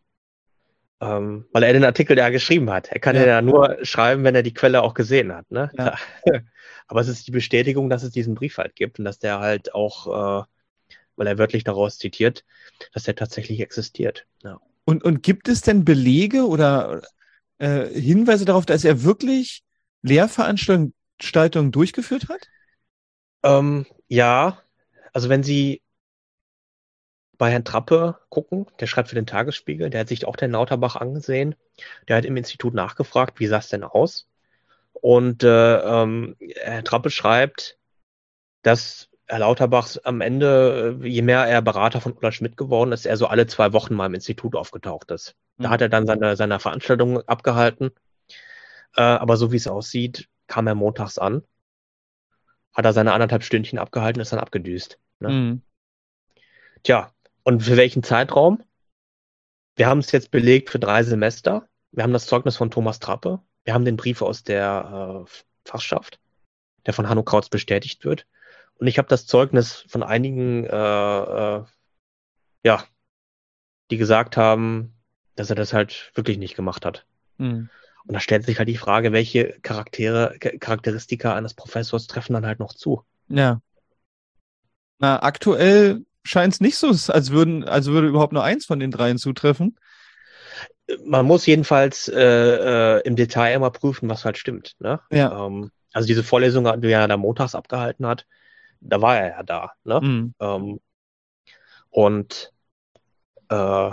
Ähm, 1.03 1.47
weil 1.53 1.63
er 1.63 1.73
den 1.73 1.85
Artikel 1.85 2.17
ja 2.19 2.29
geschrieben 2.29 2.71
hat. 2.71 2.89
Er 2.89 3.01
kann 3.01 3.17
Ja. 3.17 3.23
ja. 3.23 3.29
ja 3.29 3.43
nur 3.43 3.79
schreiben, 3.83 4.23
wenn 4.25 4.35
er 4.35 4.43
die 4.43 4.55
Quelle 4.55 4.83
auch 4.83 4.95
gesehen 4.95 5.35
hat. 5.35 5.51
Ne? 5.51 5.71
Ja. 5.77 5.97
Aber 6.87 7.01
es 7.01 7.09
ist 7.09 7.27
die 7.27 7.33
Bestätigung, 7.33 7.89
dass 7.89 8.03
es 8.03 8.11
diesen 8.11 8.35
Brief 8.35 8.59
halt 8.59 8.75
gibt 8.75 8.99
und 8.99 9.05
dass 9.05 9.19
der 9.19 9.39
halt 9.39 9.75
auch, 9.75 10.43
äh, 10.43 10.45
weil 11.17 11.27
er 11.27 11.39
wörtlich 11.39 11.65
daraus 11.65 11.99
zitiert, 11.99 12.45
dass 12.93 13.05
der 13.05 13.15
tatsächlich 13.15 13.61
existiert. 13.61 14.27
Ja. 14.43 14.61
Und, 14.85 15.05
und 15.05 15.23
gibt 15.23 15.49
es 15.49 15.63
denn 15.63 15.85
Belege 15.85 16.47
oder 16.47 17.03
äh, 17.59 17.87
Hinweise 17.87 18.45
darauf, 18.45 18.67
dass 18.67 18.85
er 18.85 19.05
wirklich 19.05 19.63
Lehrveranstaltungen 20.03 21.71
durchgeführt 21.71 22.29
hat? 22.29 22.49
Ähm, 23.43 23.87
ja, 24.09 24.61
also 25.13 25.29
wenn 25.29 25.43
Sie 25.43 25.81
bei 27.41 27.51
Herrn 27.51 27.65
Trappe 27.65 28.19
gucken, 28.29 28.67
der 28.81 28.87
schreibt 28.87 29.09
für 29.09 29.15
den 29.15 29.25
Tagesspiegel, 29.27 29.89
der 29.89 30.01
hat 30.01 30.09
sich 30.09 30.27
auch 30.27 30.37
den 30.37 30.51
Lauterbach 30.51 30.97
angesehen, 30.97 31.55
der 32.07 32.19
hat 32.19 32.27
im 32.27 32.37
Institut 32.37 32.75
nachgefragt, 32.75 33.41
wie 33.41 33.47
sah 33.47 33.57
es 33.57 33.69
denn 33.69 33.83
aus? 33.83 34.29
Und 34.93 35.43
äh, 35.43 35.77
ähm, 35.79 36.37
Herr 36.39 36.85
Trappe 36.85 37.09
schreibt, 37.09 37.79
dass 38.61 39.09
Herr 39.27 39.39
Lauterbach 39.39 39.97
am 40.05 40.21
Ende, 40.21 40.99
äh, 41.03 41.09
je 41.09 41.23
mehr 41.23 41.47
er 41.47 41.63
Berater 41.63 42.03
von 42.03 42.13
Ulla 42.13 42.31
Schmidt 42.31 42.59
geworden 42.59 42.93
ist, 42.93 43.07
er 43.07 43.17
so 43.17 43.27
alle 43.27 43.47
zwei 43.47 43.73
Wochen 43.73 43.95
mal 43.95 44.05
im 44.05 44.15
Institut 44.15 44.55
aufgetaucht 44.55 45.11
ist. 45.11 45.35
Da 45.57 45.69
Mhm. 45.69 45.73
hat 45.73 45.81
er 45.81 45.89
dann 45.89 46.07
seine, 46.07 46.37
seine 46.37 46.61
Veranstaltungen 46.61 47.27
abgehalten. 47.27 47.91
Äh, 48.97 49.01
aber 49.01 49.39
so 49.39 49.51
wie 49.51 49.57
es 49.57 49.67
aussieht, 49.67 50.29
kam 50.47 50.67
er 50.67 50.75
montags 50.75 51.17
an, 51.17 51.43
hat 52.75 52.85
er 52.85 52.93
seine 52.93 53.15
anderthalb 53.15 53.45
Stündchen 53.45 53.79
abgehalten, 53.79 54.21
ist 54.21 54.31
dann 54.31 54.41
abgedüst. 54.41 54.99
Ne? 55.21 55.29
Mhm. 55.31 55.63
Tja, 56.83 57.13
und 57.45 57.63
für 57.63 57.77
welchen 57.77 58.03
Zeitraum? 58.03 58.63
Wir 59.77 59.87
haben 59.87 59.99
es 59.99 60.13
jetzt 60.13 60.31
belegt 60.31 60.71
für 60.71 60.79
drei 60.79 61.03
Semester. 61.03 61.69
Wir 61.93 62.03
haben 62.03 62.13
das 62.13 62.27
Zeugnis 62.27 62.57
von 62.57 62.71
Thomas 62.71 62.99
Trappe. 62.99 63.41
Wir 63.65 63.75
haben 63.75 63.85
den 63.85 63.97
Brief 63.97 64.23
aus 64.23 64.43
der 64.43 65.25
äh, 65.27 65.31
Fachschaft, 65.65 66.21
der 66.87 66.95
von 66.95 67.09
Hanno 67.09 67.23
Krautz 67.23 67.49
bestätigt 67.49 68.05
wird. 68.05 68.27
Und 68.75 68.87
ich 68.87 68.99
habe 68.99 69.09
das 69.09 69.27
Zeugnis 69.27 69.85
von 69.89 70.03
einigen, 70.03 70.65
äh, 70.65 70.71
äh, 70.71 71.65
ja, 72.65 72.85
die 73.91 73.97
gesagt 73.97 74.37
haben, 74.37 74.95
dass 75.35 75.51
er 75.51 75.57
das 75.57 75.73
halt 75.73 76.13
wirklich 76.15 76.39
nicht 76.39 76.57
gemacht 76.57 76.85
hat. 76.85 77.07
Mhm. 77.39 77.69
Und 78.07 78.15
da 78.15 78.21
stellt 78.21 78.45
sich 78.45 78.59
halt 78.59 78.69
die 78.69 78.77
Frage, 78.77 79.13
welche 79.13 79.59
Charaktere, 79.61 80.37
Cha- 80.41 80.57
Charakteristika 80.59 81.35
eines 81.35 81.55
Professors 81.55 82.07
treffen 82.07 82.33
dann 82.33 82.47
halt 82.47 82.59
noch 82.59 82.73
zu. 82.73 83.05
Ja. 83.29 83.61
Na, 84.99 85.23
aktuell 85.23 86.05
scheint 86.25 86.55
es 86.55 86.61
nicht 86.61 86.77
so, 86.77 86.89
als 86.89 87.31
würden, 87.31 87.65
als 87.65 87.87
würde 87.87 88.09
überhaupt 88.09 88.33
nur 88.33 88.45
eins 88.45 88.67
von 88.67 88.81
den 88.81 88.91
dreien 88.91 89.19
zutreffen. 89.19 89.77
Man 91.05 91.25
muss 91.25 91.47
jedenfalls 91.47 92.09
äh, 92.09 92.21
äh, 92.99 93.01
im 93.03 93.17
Detail 93.17 93.55
immer 93.55 93.71
prüfen, 93.71 94.09
was 94.09 94.25
halt 94.25 94.39
stimmt. 94.39 94.75
Ne? 94.81 95.01
Ja. 95.11 95.47
Ähm, 95.47 95.71
also 95.93 96.07
diese 96.07 96.25
Vorlesung, 96.25 96.81
die 96.81 96.89
er 96.89 97.09
da 97.09 97.17
montags 97.17 97.55
abgehalten 97.55 98.07
hat, 98.07 98.27
da 98.81 99.01
war 99.01 99.19
er 99.19 99.29
ja 99.29 99.43
da. 99.43 99.73
Ne? 99.85 100.01
Mhm. 100.01 100.35
Ähm, 100.41 100.81
und 101.91 102.53
äh, 103.49 103.91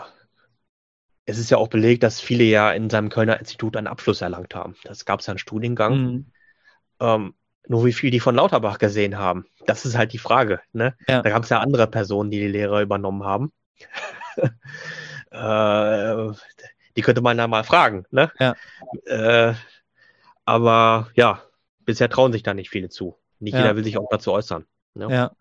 es 1.25 1.37
ist 1.37 1.51
ja 1.51 1.57
auch 1.57 1.67
belegt, 1.67 2.03
dass 2.03 2.21
viele 2.21 2.45
ja 2.45 2.71
in 2.71 2.89
seinem 2.89 3.09
Kölner 3.09 3.39
Institut 3.39 3.75
einen 3.75 3.87
Abschluss 3.87 4.21
erlangt 4.21 4.55
haben. 4.55 4.75
Das 4.83 5.05
gab 5.05 5.19
es 5.19 5.27
ja 5.27 5.31
einen 5.31 5.39
Studiengang. 5.39 5.97
Mhm. 5.97 6.25
Ähm, 6.99 7.33
nur 7.67 7.85
wie 7.85 7.93
viel 7.93 8.11
die 8.11 8.19
von 8.19 8.35
Lauterbach 8.35 8.77
gesehen 8.77 9.17
haben, 9.17 9.45
das 9.65 9.85
ist 9.85 9.97
halt 9.97 10.13
die 10.13 10.17
Frage. 10.17 10.61
Ne? 10.73 10.95
Ja. 11.07 11.21
Da 11.21 11.29
gab 11.29 11.43
es 11.43 11.49
ja 11.49 11.59
andere 11.59 11.87
Personen, 11.87 12.31
die 12.31 12.39
die 12.39 12.47
Lehre 12.47 12.81
übernommen 12.81 13.23
haben. 13.23 13.51
äh, 15.31 16.33
die 16.95 17.01
könnte 17.01 17.21
man 17.21 17.37
ja 17.37 17.47
mal 17.47 17.63
fragen. 17.63 18.05
Ne? 18.11 18.31
Ja. 18.39 18.55
Äh, 19.05 19.53
aber 20.45 21.09
ja, 21.15 21.41
bisher 21.85 22.09
trauen 22.09 22.31
sich 22.31 22.43
da 22.43 22.53
nicht 22.53 22.69
viele 22.69 22.89
zu. 22.89 23.17
Nicht 23.39 23.53
Ja. 23.53 23.61
jeder 23.61 23.75
will 23.75 23.83
sich 23.83 23.97
auch 23.97 24.07
dazu 24.09 24.31
äußern. 24.31 24.65
Ne? 24.93 25.07
Ja. 25.11 25.31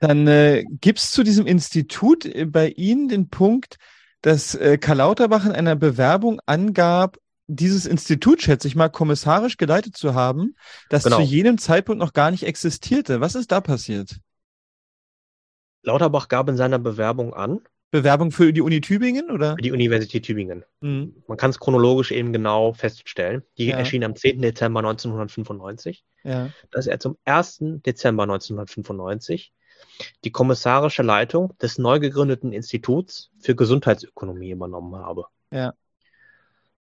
Dann 0.00 0.26
äh, 0.26 0.64
gibt 0.80 0.98
es 0.98 1.10
zu 1.10 1.22
diesem 1.22 1.46
Institut 1.46 2.24
äh, 2.26 2.44
bei 2.44 2.68
Ihnen 2.68 3.08
den 3.08 3.28
Punkt, 3.28 3.76
dass 4.22 4.54
äh, 4.54 4.78
Karl 4.78 4.98
Lauterbach 4.98 5.44
in 5.46 5.52
einer 5.52 5.76
Bewerbung 5.76 6.40
angab, 6.46 7.18
dieses 7.48 7.86
Institut, 7.86 8.42
schätze 8.42 8.66
ich 8.68 8.74
mal, 8.76 8.88
kommissarisch 8.88 9.56
geleitet 9.56 9.96
zu 9.96 10.14
haben, 10.14 10.56
das 10.90 11.04
Genau. 11.04 11.16
zu 11.16 11.22
jenem 11.22 11.58
Zeitpunkt 11.58 12.00
noch 12.00 12.12
gar 12.12 12.30
nicht 12.30 12.44
existierte. 12.44 13.20
Was 13.20 13.34
ist 13.34 13.52
da 13.52 13.60
passiert? 13.60 14.18
Lauterbach 15.82 16.28
gab 16.28 16.48
in 16.48 16.56
seiner 16.56 16.78
Bewerbung 16.78 17.34
an, 17.34 17.60
Bewerbung 17.92 18.32
für 18.32 18.52
die 18.52 18.60
Uni 18.60 18.80
Tübingen 18.80 19.30
oder? 19.30 19.54
für 19.54 19.62
die 19.62 19.70
Universität 19.70 20.24
Tübingen. 20.24 20.64
Mhm. 20.80 21.22
Man 21.28 21.38
kann 21.38 21.50
es 21.50 21.60
chronologisch 21.60 22.10
eben 22.10 22.32
genau 22.32 22.72
feststellen. 22.72 23.42
Die 23.58 23.66
Ja. 23.66 23.76
erschien 23.76 24.02
am 24.02 24.16
10. 24.16 24.42
Dezember 24.42 24.82
1995. 24.82 26.04
Ja. 26.24 26.50
dass 26.72 26.88
er 26.88 26.98
zum 26.98 27.16
1. 27.24 27.82
Dezember 27.86 28.24
1995 28.26 29.52
die 30.24 30.32
kommissarische 30.32 31.04
Leitung 31.04 31.56
des 31.58 31.78
neu 31.78 32.00
gegründeten 32.00 32.52
Instituts 32.52 33.30
für 33.38 33.54
Gesundheitsökonomie 33.54 34.50
übernommen 34.50 34.96
habe. 34.96 35.26
Ja. 35.52 35.74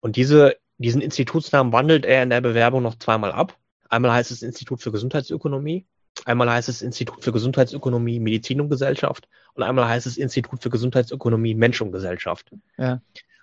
Und 0.00 0.16
diese, 0.16 0.56
diesen 0.78 1.00
Institutsnamen 1.00 1.72
wandelt 1.72 2.04
er 2.04 2.22
in 2.22 2.30
der 2.30 2.40
Bewerbung 2.40 2.82
noch 2.82 2.96
zweimal 2.98 3.32
ab. 3.32 3.56
Einmal 3.88 4.12
heißt 4.12 4.30
es 4.30 4.42
Institut 4.42 4.82
für 4.82 4.92
Gesundheitsökonomie, 4.92 5.86
einmal 6.24 6.50
heißt 6.50 6.68
es 6.68 6.82
Institut 6.82 7.24
für 7.24 7.32
Gesundheitsökonomie, 7.32 8.20
Medizin 8.20 8.60
und 8.60 8.68
Gesellschaft 8.68 9.28
und 9.54 9.62
einmal 9.62 9.88
heißt 9.88 10.06
es 10.06 10.18
Institut 10.18 10.62
für 10.62 10.70
Gesundheitsökonomie, 10.70 11.54
Mensch 11.54 11.80
und 11.80 11.92
Gesellschaft. 11.92 12.50
Ja. 12.76 13.00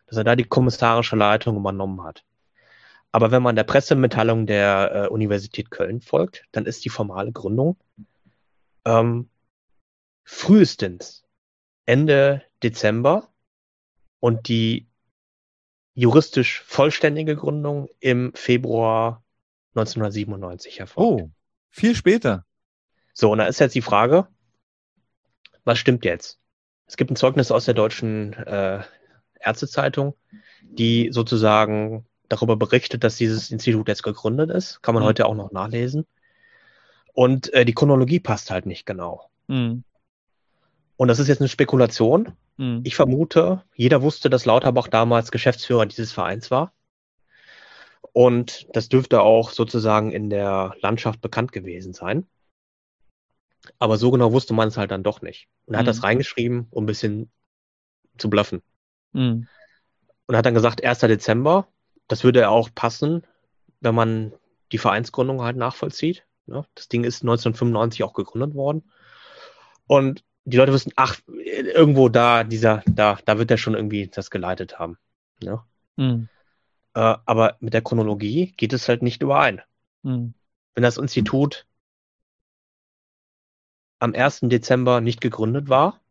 Dass 0.08 0.18
er 0.18 0.24
da 0.24 0.36
die 0.36 0.44
kommissarische 0.44 1.16
Leitung 1.16 1.58
übernommen 1.58 2.04
hat. 2.04 2.24
Aber 3.12 3.32
wenn 3.32 3.42
man 3.42 3.56
der 3.56 3.64
Pressemitteilung 3.64 4.46
der 4.46 4.92
äh, 4.94 5.08
Universität 5.08 5.72
Köln 5.72 6.02
folgt, 6.02 6.44
dann 6.52 6.66
ist 6.66 6.86
die 6.86 6.90
formale 6.90 7.32
Gründung 7.32 7.78
ähm, 8.86 9.30
frühestens 10.24 11.24
Ende 11.86 12.44
Dezember 12.62 13.30
und 14.20 14.48
die 14.48 14.88
juristisch 15.96 16.62
vollständige 16.68 17.36
Gründung 17.36 17.88
im 18.00 18.34
Februar 18.36 19.24
1997 19.76 20.80
erfolgt. 20.80 21.24
Oh, 21.24 21.30
viel 21.70 21.96
später. 21.96 22.46
So, 23.14 23.32
und 23.32 23.40
da 23.40 23.46
ist 23.48 23.60
jetzt 23.60 23.76
die 23.76 23.82
Frage, 23.82 24.28
was 25.64 25.80
stimmt 25.80 26.06
jetzt? 26.06 26.40
Es 26.86 26.98
gibt 26.98 27.10
ein 27.12 27.16
Zeugnis 27.16 27.50
aus 27.52 27.66
der 27.66 27.74
deutschen 27.74 28.34
äh, 28.34 28.84
Ärztezeitung. 29.40 30.16
die 30.62 31.10
sozusagen 31.12 32.06
darüber 32.28 32.56
berichtet, 32.58 33.04
dass 33.04 33.16
dieses 33.18 33.52
Institut 33.52 33.88
jetzt 33.88 34.02
gegründet 34.04 34.50
ist. 34.50 34.82
Kann 34.82 34.96
man 34.96 35.04
Mhm. 35.04 35.08
heute 35.08 35.26
auch 35.28 35.36
noch 35.36 35.52
nachlesen. 35.52 36.06
Und 37.14 37.54
äh, 37.54 37.66
die 37.66 37.74
Chronologie 37.74 38.20
passt 38.20 38.50
halt 38.52 38.66
nicht 38.66 38.86
genau. 38.86 39.30
Mhm. 39.48 39.84
Und 40.98 41.08
das 41.08 41.20
ist 41.20 41.28
jetzt 41.28 41.42
eine 41.42 41.50
Spekulation. 41.50 42.34
Mhm. 42.58 42.82
Ich 42.84 42.96
vermute, 42.96 43.64
jeder 43.76 44.02
wusste, 44.02 44.30
dass 44.30 44.46
Lauterbach 44.46 44.88
damals 44.88 45.32
Geschäftsführer 45.32 45.86
dieses 45.86 46.12
Vereins 46.12 46.52
war. 46.52 46.74
Und 48.14 48.68
das 48.74 48.88
dürfte 48.88 49.22
auch 49.22 49.50
sozusagen 49.50 50.12
in 50.12 50.30
der 50.30 50.74
Landschaft 50.80 51.20
bekannt 51.22 51.52
gewesen 51.52 51.94
sein. 51.94 52.26
Aber 53.80 53.98
so 53.98 54.12
genau 54.12 54.32
wusste 54.32 54.54
man 54.54 54.70
es 54.70 54.78
halt 54.78 54.92
dann 54.92 55.04
doch 55.04 55.22
nicht. 55.22 55.48
Und 55.66 55.74
er 55.74 55.80
hat 55.80 55.86
Mhm. 55.86 55.90
das 55.90 56.04
reingeschrieben, 56.04 56.68
um 56.70 56.84
ein 56.84 56.88
bisschen 56.88 57.32
zu 58.18 58.30
bluffen. 58.30 58.62
Mhm. 59.12 59.48
Und 60.28 60.38
hat 60.38 60.46
dann 60.46 60.54
gesagt, 60.54 60.84
1. 60.84 61.00
Dezember, 61.08 61.68
das 62.08 62.24
würde 62.24 62.42
ja 62.42 62.50
auch 62.50 62.70
passen, 62.74 63.26
wenn 63.82 63.96
man 63.96 64.34
die 64.72 64.78
Vereinsgründung 64.78 65.42
halt 65.42 65.58
nachvollzieht. 65.58 66.26
Ne? 66.46 66.66
Das 66.76 66.88
Ding 66.88 67.04
ist 67.04 67.24
1995 67.24 68.04
auch 68.04 68.14
gegründet 68.14 68.56
worden. 68.56 68.90
Und 69.88 70.24
die 70.46 70.58
Leute 70.58 70.72
wussten, 70.72 70.92
ach, 70.96 71.20
irgendwo 71.28 72.08
da, 72.08 72.44
dieser, 72.44 72.84
da, 72.88 73.18
da 73.26 73.38
wird 73.40 73.52
er 73.52 73.58
schon 73.58 73.74
irgendwie 73.74 74.08
das 74.08 74.30
geleitet 74.30 74.78
haben. 74.80 74.98
Ne? 75.42 75.62
Mhm. 75.98 76.30
Äh, 76.94 77.18
aber 77.26 77.58
mit 77.60 77.74
der 77.74 77.82
Chronologie 77.82 78.54
geht 78.56 78.72
es 78.72 78.88
halt 78.88 79.02
nicht 79.02 79.22
überein. 79.24 79.62
Mhm. 80.04 80.36
Wenn 80.76 80.84
das 80.84 80.98
Institut 80.98 81.66
am 84.00 84.14
1. 84.14 84.42
Dezember 84.44 85.02
nicht 85.02 85.20
gegründet 85.20 85.68
war, 85.68 86.02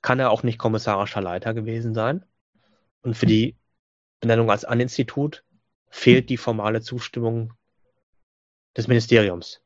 kann 0.00 0.18
er 0.18 0.30
auch 0.30 0.42
nicht 0.42 0.58
kommissarischer 0.58 1.20
Leiter 1.20 1.52
gewesen 1.54 1.94
sein. 1.94 2.24
Und 3.02 3.14
für 3.16 3.26
die 3.26 3.56
Benennung 4.20 4.50
als 4.50 4.64
An-Institut 4.64 5.44
fehlt 5.90 6.30
die 6.30 6.36
formale 6.38 6.80
Zustimmung 6.80 7.52
des 8.76 8.88
Ministeriums, 8.88 9.60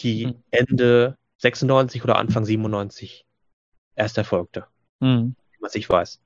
die 0.00 0.26
Mhm. 0.26 0.42
Ende 0.50 1.18
96 1.38 2.04
oder 2.04 2.16
Anfang 2.16 2.44
97 2.44 3.26
erst 3.96 4.18
erfolgte, 4.18 4.66
Mhm. 5.00 5.34
was 5.60 5.74
ich 5.74 5.88
weiß. 5.88 6.20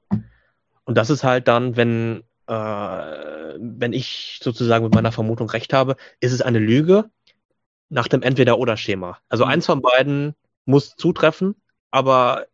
Und 0.85 0.97
das 0.97 1.11
ist 1.11 1.25
halt 1.25 1.49
dann, 1.49 1.77
wenn, 1.77 2.25
äh, 2.47 2.53
wenn 2.53 3.93
ich 3.93 4.41
sozusagen 4.43 4.85
mit 4.85 4.95
meiner 4.95 5.12
Vermutung 5.12 5.51
recht 5.51 5.73
habe, 5.73 5.97
ist 6.21 6.33
es 6.33 6.43
eine 6.43 6.59
Lüge 6.59 7.11
nach 7.89 8.09
dem 8.09 8.23
Entweder-Oder-Schema. 8.23 9.19
Also 9.29 9.45
Mhm. 9.45 9.51
eins 9.53 9.66
von 9.66 9.83
beiden 9.83 10.35
muss 10.64 10.97
zutreffen, 10.97 11.55
aber 11.91 12.47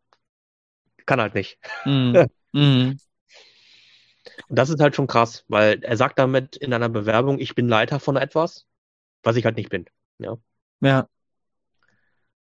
kann 1.06 1.20
halt 1.20 1.34
nicht. 1.34 1.58
Mhm. 1.84 2.26
Mhm. 2.52 2.98
Und 4.48 4.58
das 4.58 4.70
ist 4.70 4.80
halt 4.80 4.94
schon 4.94 5.08
krass, 5.08 5.44
weil 5.48 5.82
er 5.82 5.96
sagt 5.96 6.20
damit 6.20 6.56
in 6.56 6.72
einer 6.72 6.88
Bewerbung, 6.88 7.40
ich 7.40 7.56
bin 7.56 7.68
Leiter 7.68 7.98
von 7.98 8.16
etwas, 8.16 8.66
was 9.24 9.34
ich 9.36 9.44
halt 9.44 9.56
nicht 9.56 9.70
bin. 9.70 9.86
Ja. 10.18 11.08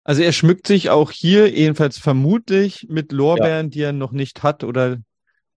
Also 0.03 0.21
er 0.23 0.31
schmückt 0.31 0.65
sich 0.67 0.89
auch 0.89 1.11
hier 1.11 1.49
jedenfalls 1.49 1.97
vermutlich 1.99 2.87
mit 2.89 3.11
Lorbeeren, 3.11 3.69
die 3.69 3.81
er 3.81 3.93
noch 3.93 4.11
nicht 4.11 4.43
hat 4.43 4.63
oder 4.63 4.97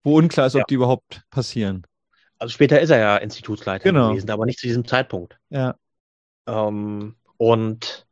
wo 0.03 0.17
unklar 0.17 0.47
ist, 0.47 0.55
ob 0.55 0.59
Ja. 0.61 0.65
die 0.69 0.75
überhaupt 0.75 1.23
passieren. 1.29 1.87
Also 2.37 2.51
später 2.53 2.81
ist 2.81 2.89
er 2.89 2.99
ja 2.99 3.17
Institutsleiter 3.17 3.85
Genau. 3.85 4.09
gewesen, 4.09 4.29
aber 4.29 4.45
nicht 4.45 4.59
zu 4.59 4.67
diesem 4.67 4.85
Zeitpunkt. 4.85 5.39
Ja. 5.49 5.75
Ähm, 6.45 7.15
und 7.37 8.05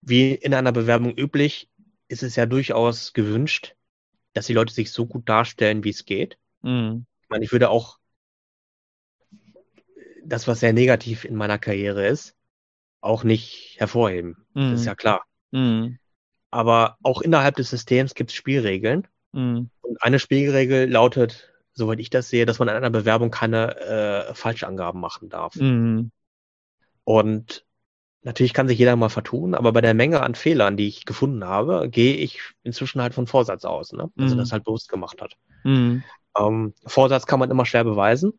wie 0.00 0.34
in 0.34 0.52
einer 0.52 0.72
Bewerbung 0.72 1.16
üblich, 1.16 1.68
ist 2.08 2.22
es 2.24 2.36
ja 2.36 2.44
durchaus 2.44 3.12
gewünscht, 3.12 3.76
dass 4.32 4.46
die 4.46 4.52
Leute 4.52 4.74
sich 4.74 4.90
so 4.90 5.06
gut 5.06 5.28
darstellen, 5.28 5.84
wie 5.84 5.90
es 5.90 6.04
geht. 6.04 6.38
Mhm. 6.62 7.06
Ich 7.22 7.28
meine, 7.28 7.44
ich 7.44 7.52
würde 7.52 7.70
auch 7.70 7.98
das, 10.24 10.46
was 10.48 10.60
sehr 10.60 10.72
negativ 10.72 11.24
in 11.24 11.36
meiner 11.36 11.58
Karriere 11.58 12.06
ist, 12.06 12.34
auch 13.02 13.24
nicht 13.24 13.74
hervorheben. 13.78 14.36
Mhm. 14.54 14.70
Das 14.70 14.80
ist 14.80 14.86
ja 14.86 14.94
klar. 14.94 15.24
Mhm. 15.50 15.98
Aber 16.50 16.96
auch 17.02 17.20
innerhalb 17.20 17.56
des 17.56 17.68
Systems 17.70 18.14
gibt 18.14 18.30
es 18.30 18.36
Spielregeln. 18.36 19.06
Mhm. 19.32 19.68
Und 19.82 20.02
eine 20.02 20.18
Spielregel 20.18 20.90
lautet, 20.90 21.52
soweit 21.74 22.00
ich 22.00 22.10
das 22.10 22.28
sehe, 22.30 22.46
dass 22.46 22.58
man 22.58 22.68
in 22.68 22.74
einer 22.74 22.90
Bewerbung 22.90 23.30
keine 23.30 23.76
äh, 23.78 24.34
Falschangaben 24.34 25.00
machen 25.00 25.28
darf. 25.28 25.56
Mhm. 25.56 26.10
Und 27.04 27.64
natürlich 28.22 28.54
kann 28.54 28.68
sich 28.68 28.78
jeder 28.78 28.94
mal 28.96 29.08
vertun, 29.08 29.54
aber 29.54 29.72
bei 29.72 29.80
der 29.80 29.94
Menge 29.94 30.22
an 30.22 30.34
Fehlern, 30.34 30.76
die 30.76 30.86
ich 30.86 31.04
gefunden 31.04 31.44
habe, 31.44 31.88
gehe 31.90 32.14
ich 32.16 32.40
inzwischen 32.62 33.02
halt 33.02 33.14
von 33.14 33.26
Vorsatz 33.26 33.64
aus. 33.64 33.92
Ne? 33.92 34.10
Also 34.16 34.34
Mhm. 34.36 34.38
das 34.38 34.52
halt 34.52 34.64
bewusst 34.64 34.88
gemacht 34.88 35.20
hat. 35.20 35.36
Mhm. 35.64 36.04
Ähm, 36.38 36.74
Vorsatz 36.86 37.26
kann 37.26 37.40
man 37.40 37.50
immer 37.50 37.66
schwer 37.66 37.84
beweisen. 37.84 38.38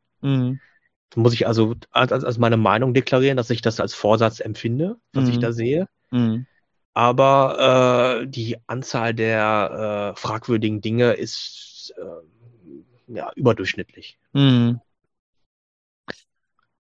Muss 1.15 1.33
ich 1.33 1.47
also 1.47 1.75
als, 1.91 2.11
als 2.11 2.37
meine 2.37 2.57
Meinung 2.57 2.93
deklarieren, 2.93 3.37
dass 3.37 3.49
ich 3.49 3.61
das 3.61 3.79
als 3.79 3.93
Vorsatz 3.93 4.39
empfinde, 4.39 4.97
was 5.13 5.27
ich 5.29 5.37
Mhm. 5.37 5.41
da 5.41 5.51
sehe. 5.51 5.87
Mhm. 6.11 6.45
Aber 6.93 8.21
äh, 8.21 8.27
die 8.27 8.57
Anzahl 8.67 9.13
der 9.13 10.13
äh, 10.15 10.19
fragwürdigen 10.19 10.81
Dinge 10.81 11.13
ist 11.13 11.93
äh, 11.97 13.13
ja 13.15 13.31
überdurchschnittlich. 13.35 14.19
Mhm. 14.33 14.79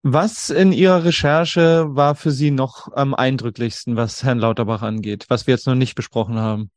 Was 0.02 0.50
in 0.50 0.70
Ihrer 0.70 1.04
Recherche 1.04 1.96
war 1.96 2.14
für 2.14 2.30
Sie 2.30 2.52
noch 2.52 2.92
am 2.92 3.12
eindrücklichsten, 3.12 3.96
was 3.96 4.22
Herrn 4.22 4.38
Lauterbach 4.38 4.82
angeht, 4.82 5.26
was 5.28 5.48
wir 5.48 5.54
jetzt 5.54 5.66
noch 5.66 5.74
nicht 5.74 5.96
besprochen 5.96 6.36
haben? 6.36 6.70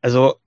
Also 0.00 0.40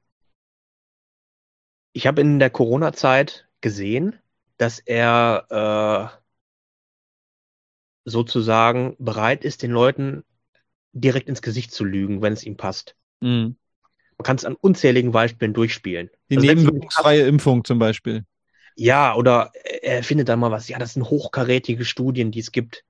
ich 1.93 2.07
habe 2.07 2.19
in 2.19 2.39
der 2.39 2.49
Corona-Zeit 2.49 3.47
gesehen, 3.61 4.19
dass 4.63 4.79
er 4.79 6.13
äh, 8.05 8.07
sozusagen 8.09 8.95
bereit 8.97 9.43
ist, 9.43 9.61
den 9.61 9.71
Leuten 9.71 10.23
direkt 10.93 11.27
ins 11.27 11.41
Gesicht 11.41 11.73
zu 11.73 11.83
lügen, 11.83 12.21
wenn 12.21 12.31
es 12.31 12.45
ihm 12.45 12.55
passt. 12.55 12.95
Mhm. 13.19 13.57
Man 14.17 14.23
kann 14.23 14.37
es 14.37 14.45
an 14.45 14.55
unzähligen 14.55 15.11
Beispielen 15.11 15.53
durchspielen. 15.53 16.09
Die 16.29 16.37
Also 16.37 16.47
nebenwirkungsfreie 16.47 17.23
Impfung 17.27 17.65
zum 17.65 17.77
Beispiel. 17.77 18.23
Ja, 18.77 19.15
oder 19.15 19.51
er 19.81 20.01
findet 20.01 20.29
dann 20.29 20.39
mal 20.39 20.51
was. 20.51 20.69
Ja, 20.69 20.79
das 20.79 20.93
sind 20.93 21.09
hochkarätige 21.09 21.83
Studien, 21.83 22.31
die 22.31 22.39
es 22.39 22.53
gibt, 22.53 22.85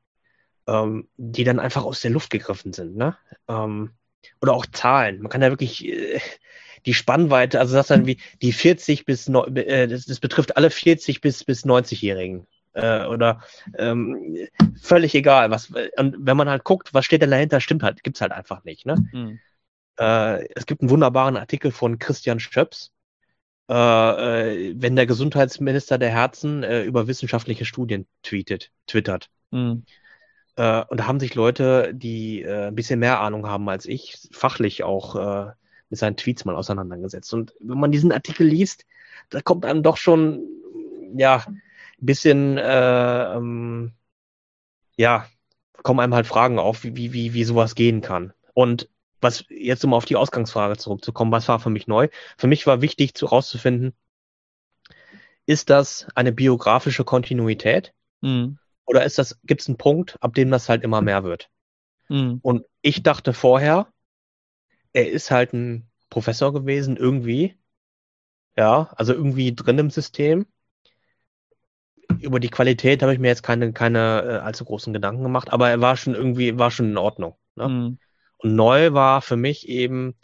ähm, 0.68 1.08
die 1.18 1.44
dann 1.44 1.60
einfach 1.60 1.86
aus 1.86 2.02
der 2.02 2.12
Luft 2.12 2.30
gegriffen 2.30 2.72
sind. 2.72 2.96
Ne? 2.96 3.18
Ähm, 3.48 3.94
oder 4.42 4.54
auch 4.54 4.68
Zahlen. 4.68 5.22
Man 5.24 5.32
kann 5.32 5.42
ja 5.42 5.50
wirklich 5.50 5.88
äh, 5.88 6.20
die 6.86 6.94
Spannweite, 6.94 7.60
also 7.60 7.76
das 7.76 7.88
dann 7.88 8.06
wie 8.06 8.18
die 8.42 8.54
40 8.54 9.06
bis, 9.06 9.28
äh, 9.28 9.88
das, 9.88 10.06
das 10.06 10.20
betrifft 10.20 10.58
alle 10.58 10.70
40 10.70 11.22
bis, 11.22 11.44
bis 11.44 11.66
90-Jährigen. 11.66 12.48
Äh, 12.74 13.06
oder 13.06 13.42
ähm, 13.78 14.48
völlig 14.82 15.14
egal. 15.16 15.52
Was, 15.52 15.72
und 15.98 16.16
wenn 16.20 16.38
man 16.38 16.50
halt 16.50 16.64
guckt, 16.64 16.94
was 16.94 17.06
steht 17.06 17.22
denn 17.22 17.32
dahinter, 17.32 17.62
stimmt 17.62 17.84
halt, 17.84 18.04
gibt's 18.04 18.22
halt 18.22 18.32
einfach 18.32 18.64
nicht. 18.64 18.86
Ne? 18.86 18.96
Mhm. 19.12 19.40
Äh, 20.00 20.48
es 20.56 20.66
gibt 20.66 20.82
einen 20.82 20.90
wunderbaren 20.90 21.38
Artikel 21.38 21.72
von 21.72 22.00
Christian 22.00 22.40
Schöps, 22.40 22.92
äh, 23.70 23.74
äh, 23.74 24.74
wenn 24.76 24.96
der 24.96 25.06
Gesundheitsminister 25.06 25.98
der 25.98 26.10
Herzen 26.10 26.64
äh, 26.64 26.84
über 26.84 27.08
wissenschaftliche 27.08 27.66
Studien 27.66 28.08
tweetet, 28.24 28.72
twittert. 28.88 29.30
Mhm. 29.52 29.86
Äh, 30.56 30.84
und 30.86 31.00
da 31.00 31.08
haben 31.08 31.20
sich 31.20 31.36
Leute, 31.36 31.94
die 31.94 32.42
äh, 32.42 32.68
ein 32.68 32.76
bisschen 32.76 33.00
mehr 33.00 33.20
Ahnung 33.20 33.48
haben 33.48 33.70
als 33.70 33.86
ich, 33.86 34.18
fachlich 34.32 34.84
auch 34.84 35.16
äh, 35.16 35.52
mit 35.94 36.00
seinen 36.00 36.18
Tweets 36.18 36.44
mal 36.44 36.56
auseinandergesetzt. 36.56 37.36
Und 37.36 37.54
wenn 37.60 37.78
man 37.80 37.92
diesen 37.92 38.12
Artikel 38.12 38.48
liest, 38.48 38.88
da 39.30 39.42
kommt 39.42 39.64
einem 39.64 39.84
doch 39.84 39.98
schon, 39.98 40.42
ja, 41.16 41.46
ein 41.46 41.62
bisschen, 42.00 42.58
äh, 42.58 43.36
ähm, 43.36 43.94
ja, 44.98 45.28
kommen 45.84 46.00
einem 46.00 46.16
halt 46.16 46.26
Fragen 46.26 46.58
auf, 46.58 46.84
wie, 46.84 47.14
wie, 47.14 47.34
wie, 47.36 47.44
sowas 47.44 47.76
gehen 47.76 48.02
kann. 48.02 48.34
Und 48.56 48.90
was 49.22 49.46
jetzt 49.50 49.86
um 49.86 49.94
auf 49.94 50.06
die 50.06 50.16
Ausgangsfrage 50.16 50.78
zurückzukommen, 50.78 51.32
was 51.32 51.48
war 51.48 51.60
für 51.60 51.70
mich 51.70 51.86
neu? 51.86 52.08
Für 52.40 52.48
mich 52.48 52.66
war 52.66 52.82
wichtig 52.82 53.14
zu 53.14 53.28
rauszufinden, 53.28 53.94
ist 55.46 55.70
das 55.70 56.08
eine 56.16 56.32
biografische 56.32 57.04
Kontinuität 57.04 57.94
Mhm. 58.22 58.58
oder 58.86 59.04
ist 59.04 59.20
das, 59.20 59.40
gibt 59.44 59.62
es 59.62 59.68
einen 59.68 59.78
Punkt, 59.78 60.18
ab 60.22 60.34
dem 60.34 60.50
das 60.50 60.70
halt 60.70 60.84
immer 60.84 61.02
mehr 61.02 61.24
wird? 61.24 61.52
Mhm. 62.10 62.40
Und 62.42 62.66
ich 62.82 63.04
dachte 63.04 63.34
vorher, 63.34 63.93
er 64.94 65.10
ist 65.10 65.32
halt 65.32 65.54
ein 65.54 65.90
Professor 66.10 66.54
gewesen, 66.54 66.98
irgendwie. 66.98 67.58
Ja, 68.56 68.92
also 68.96 69.14
irgendwie 69.14 69.54
drin 69.54 69.80
im 69.80 69.90
System. 69.90 70.46
Über 72.20 72.40
die 72.40 72.50
Qualität 72.50 73.02
habe 73.02 73.14
ich 73.14 73.20
mir 73.20 73.28
jetzt 73.28 73.44
keine, 73.44 73.74
keine 73.74 74.22
äh, 74.22 74.38
allzu 74.38 74.66
großen 74.66 74.94
Gedanken 74.94 75.24
gemacht, 75.24 75.52
aber 75.52 75.70
er 75.70 75.82
war 75.82 75.98
schon 75.98 76.14
irgendwie, 76.14 76.58
war 76.60 76.70
schon 76.70 76.90
in 76.92 76.98
Ordnung. 76.98 77.36
Ne? 77.56 77.68
Mhm. 77.68 78.00
Und 78.38 78.56
neu 78.56 78.94
war 78.94 79.22
für 79.22 79.38
mich 79.38 79.68
eben, 79.68 80.16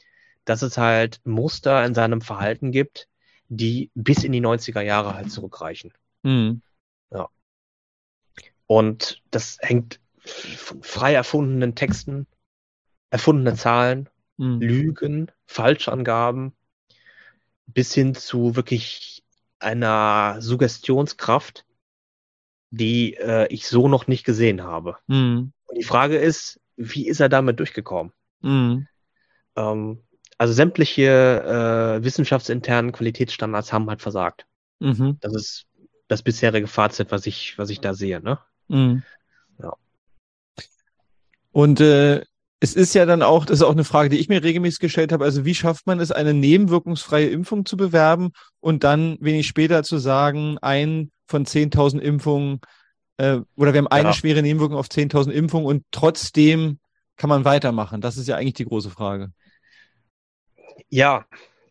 dass 0.45 0.61
es 0.61 0.77
halt 0.77 1.21
Muster 1.23 1.83
in 1.85 1.95
seinem 1.95 2.21
Verhalten 2.21 2.71
gibt, 2.71 3.09
die 3.47 3.91
bis 3.95 4.23
in 4.23 4.31
die 4.31 4.41
90er 4.41 4.81
Jahre 4.81 5.15
halt 5.15 5.31
zurückreichen. 5.31 5.93
Mhm. 6.21 6.61
Und 8.69 9.23
das 9.31 9.57
hängt 9.61 9.99
von 10.23 10.83
frei 10.83 11.15
erfundenen 11.15 11.73
Texten, 11.73 12.27
erfundene 13.09 13.55
Zahlen, 13.55 14.09
Mhm. 14.39 14.61
Lügen, 14.61 15.31
Falschangaben 15.45 16.53
bis 17.67 17.93
hin 17.93 18.15
zu 18.15 18.55
wirklich 18.55 19.23
einer 19.59 20.37
Suggestionskraft, 20.39 21.65
die 22.71 23.15
äh, 23.15 23.47
ich 23.53 23.67
so 23.67 23.89
noch 23.89 24.07
nicht 24.07 24.23
gesehen 24.23 24.63
habe. 24.63 24.97
Mhm. 25.07 25.51
Und 25.65 25.77
die 25.77 25.83
Frage 25.83 26.17
ist, 26.17 26.61
wie 26.77 27.07
ist 27.07 27.19
er 27.19 27.27
damit 27.27 27.59
durchgekommen? 27.59 28.13
Mhm. 28.41 28.87
Ähm, 29.57 30.03
also 30.37 30.53
sämtliche 30.53 31.99
äh, 31.99 32.03
wissenschaftsinternen 32.03 32.93
Qualitätsstandards 32.93 33.73
haben 33.73 33.89
halt 33.89 34.01
versagt. 34.01 34.45
Mhm. 34.79 35.17
Das 35.19 35.35
ist 35.35 35.65
das 36.07 36.23
bisherige 36.23 36.67
Fazit, 36.67 37.11
was 37.11 37.25
ich, 37.25 37.57
was 37.57 37.69
ich 37.69 37.81
da 37.81 37.93
sehe. 37.93 38.21
Ne? 38.21 38.39
Mhm. 38.69 39.03
Ja. 39.61 39.73
Und 41.51 41.81
äh, 41.81 42.23
es 42.59 42.75
ist 42.75 42.93
ja 42.93 43.05
dann 43.05 43.21
auch, 43.21 43.45
das 43.45 43.59
ist 43.59 43.65
auch 43.65 43.71
eine 43.71 43.83
Frage, 43.85 44.09
die 44.09 44.17
ich 44.17 44.27
mir 44.29 44.43
regelmäßig 44.43 44.79
gestellt 44.79 45.11
habe, 45.11 45.23
also 45.23 45.45
wie 45.45 45.55
schafft 45.55 45.87
man 45.87 45.99
es, 45.99 46.11
eine 46.11 46.33
nebenwirkungsfreie 46.33 47.27
Impfung 47.27 47.65
zu 47.65 47.77
bewerben 47.77 48.31
und 48.59 48.83
dann 48.83 49.17
wenig 49.21 49.47
später 49.47 49.83
zu 49.83 49.97
sagen, 49.97 50.57
ein 50.59 51.11
von 51.27 51.45
10.000 51.45 51.99
Impfungen 51.99 52.59
äh, 53.17 53.39
oder 53.55 53.73
wir 53.73 53.79
haben 53.79 53.87
eine 53.87 54.09
Ja. 54.09 54.13
schwere 54.13 54.41
Nebenwirkung 54.41 54.77
auf 54.77 54.87
10.000 54.87 55.31
Impfungen 55.31 55.67
und 55.67 55.83
trotzdem 55.91 56.79
kann 57.17 57.29
man 57.29 57.45
weitermachen. 57.45 58.01
Das 58.01 58.17
ist 58.17 58.27
ja 58.27 58.35
eigentlich 58.35 58.55
die 58.55 58.65
große 58.65 58.89
Frage. 58.89 59.31
Ja, 60.89 61.25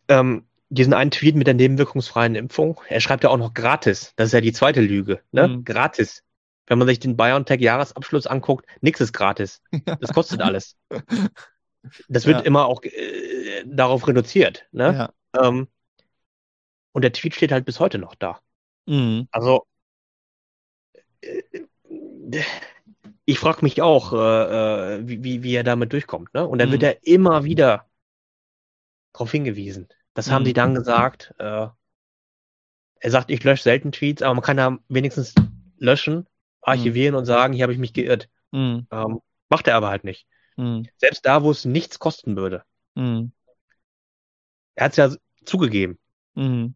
ähm, 0.08 0.44
diesen 0.70 0.92
einen 0.92 1.10
Tweet 1.10 1.34
mit 1.36 1.46
der 1.46 1.54
nebenwirkungsfreien 1.54 2.34
Impfung, 2.34 2.80
er 2.88 3.00
schreibt 3.00 3.24
ja 3.24 3.30
auch 3.30 3.38
noch 3.38 3.54
gratis. 3.54 4.12
Das 4.16 4.26
ist 4.28 4.32
ja 4.32 4.40
die 4.40 4.52
zweite 4.52 4.80
Lüge, 4.80 5.20
ne? 5.32 5.48
Mhm. 5.48 5.64
Gratis. 5.64 6.22
Wenn 6.68 6.78
man 6.78 6.86
sich 6.88 6.98
den 7.00 7.16
BioNTech-Jahresabschluss 7.16 8.26
anguckt, 8.26 8.66
nichts 8.80 9.00
ist 9.00 9.12
gratis. 9.12 9.62
Das 10.00 10.12
kostet 10.12 10.40
alles. 10.42 10.76
Das 12.08 12.26
wird 12.26 12.40
Ja. 12.40 12.44
immer 12.44 12.66
auch 12.66 12.82
äh, 12.82 13.64
darauf 13.66 14.06
reduziert, 14.06 14.66
ne? 14.72 15.12
Ja. 15.34 15.42
Ähm, 15.42 15.68
und 16.92 17.02
der 17.02 17.12
Tweet 17.12 17.34
steht 17.34 17.52
halt 17.52 17.64
bis 17.64 17.80
heute 17.80 17.98
noch 17.98 18.14
da. 18.14 18.40
Mhm. 18.86 19.28
Also, 19.30 19.66
äh, 21.22 21.42
ich 23.24 23.38
frage 23.38 23.62
mich 23.62 23.80
auch, 23.82 24.12
äh, 24.12 24.96
äh, 24.96 25.00
wie, 25.08 25.42
wie, 25.42 25.54
er 25.54 25.64
damit 25.64 25.92
durchkommt. 25.92 26.32
Ne? 26.34 26.46
Und 26.46 26.58
dann 26.58 26.70
wird 26.70 26.82
Mhm. 26.82 26.88
er 26.88 27.06
immer 27.06 27.44
wieder 27.44 27.86
darauf 29.12 29.30
hingewiesen. 29.30 29.88
Das 30.14 30.30
haben 30.30 30.42
Mhm. 30.42 30.46
sie 30.46 30.52
dann 30.54 30.74
gesagt. 30.74 31.34
Äh, 31.38 31.68
er 33.00 33.10
sagt, 33.10 33.30
ich 33.30 33.44
lösche 33.44 33.62
selten 33.62 33.92
Tweets, 33.92 34.22
aber 34.22 34.34
man 34.34 34.42
kann 34.42 34.56
da 34.56 34.78
wenigstens 34.88 35.34
löschen, 35.78 36.26
archivieren 36.62 37.14
und 37.14 37.24
sagen, 37.24 37.52
hier 37.52 37.62
habe 37.64 37.72
ich 37.72 37.78
mich 37.78 37.92
geirrt. 37.92 38.28
Mhm. 38.52 38.86
Ähm, 38.90 39.20
macht 39.48 39.66
er 39.68 39.76
aber 39.76 39.88
halt 39.88 40.04
nicht. 40.04 40.26
Mhm. 40.56 40.86
Selbst 40.96 41.24
da, 41.26 41.42
wo 41.42 41.50
es 41.50 41.64
nichts 41.64 41.98
kosten 41.98 42.36
würde. 42.36 42.62
Mhm. 42.94 43.32
Er 44.74 44.84
hat 44.86 44.92
es 44.92 44.96
ja 44.96 45.10
zugegeben, 45.44 45.98
Mhm. 46.34 46.74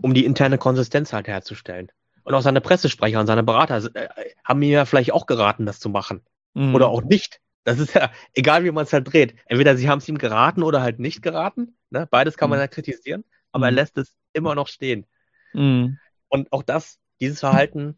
um 0.00 0.14
die 0.14 0.24
interne 0.24 0.58
Konsistenz 0.58 1.12
halt 1.12 1.28
herzustellen. 1.28 1.90
Und 2.24 2.34
auch 2.34 2.42
seine 2.42 2.60
Pressesprecher 2.60 3.20
und 3.20 3.26
seine 3.26 3.42
Berater 3.42 3.82
äh, 3.94 4.08
haben 4.44 4.58
mir 4.60 4.68
ja 4.68 4.84
vielleicht 4.84 5.12
auch 5.12 5.26
geraten, 5.26 5.66
das 5.66 5.80
zu 5.80 5.88
machen. 5.88 6.22
Mhm. 6.54 6.74
Oder 6.74 6.88
auch 6.88 7.02
nicht. 7.02 7.40
Das 7.64 7.78
ist 7.78 7.94
ja 7.94 8.10
egal, 8.34 8.64
wie 8.64 8.70
man 8.70 8.84
es 8.84 8.92
halt 8.92 9.12
dreht. 9.12 9.34
Entweder 9.46 9.76
sie 9.76 9.88
haben 9.88 9.98
es 9.98 10.08
ihm 10.08 10.18
geraten 10.18 10.62
oder 10.62 10.80
halt 10.82 10.98
nicht 10.98 11.22
geraten. 11.22 11.76
Ne? 11.90 12.06
Beides 12.10 12.36
kann 12.36 12.50
man 12.50 12.58
Mhm. 12.58 12.62
ja 12.62 12.68
kritisieren, 12.68 13.24
aber 13.52 13.66
er 13.66 13.72
Mhm. 13.72 13.76
lässt 13.76 13.98
es 13.98 14.14
immer 14.32 14.54
noch 14.54 14.68
stehen. 14.68 15.06
Mhm. 15.52 15.98
Und 16.28 16.52
auch 16.52 16.62
das, 16.62 16.98
dieses 17.20 17.40
Verhalten, 17.40 17.96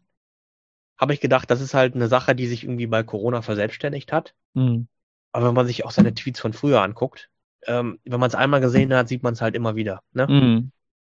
habe 1.01 1.15
ich 1.15 1.19
gedacht, 1.19 1.49
das 1.49 1.61
ist 1.61 1.73
halt 1.73 1.95
eine 1.95 2.07
Sache, 2.07 2.35
die 2.35 2.45
sich 2.45 2.63
irgendwie 2.63 2.85
bei 2.85 3.01
Corona 3.01 3.41
verselbstständigt 3.41 4.13
hat. 4.13 4.35
Mhm. 4.53 4.87
Aber 5.31 5.47
wenn 5.47 5.55
man 5.55 5.65
sich 5.65 5.83
auch 5.83 5.91
seine 5.91 6.13
Tweets 6.13 6.39
von 6.39 6.53
früher 6.53 6.81
anguckt, 6.81 7.29
ähm, 7.65 7.99
wenn 8.05 8.19
man 8.19 8.27
es 8.27 8.35
einmal 8.35 8.61
gesehen 8.61 8.93
hat, 8.93 9.07
sieht 9.07 9.23
man 9.23 9.33
es 9.33 9.41
halt 9.41 9.55
immer 9.55 9.75
wieder. 9.75 10.03
Ne? 10.13 10.27
Mhm. 10.27 10.71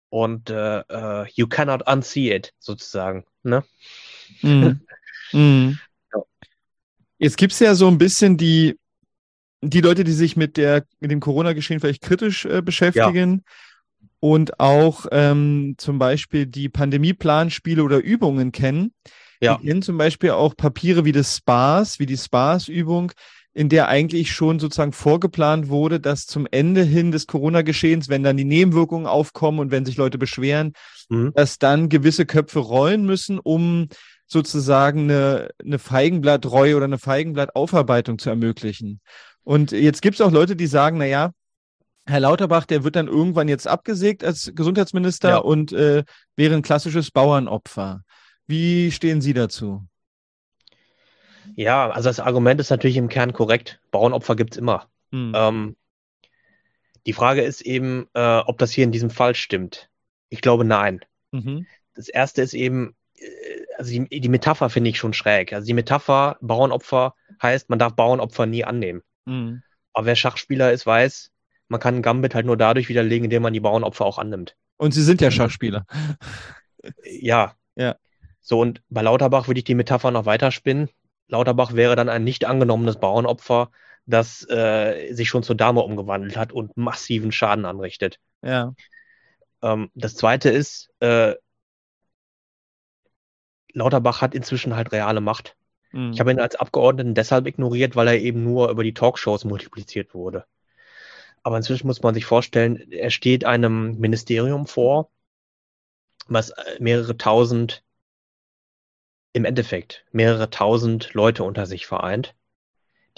Und 0.09 0.49
äh, 0.49 0.81
äh, 0.81 1.27
you 1.35 1.47
cannot 1.47 1.87
unsee 1.87 2.35
it, 2.35 2.55
sozusagen. 2.59 3.25
Ne? 3.45 3.63
Mhm. 4.43 4.81
Mhm. 5.33 5.79
Ja. 6.13 6.21
Jetzt 7.19 7.39
gibt's 7.39 7.59
ja 7.59 7.75
so 7.75 7.89
ein 7.89 7.99
bisschen 7.99 8.37
die, 8.37 8.79
die 9.63 9.81
Leute, 9.81 10.05
die 10.05 10.13
sich 10.13 10.37
mit 10.37 10.57
der, 10.57 10.85
mit 11.01 11.11
dem 11.11 11.19
Corona-Geschehen 11.19 11.81
vielleicht 11.81 12.03
kritisch 12.03 12.45
äh, 12.45 12.63
beschäftigen 12.63 13.43
und 14.21 14.61
auch 14.61 15.07
ähm, 15.11 15.75
zum 15.79 15.99
Beispiel 15.99 16.47
die 16.47 16.69
Pandemieplanspiele 16.69 17.83
oder 17.83 17.99
Übungen 17.99 18.53
kennen. 18.53 18.93
Ja. 19.41 19.57
Die 19.57 19.67
kennen 19.67 19.83
zum 19.83 19.99
Beispiel 19.99 20.31
auch 20.31 20.57
Papiere 20.57 21.05
wie 21.05 21.13
das 21.13 21.37
SPAS, 21.37 21.99
wie 21.99 22.07
die 22.07 22.17
SPAS-Übung, 22.17 23.13
in 23.53 23.69
der 23.69 23.89
eigentlich 23.89 24.33
schon 24.33 24.59
sozusagen 24.59 24.93
vorgeplant 24.93 25.69
wurde, 25.69 26.01
dass 26.01 26.27
zum 26.27 26.47
Ende 26.51 26.83
hin 26.83 27.13
des 27.13 27.27
Corona-Geschehens, 27.27 28.09
wenn 28.09 28.23
dann 28.25 28.37
die 28.37 28.45
Nebenwirkungen 28.45 29.07
aufkommen 29.07 29.61
und 29.61 29.71
wenn 29.71 29.85
sich 29.85 29.97
Leute 29.97 30.19
beschweren, 30.19 30.73
Mhm. 31.09 31.33
dass 31.35 31.59
dann 31.59 31.89
gewisse 31.89 32.25
Köpfe 32.27 32.59
rollen 32.61 33.05
müssen, 33.05 33.39
um 33.39 33.89
sozusagen 34.27 35.03
eine, 35.11 35.51
eine 35.63 35.79
Feigenblattreue 35.79 36.77
oder 36.77 36.87
eine 36.87 36.99
Feigenblattaufarbeitung 36.99 38.19
zu 38.19 38.31
ermöglichen. 38.31 39.01
Und 39.43 39.73
jetzt 39.73 40.01
gibt 40.03 40.15
es 40.15 40.21
auch 40.23 40.33
Leute, 40.33 40.57
die 40.57 40.67
sagen, 40.67 40.97
na 40.99 41.05
ja, 41.05 41.31
Herr 42.07 42.21
Lauterbach, 42.21 42.65
der 42.65 42.85
wird 42.85 42.97
dann 42.97 43.07
irgendwann 43.09 43.49
jetzt 43.49 43.69
abgesägt 43.69 44.25
als 44.25 44.51
Gesundheitsminister 44.55 45.29
Ja. 45.29 45.37
und 45.39 45.73
äh, 45.73 46.05
wäre 46.37 46.55
ein 46.55 46.63
klassisches 46.63 47.11
Bauernopfer. 47.11 48.03
Wie 48.47 48.91
stehen 48.91 49.21
Sie 49.21 49.35
dazu? 49.35 49.83
Ja, 51.57 51.91
also 51.91 52.09
das 52.09 52.21
Argument 52.21 52.61
ist 52.61 52.71
natürlich 52.71 52.97
im 52.97 53.09
Kern 53.09 53.33
korrekt. 53.33 53.81
Bauernopfer 53.91 54.37
gibt's 54.37 54.57
immer. 54.57 54.89
Hm. 55.13 55.33
Ähm, 55.35 55.77
die 57.07 57.13
Frage 57.13 57.43
ist 57.43 57.61
eben, 57.61 58.09
äh, 58.15 58.39
ob 58.39 58.59
das 58.59 58.73
hier 58.73 58.85
in 58.85 58.93
diesem 58.93 59.11
Fall 59.11 59.35
stimmt. 59.35 59.91
Ich 60.31 60.41
glaube, 60.41 60.65
nein. 60.65 61.05
Mhm. 61.33 61.67
Das 61.95 62.09
erste 62.09 62.43
ist 62.43 62.55
eben, 62.55 62.97
äh, 63.17 63.27
also 63.77 63.91
die, 63.91 64.21
die 64.21 64.29
Metapher 64.29 64.71
finde 64.71 64.91
ich 64.91 64.99
schon 64.99 65.13
schräg. 65.13 65.53
Also 65.53 65.67
die 65.67 65.75
Metapher 65.75 66.39
Bauernopfer 66.41 67.15
heißt, 67.43 67.69
man 67.71 67.79
darf 67.79 67.95
Bauernopfer 67.95 68.47
nie 68.47 68.65
annehmen. 68.65 69.03
Hm. 69.27 69.63
Aber 69.93 70.07
wer 70.07 70.17
Schachspieler 70.17 70.73
ist, 70.73 70.87
weiß, 70.87 71.31
man 71.69 71.81
kann 71.81 71.97
ein 71.97 72.03
Gambit 72.03 72.35
halt 72.35 72.47
nur 72.47 72.57
dadurch 72.57 72.89
widerlegen, 72.89 73.25
indem 73.25 73.43
man 73.43 73.53
die 73.53 73.61
Bauernopfer 73.61 74.05
auch 74.05 74.19
annimmt. 74.19 74.57
Und 74.77 74.93
Sie 74.93 75.03
sind 75.03 75.21
ja 75.21 75.31
Schachspieler. 75.31 75.87
Ja. 77.05 77.55
Ja. 77.77 77.97
So, 78.45 78.61
und 78.61 78.83
bei 78.91 79.01
Lauterbach 79.01 79.49
würde 79.49 79.59
ich 79.59 79.65
die 79.65 79.75
Metapher 79.75 80.11
noch 80.11 80.27
weiterspinnen. 80.27 80.91
Lauterbach 81.29 81.73
wäre 81.73 81.97
dann 81.97 82.11
ein 82.11 82.25
nicht 82.25 82.45
angenommenes 82.45 83.01
Bauernopfer, 83.01 83.71
das 84.05 84.47
äh, 84.51 85.15
sich 85.15 85.31
schon 85.31 85.43
zur 85.43 85.57
Dame 85.57 85.81
umgewandelt 85.81 86.37
hat 86.37 86.53
und 86.53 86.77
massiven 86.77 87.33
Schaden 87.33 87.65
anrichtet. 87.65 88.21
Ja. 88.43 88.75
Ähm, 89.63 89.91
das 89.95 90.15
zweite 90.15 90.51
ist, 90.51 90.91
äh, 91.01 91.35
Lauterbach 93.73 94.21
hat 94.21 94.35
inzwischen 94.35 94.77
halt 94.77 94.93
reale 94.93 95.23
Macht. 95.23 95.57
Hm. 95.93 96.13
Ich 96.13 96.21
habe 96.21 96.31
ihn 96.31 96.39
als 96.39 96.55
Abgeordneten 96.55 97.15
deshalb 97.15 97.47
ignoriert, 97.47 97.97
weil 97.97 98.09
er 98.09 98.21
eben 98.21 98.45
nur 98.45 98.69
über 98.69 98.85
die 98.85 98.93
Talkshows 98.95 99.47
multipliziert 99.47 100.13
wurde. 100.13 100.45
Aber 101.43 101.57
inzwischen 101.57 101.87
muss 101.87 102.03
man 102.03 102.13
sich 102.13 102.27
vorstellen, 102.27 102.93
er 102.93 103.11
steht 103.11 103.47
einem 103.47 103.99
Ministerium 103.99 104.67
vor, 104.67 105.11
was 106.29 106.51
äh, 106.51 106.77
mehrere 106.79 107.17
tausend, 107.17 107.83
im 109.35 109.45
Endeffekt 109.45 110.05
mehrere 110.13 110.49
tausend 110.49 111.13
Leute 111.13 111.45
unter 111.45 111.67
sich 111.67 111.87
vereint, 111.87 112.35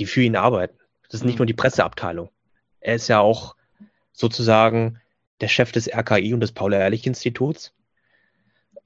die 0.01 0.07
für 0.07 0.23
ihn 0.23 0.35
arbeiten. 0.35 0.77
Das 1.05 1.21
ist 1.21 1.25
nicht 1.25 1.35
Mhm. 1.37 1.41
nur 1.41 1.47
die 1.47 1.55
Presseabteilung. 1.55 2.31
Er 2.81 2.97
ist 2.97 3.07
ja 3.09 3.21
auch 3.21 3.55
sozusagen 4.13 5.01
der 5.41 5.49
Chef 5.49 5.71
des 5.73 5.87
RKI 5.89 6.33
und 6.35 6.41
des 6.41 6.53
Paul-Ehrlich-Instituts. 6.53 7.73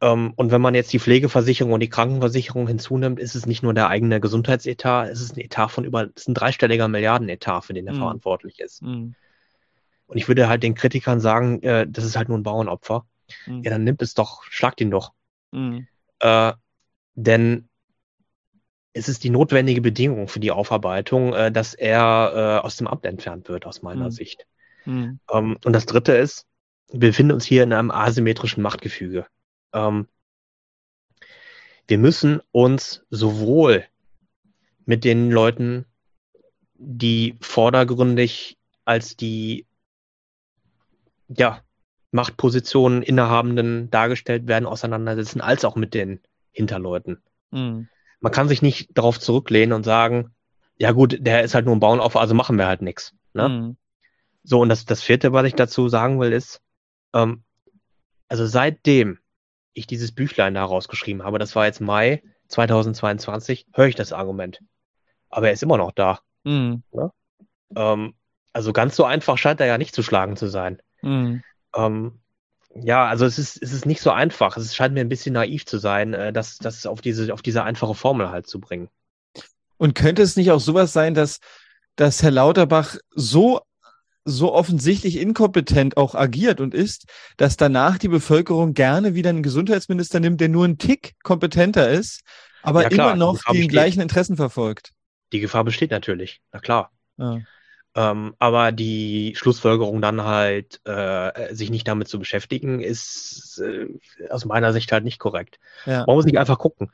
Ähm, 0.00 0.32
und 0.34 0.50
wenn 0.50 0.60
man 0.60 0.74
jetzt 0.74 0.92
die 0.92 0.98
Pflegeversicherung 0.98 1.72
und 1.72 1.80
die 1.80 1.88
Krankenversicherung 1.88 2.66
hinzunimmt, 2.66 3.20
ist 3.20 3.36
es 3.36 3.46
nicht 3.46 3.62
nur 3.62 3.74
der 3.74 3.88
eigene 3.88 4.20
Gesundheitsetat, 4.20 5.08
es 5.10 5.20
ist 5.20 5.36
ein 5.36 5.40
Etat 5.40 5.68
von 5.68 5.84
über, 5.84 6.04
es 6.14 6.22
ist 6.22 6.28
ein 6.28 6.34
dreistelliger 6.34 6.88
Milliardenetat, 6.88 7.64
für 7.64 7.74
den 7.74 7.86
er 7.86 7.94
Mhm. 7.94 7.98
verantwortlich 7.98 8.58
ist. 8.58 8.80
Hm. 8.80 9.14
Und 10.08 10.16
ich 10.16 10.26
würde 10.26 10.48
halt 10.48 10.64
den 10.64 10.74
Kritikern 10.74 11.20
sagen, 11.20 11.62
äh, 11.62 11.86
das 11.88 12.04
ist 12.04 12.16
halt 12.16 12.28
nur 12.28 12.38
ein 12.38 12.42
Bauernopfer. 12.42 13.06
Hm. 13.44 13.62
Ja, 13.62 13.70
dann 13.70 13.84
nimmt 13.84 14.02
es 14.02 14.14
doch, 14.14 14.42
schlagt 14.44 14.80
ihn 14.80 14.90
doch. 14.90 15.12
Hm. 15.52 15.86
Äh, 16.18 16.52
denn 17.14 17.68
es 18.92 19.08
ist 19.08 19.22
die 19.24 19.30
notwendige 19.30 19.80
Bedingung 19.80 20.28
für 20.28 20.40
die 20.40 20.50
Aufarbeitung, 20.50 21.32
äh, 21.32 21.52
dass 21.52 21.74
er 21.74 22.60
äh, 22.62 22.66
aus 22.66 22.76
dem 22.76 22.86
Amt 22.86 23.04
entfernt 23.06 23.48
wird, 23.48 23.66
aus 23.66 23.82
meiner 23.82 24.06
Mhm. 24.06 24.10
Sicht. 24.10 24.46
Hm. 24.84 25.20
Ähm, 25.30 25.56
und 25.64 25.72
das 25.72 25.86
dritte 25.86 26.12
ist, 26.12 26.46
wir 26.90 27.10
befinden 27.10 27.32
uns 27.32 27.44
hier 27.44 27.62
in 27.62 27.72
einem 27.72 27.90
asymmetrischen 27.90 28.62
Machtgefüge. 28.62 29.26
Ähm, 29.72 30.08
wir 31.86 31.98
müssen 31.98 32.40
uns 32.50 33.04
sowohl 33.10 33.84
mit 34.86 35.04
den 35.04 35.30
Leuten, 35.30 35.86
die 36.74 37.36
vordergründig 37.40 38.58
als 38.84 39.16
die 39.16 39.66
ja, 41.28 41.62
Machtpositionen 42.10 43.02
innehabenden 43.02 43.90
dargestellt 43.90 44.48
werden, 44.48 44.66
auseinandersetzen, 44.66 45.40
als 45.40 45.64
auch 45.64 45.76
mit 45.76 45.94
den 45.94 46.20
Hinterleuten. 46.52 47.22
Hm. 47.52 47.88
Man 48.20 48.32
kann 48.32 48.48
sich 48.48 48.62
nicht 48.62 48.96
darauf 48.96 49.18
zurücklehnen 49.18 49.72
und 49.72 49.84
sagen, 49.84 50.34
ja 50.76 50.92
gut, 50.92 51.18
der 51.20 51.42
ist 51.42 51.54
halt 51.54 51.66
nur 51.66 51.76
ein 51.76 51.80
Bauernopfer, 51.80 52.20
also 52.20 52.34
machen 52.34 52.58
wir 52.58 52.66
halt 52.66 52.82
nichts. 52.82 53.14
Ne? 53.34 53.44
Hm. 53.44 53.76
So, 54.42 54.60
und 54.60 54.68
das, 54.68 54.84
das 54.84 55.02
vierte, 55.02 55.32
was 55.32 55.46
ich 55.46 55.54
dazu 55.54 55.88
sagen 55.88 56.20
will, 56.20 56.32
ist, 56.32 56.62
ähm, 57.14 57.44
also 58.28 58.46
seitdem 58.46 59.18
ich 59.72 59.86
dieses 59.86 60.12
Büchlein 60.12 60.54
da 60.54 60.64
rausgeschrieben 60.64 61.22
habe, 61.22 61.38
das 61.38 61.54
war 61.54 61.66
jetzt 61.66 61.80
Mai 61.80 62.22
2022, 62.48 63.66
höre 63.72 63.86
ich 63.86 63.94
das 63.94 64.12
Argument. 64.12 64.60
Aber 65.28 65.48
er 65.48 65.52
ist 65.52 65.62
immer 65.62 65.76
noch 65.76 65.92
da. 65.92 66.20
Mhm. 66.44 66.82
Ähm, 67.76 68.14
also 68.52 68.72
ganz 68.72 68.96
so 68.96 69.04
einfach 69.04 69.38
scheint 69.38 69.60
er 69.60 69.66
ja 69.66 69.78
nicht 69.78 69.94
zu 69.94 70.02
schlagen 70.02 70.36
zu 70.36 70.48
sein. 70.48 70.82
Mhm. 71.02 71.42
Ähm, 71.74 72.20
ja, 72.74 73.06
also 73.06 73.24
es 73.24 73.38
ist, 73.38 73.62
es 73.62 73.72
ist 73.72 73.86
nicht 73.86 74.00
so 74.00 74.10
einfach. 74.10 74.56
Es 74.56 74.74
scheint 74.74 74.94
mir 74.94 75.00
ein 75.00 75.08
bisschen 75.08 75.34
naiv 75.34 75.66
zu 75.66 75.78
sein, 75.78 76.14
äh, 76.14 76.32
das, 76.32 76.58
das 76.58 76.86
auf 76.86 77.00
diese, 77.00 77.32
auf 77.32 77.42
diese 77.42 77.64
einfache 77.64 77.94
Formel 77.94 78.30
halt 78.30 78.46
zu 78.46 78.60
bringen. 78.60 78.88
Und 79.76 79.94
könnte 79.94 80.22
es 80.22 80.36
nicht 80.36 80.50
auch 80.50 80.60
sowas 80.60 80.92
sein, 80.92 81.14
dass, 81.14 81.40
dass 81.96 82.22
Herr 82.22 82.30
Lauterbach 82.30 82.96
so, 83.10 83.60
so 84.24 84.52
offensichtlich 84.52 85.16
inkompetent 85.16 85.96
auch 85.96 86.14
agiert 86.14 86.60
und 86.60 86.74
ist, 86.74 87.06
dass 87.38 87.56
danach 87.56 87.98
die 87.98 88.08
Bevölkerung 88.08 88.74
gerne 88.74 89.14
wieder 89.14 89.30
einen 89.30 89.42
Gesundheitsminister 89.42 90.20
nimmt, 90.20 90.40
der 90.40 90.50
nur 90.50 90.64
einen 90.64 90.78
Tick 90.78 91.14
kompetenter 91.22 91.88
ist, 91.88 92.20
aber 92.62 92.82
Ja, 92.82 92.88
klar, 92.90 93.12
immer 93.12 93.16
noch 93.16 93.42
die 93.50 93.62
die 93.62 93.68
gleichen 93.68 94.00
Interessen 94.00 94.36
verfolgt? 94.36 94.92
Die 95.32 95.40
Gefahr 95.40 95.64
besteht 95.64 95.90
natürlich, 95.90 96.40
na 96.52 96.60
klar. 96.60 96.92
Ja. 97.16 97.38
Ähm, 97.94 98.36
aber 98.38 98.70
die 98.70 99.34
Schlussfolgerung 99.36 100.00
dann 100.00 100.22
halt, 100.22 100.80
äh, 100.84 101.54
sich 101.54 101.70
nicht 101.70 101.88
damit 101.88 102.08
zu 102.08 102.18
beschäftigen, 102.18 102.80
ist 102.80 103.58
äh, 103.58 103.88
aus 104.30 104.44
meiner 104.44 104.72
Sicht 104.72 104.92
halt 104.92 105.04
nicht 105.04 105.18
korrekt. 105.18 105.58
Ja. 105.86 106.04
Man 106.06 106.16
muss 106.16 106.24
nicht 106.24 106.38
einfach 106.38 106.58
gucken. 106.58 106.92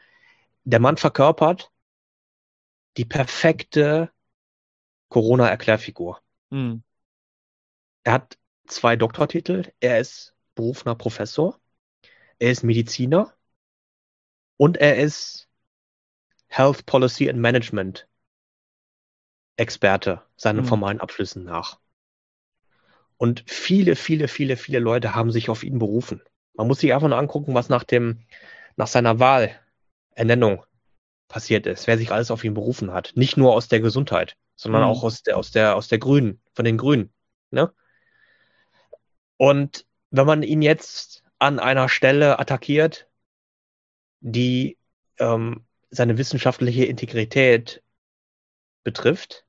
Der 0.64 0.80
Mann 0.80 0.96
verkörpert 0.96 1.70
die 2.96 3.04
perfekte 3.04 4.10
Corona-Erklärfigur. 5.10 6.20
Mhm. 6.50 6.82
Er 8.04 8.12
hat 8.14 8.38
zwei 8.66 8.96
Doktortitel. 8.96 9.70
Er 9.80 10.00
ist 10.00 10.34
berufener 10.54 10.94
Professor. 10.94 11.60
Er 12.38 12.50
ist 12.50 12.62
Mediziner. 12.62 13.34
Und 14.56 14.78
er 14.78 14.96
ist 14.96 15.48
Health 16.46 16.86
Policy 16.86 17.28
and 17.28 17.38
Management 17.38 18.08
Experte, 19.56 20.22
seinen 20.36 20.58
Hm. 20.60 20.66
formalen 20.66 21.00
Abschlüssen 21.00 21.44
nach. 21.44 21.78
Und 23.18 23.44
viele, 23.46 23.96
viele, 23.96 24.28
viele, 24.28 24.56
viele 24.56 24.78
Leute 24.78 25.14
haben 25.14 25.30
sich 25.30 25.48
auf 25.48 25.62
ihn 25.64 25.78
berufen. 25.78 26.22
Man 26.54 26.66
muss 26.66 26.80
sich 26.80 26.92
einfach 26.92 27.08
nur 27.08 27.18
angucken, 27.18 27.54
was 27.54 27.68
nach 27.68 27.84
dem, 27.84 28.20
nach 28.76 28.86
seiner 28.86 29.18
Wahl, 29.18 29.58
Ernennung 30.14 30.64
passiert 31.28 31.66
ist, 31.66 31.86
wer 31.86 31.98
sich 31.98 32.10
alles 32.10 32.30
auf 32.30 32.44
ihn 32.44 32.54
berufen 32.54 32.92
hat. 32.92 33.12
Nicht 33.16 33.36
nur 33.36 33.52
aus 33.54 33.68
der 33.68 33.80
Gesundheit, 33.80 34.36
sondern 34.54 34.82
Hm. 34.82 34.88
auch 34.88 35.02
aus 35.02 35.22
der, 35.22 35.36
aus 35.36 35.50
der, 35.50 35.76
aus 35.76 35.88
der 35.88 35.98
Grünen, 35.98 36.40
von 36.54 36.64
den 36.64 36.78
Grünen. 36.78 37.12
Ne? 37.50 37.72
Und 39.36 39.86
wenn 40.10 40.26
man 40.26 40.42
ihn 40.42 40.62
jetzt 40.62 41.24
an 41.38 41.58
einer 41.58 41.88
Stelle 41.88 42.38
attackiert, 42.38 43.08
die 44.20 44.78
ähm, 45.18 45.66
seine 45.90 46.18
wissenschaftliche 46.18 46.84
Integrität 46.84 47.82
betrifft, 48.82 49.45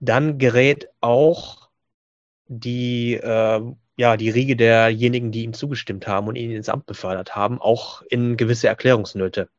dann 0.00 0.38
gerät 0.38 0.88
auch 1.00 1.68
die, 2.48 3.14
äh, 3.14 3.62
ja, 3.96 4.16
die 4.16 4.30
Riege 4.30 4.56
derjenigen, 4.56 5.32
die 5.32 5.44
ihm 5.44 5.52
zugestimmt 5.54 6.06
haben 6.06 6.28
und 6.28 6.36
ihn 6.36 6.52
ins 6.52 6.68
Amt 6.68 6.86
befördert 6.86 7.36
haben, 7.36 7.60
auch 7.60 8.02
in 8.02 8.36
gewisse 8.36 8.68
Erklärungsnöte. 8.68 9.50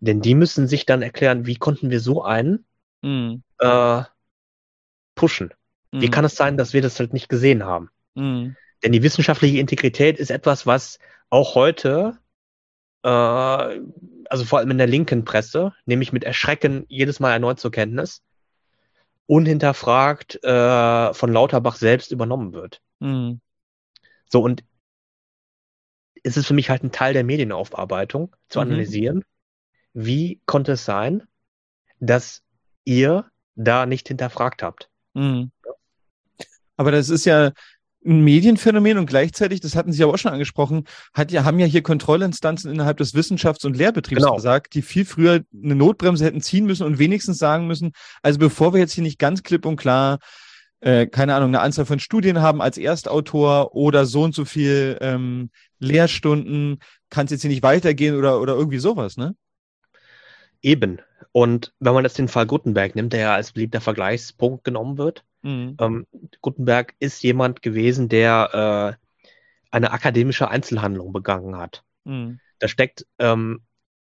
Denn 0.00 0.20
die 0.20 0.34
müssen 0.34 0.68
sich 0.68 0.86
dann 0.86 1.02
erklären, 1.02 1.46
wie 1.46 1.56
konnten 1.56 1.90
wir 1.90 2.00
so 2.00 2.22
einen 2.22 2.66
Mhm. 3.02 3.42
äh, 3.60 4.02
pushen? 5.14 5.52
Wie 5.92 6.06
Mhm. 6.06 6.10
kann 6.10 6.24
es 6.24 6.36
sein, 6.36 6.56
dass 6.56 6.72
wir 6.72 6.82
das 6.82 6.98
halt 6.98 7.12
nicht 7.12 7.28
gesehen 7.28 7.64
haben? 7.64 7.90
Mhm. 8.14 8.56
Denn 8.82 8.92
die 8.92 9.02
wissenschaftliche 9.02 9.58
Integrität 9.58 10.18
ist 10.18 10.30
etwas, 10.30 10.66
was 10.66 10.98
auch 11.28 11.54
heute, 11.54 12.18
äh, 13.02 13.08
also 13.08 14.44
vor 14.44 14.58
allem 14.60 14.70
in 14.70 14.78
der 14.78 14.86
linken 14.86 15.24
Presse, 15.24 15.74
nämlich 15.84 16.12
mit 16.12 16.24
Erschrecken 16.24 16.84
jedes 16.88 17.20
Mal 17.20 17.32
erneut 17.32 17.60
zur 17.60 17.70
Kenntnis, 17.70 18.22
unhinterfragt 19.30 20.42
äh, 20.42 21.14
von 21.14 21.32
Lauterbach 21.32 21.76
selbst 21.76 22.10
übernommen 22.10 22.52
wird. 22.52 22.82
Mhm. 22.98 23.40
So, 24.28 24.42
und 24.42 24.64
es 26.24 26.36
ist 26.36 26.48
für 26.48 26.54
mich 26.54 26.68
halt 26.68 26.82
ein 26.82 26.90
Teil 26.90 27.12
der 27.12 27.22
Medienaufarbeitung, 27.22 28.34
zu 28.48 28.58
Mhm. 28.58 28.66
analysieren, 28.66 29.24
wie 29.92 30.40
konnte 30.46 30.72
es 30.72 30.84
sein, 30.84 31.22
dass 32.00 32.42
ihr 32.84 33.30
da 33.54 33.86
nicht 33.86 34.08
hinterfragt 34.08 34.64
habt. 34.64 34.90
Mhm. 35.14 35.52
Aber 36.76 36.90
das 36.90 37.08
ist 37.08 37.24
ja 37.24 37.52
ein 38.04 38.22
Medienphänomen 38.22 38.96
und 38.98 39.06
gleichzeitig, 39.06 39.60
das 39.60 39.76
hatten 39.76 39.92
Sie 39.92 40.02
aber 40.02 40.14
auch 40.14 40.18
schon 40.18 40.32
angesprochen, 40.32 40.84
hat 41.12 41.32
ja, 41.32 41.44
haben 41.44 41.58
ja 41.58 41.66
hier 41.66 41.82
Kontrollinstanzen 41.82 42.70
innerhalb 42.70 42.96
des 42.96 43.14
Wissenschafts- 43.14 43.66
und 43.66 43.76
Lehrbetriebs 43.76 44.22
Genau. 44.22 44.36
gesagt, 44.36 44.74
die 44.74 44.82
viel 44.82 45.04
früher 45.04 45.42
eine 45.52 45.74
Notbremse 45.74 46.24
hätten 46.24 46.40
ziehen 46.40 46.64
müssen 46.64 46.86
und 46.86 46.98
wenigstens 46.98 47.38
sagen 47.38 47.66
müssen, 47.66 47.92
also 48.22 48.38
bevor 48.38 48.72
wir 48.72 48.80
jetzt 48.80 48.92
hier 48.92 49.04
nicht 49.04 49.18
ganz 49.18 49.42
klipp 49.42 49.66
und 49.66 49.76
klar, 49.76 50.18
äh, 50.80 51.06
keine 51.06 51.34
Ahnung, 51.34 51.48
eine 51.50 51.60
Anzahl 51.60 51.84
von 51.84 51.98
Studien 51.98 52.40
haben 52.40 52.62
als 52.62 52.78
Erstautor 52.78 53.74
oder 53.74 54.06
so 54.06 54.22
und 54.22 54.34
so 54.34 54.46
viel 54.46 54.96
ähm, 55.02 55.50
Lehrstunden, 55.78 56.78
kann 57.10 57.26
es 57.26 57.32
jetzt 57.32 57.42
hier 57.42 57.50
nicht 57.50 57.62
weitergehen 57.62 58.16
oder, 58.16 58.40
oder 58.40 58.54
irgendwie 58.54 58.78
sowas, 58.78 59.18
ne? 59.18 59.34
Eben. 60.62 61.00
Und 61.32 61.74
wenn 61.80 61.94
man 61.94 62.04
jetzt 62.04 62.18
den 62.18 62.28
Fall 62.28 62.46
Gutenberg 62.46 62.94
nimmt, 62.94 63.12
der 63.12 63.20
ja 63.20 63.34
als 63.34 63.52
beliebter 63.52 63.80
Vergleichspunkt 63.80 64.64
genommen 64.64 64.98
wird, 64.98 65.24
Mhm. 65.42 65.76
ähm, 65.80 66.06
Gutenberg 66.40 66.94
ist 66.98 67.22
jemand 67.22 67.62
gewesen, 67.62 68.08
der 68.08 68.98
äh, 68.98 69.06
eine 69.70 69.92
akademische 69.92 70.48
Einzelhandlung 70.48 71.12
begangen 71.12 71.56
hat. 71.56 71.84
Mhm. 72.04 72.40
Da 72.58 72.68
steckt 72.68 73.06
ähm, 73.18 73.62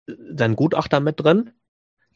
sein 0.08 0.56
Gutachter 0.56 1.00
mit 1.00 1.20
drin, 1.20 1.52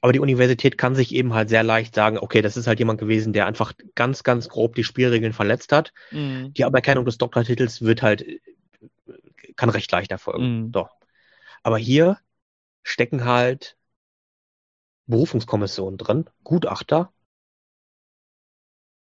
aber 0.01 0.13
die 0.13 0.19
Universität 0.19 0.77
kann 0.77 0.95
sich 0.95 1.13
eben 1.13 1.33
halt 1.33 1.49
sehr 1.49 1.63
leicht 1.63 1.95
sagen, 1.95 2.17
okay, 2.17 2.41
das 2.41 2.57
ist 2.57 2.67
halt 2.67 2.79
jemand 2.79 2.99
gewesen, 2.99 3.33
der 3.33 3.45
einfach 3.45 3.73
ganz, 3.95 4.23
ganz 4.23 4.49
grob 4.49 4.75
die 4.75 4.83
Spielregeln 4.83 5.33
verletzt 5.33 5.71
hat. 5.71 5.93
Mhm. 6.11 6.53
Die 6.53 6.65
Aberkennung 6.65 7.05
des 7.05 7.17
Doktortitels 7.17 7.81
wird 7.81 8.01
halt, 8.01 8.25
kann 9.55 9.69
recht 9.69 9.91
leicht 9.91 10.11
erfolgen. 10.11 10.65
Mhm. 10.65 10.71
Doch. 10.71 10.95
Aber 11.63 11.77
hier 11.77 12.17
stecken 12.83 13.25
halt 13.25 13.77
Berufungskommissionen 15.07 15.97
drin, 15.97 16.29
Gutachter. 16.43 17.11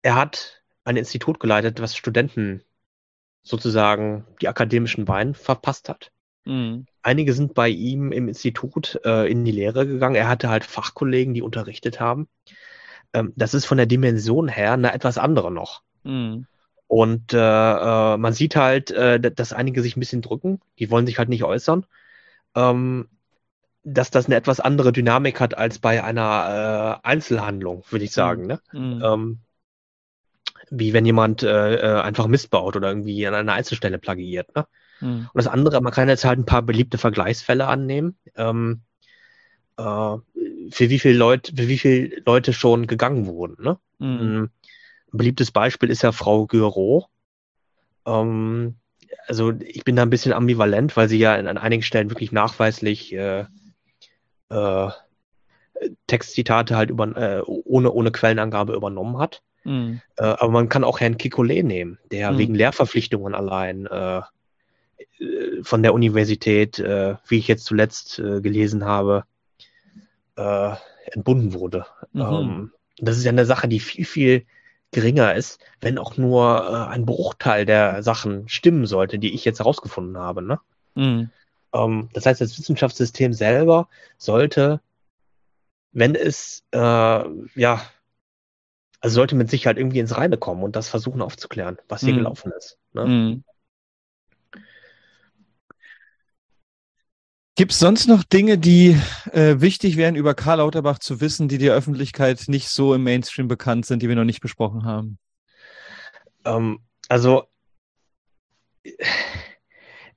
Er 0.06 0.14
hat 0.14 0.62
ein 0.84 0.98
Institut 0.98 1.40
geleitet, 1.40 1.82
was 1.82 1.96
Studenten 1.96 2.62
sozusagen 3.42 4.28
die 4.40 4.48
akademischen 4.48 5.06
Beine 5.06 5.34
verpasst 5.34 5.90
hat. 5.90 6.12
Mhm. 6.46 6.86
Einige 7.02 7.34
sind 7.34 7.56
bei 7.56 7.70
ihm 7.70 8.12
im 8.12 8.28
Institut 8.28 9.00
äh, 9.04 9.28
in 9.28 9.44
die 9.46 9.52
Lehre 9.52 9.88
gegangen. 9.88 10.14
Er 10.14 10.28
hatte 10.28 10.48
halt 10.48 10.64
Fachkollegen, 10.64 11.34
die 11.34 11.42
unterrichtet 11.42 12.00
haben. 12.00 12.28
Ähm, 13.14 13.34
das 13.36 13.56
ist 13.56 13.66
von 13.66 13.78
der 13.78 13.88
Dimension 13.88 14.48
her 14.48 14.74
eine 14.74 14.94
etwas 14.94 15.18
andere 15.18 15.52
noch. 15.52 15.82
Mhm. 16.04 16.46
Und 16.86 17.34
äh, 17.34 17.38
äh, 17.38 18.18
man 18.18 18.34
sieht 18.34 18.56
halt, 18.56 18.92
äh, 18.92 19.20
dass 19.20 19.54
einige 19.54 19.82
sich 19.82 19.98
ein 19.98 20.02
bisschen 20.02 20.22
drücken. 20.22 20.62
Die 20.78 20.92
wollen 20.92 21.08
sich 21.08 21.18
halt 21.18 21.30
nicht 21.30 21.44
äußern. 21.44 21.88
Ähm, 22.54 23.10
dass 23.82 24.12
das 24.12 24.28
eine 24.28 24.36
etwas 24.36 24.60
andere 24.60 24.92
Dynamik 24.92 25.40
hat 25.40 25.58
als 25.58 25.80
bei 25.80 26.04
einer 26.04 27.02
äh, 27.04 27.08
Einzelhandlung, 27.08 27.84
würde 27.90 28.06
ich 28.06 28.12
sagen. 28.12 28.46
Ne? 28.46 28.60
Mhm. 28.72 29.02
Ähm, 29.04 29.40
wie 30.70 30.94
wenn 30.94 31.06
jemand 31.06 31.44
äh, 31.44 31.76
äh, 31.76 32.02
einfach 32.02 32.28
Mist 32.28 32.50
baut 32.50 32.76
oder 32.76 32.90
irgendwie 32.90 33.26
an 33.28 33.34
einer 33.34 33.54
Einzelstelle 33.54 34.00
plagiiert. 34.00 34.56
Ne? 34.56 34.68
Mhm. 35.00 35.30
Und 35.34 35.36
das 35.36 35.48
andere, 35.48 35.82
man 35.82 35.94
kann 35.94 36.10
jetzt 36.10 36.26
halt 36.26 36.40
ein 36.40 36.46
paar 36.46 36.62
beliebte 36.62 36.98
Vergleichsfälle 36.98 37.68
annehmen. 37.68 38.18
Ähm, 38.36 38.82
äh, 39.78 40.18
für 40.72 40.90
wie 40.90 41.00
viele 41.00 41.18
Leute, 41.18 41.54
für 41.56 41.68
wie 41.68 41.78
viele 41.78 42.22
Leute 42.26 42.54
schon 42.54 42.88
gegangen 42.88 43.26
wurden. 43.28 43.64
Ne? 43.64 43.78
Mhm. 44.00 44.50
Ein 45.14 45.18
beliebtes 45.18 45.52
Beispiel 45.52 45.90
ist 45.90 46.04
ja 46.04 46.12
Frau 46.12 46.46
Göro. 46.48 47.08
Ähm, 48.06 48.76
also 49.28 49.52
ich 49.60 49.84
bin 49.84 49.96
da 49.96 50.04
ein 50.04 50.10
bisschen 50.10 50.34
ambivalent, 50.34 50.96
weil 50.98 51.10
sie 51.10 51.18
ja 51.18 51.36
an 51.36 51.58
einigen 51.58 51.84
Stellen 51.84 52.10
wirklich 52.10 52.32
nachweislich 52.32 53.14
äh, 53.14 53.46
äh, 54.50 54.90
Textzitate 56.08 56.76
halt 56.76 56.90
über, 56.90 57.16
äh, 57.18 57.42
ohne, 57.46 57.92
ohne 57.92 58.12
Quellenangabe 58.12 58.74
übernommen 58.74 59.18
hat. 59.18 59.42
Mhm. 59.66 60.00
Äh, 60.16 60.24
aber 60.24 60.52
man 60.52 60.70
kann 60.70 60.86
auch 60.86 61.00
Herrn 61.02 61.18
Kikole 61.18 61.64
nehmen, 61.64 62.00
der 62.12 62.32
Mhm. 62.32 62.38
wegen 62.38 62.56
Lehrverpflichtungen 62.56 63.36
allein 63.36 63.86
äh, 63.88 64.20
äh, 65.20 65.64
von 65.64 65.84
der 65.84 65.94
Universität, 65.94 66.80
äh, 66.80 67.16
wie 67.28 67.40
ich 67.40 67.48
jetzt 67.48 67.66
zuletzt 67.66 68.20
äh, 68.20 68.40
gelesen 68.40 68.86
habe, 68.86 69.26
entbunden 70.38 71.54
wurde. 71.54 71.86
Mhm. 72.12 72.22
Ähm, 72.22 72.72
das 72.98 73.16
ist 73.16 73.24
ja 73.24 73.32
eine 73.32 73.46
Sache, 73.46 73.70
die 73.70 73.80
viel, 73.80 74.04
viel 74.04 74.46
geringer 74.92 75.34
ist, 75.34 75.64
wenn 75.80 75.98
auch 75.98 76.18
nur 76.18 76.90
ein 76.90 77.06
Bruchteil 77.06 77.66
der 77.66 78.04
Sachen 78.04 78.50
stimmen 78.50 78.86
sollte, 78.86 79.18
die 79.18 79.34
ich 79.34 79.46
jetzt 79.46 79.60
herausgefunden 79.60 80.18
habe. 80.18 80.42
Ne? 80.42 80.60
Mhm. 80.96 81.30
Ähm, 81.72 82.10
das 82.12 82.26
heißt, 82.26 82.42
das 82.42 82.60
Wissenschaftssystem 82.60 83.32
selber 83.32 83.88
sollte, 84.18 84.82
wenn 85.94 86.16
es, 86.16 86.66
äh, 86.72 86.78
ja, 86.78 87.82
also 89.02 89.16
sollte 89.16 89.36
mit 89.36 89.50
Sicherheit 89.50 89.78
irgendwie 89.78 90.00
ins 90.00 90.18
Reine 90.18 90.38
kommen 90.38 90.64
und 90.64 90.76
das 90.76 90.90
versuchen 90.90 91.22
aufzuklären, 91.22 91.78
was 91.88 92.02
hier 92.02 92.14
Mhm. 92.14 92.18
gelaufen 92.18 92.52
ist. 92.58 92.78
Ne? 92.94 93.06
Mhm. 93.06 93.44
Gibt 97.58 97.72
es 97.72 97.80
sonst 97.80 98.08
noch 98.08 98.24
Dinge, 98.24 98.58
die 98.58 99.00
äh, 99.32 99.62
wichtig 99.62 99.96
wären, 99.96 100.16
über 100.16 100.34
Karl 100.34 100.58
Lauterbach 100.58 101.00
zu 101.00 101.22
wissen, 101.22 101.48
die 101.48 101.58
der 101.58 101.74
Öffentlichkeit 101.74 102.44
nicht 102.48 102.68
so 102.68 102.94
im 102.94 103.04
Mainstream 103.04 103.48
bekannt 103.48 103.86
sind, 103.86 104.02
die 104.02 104.10
wir 104.10 104.16
noch 104.18 104.26
nicht 104.26 104.42
besprochen 104.42 104.84
haben? 104.84 105.18
Ähm, 106.44 106.80
also 107.08 107.44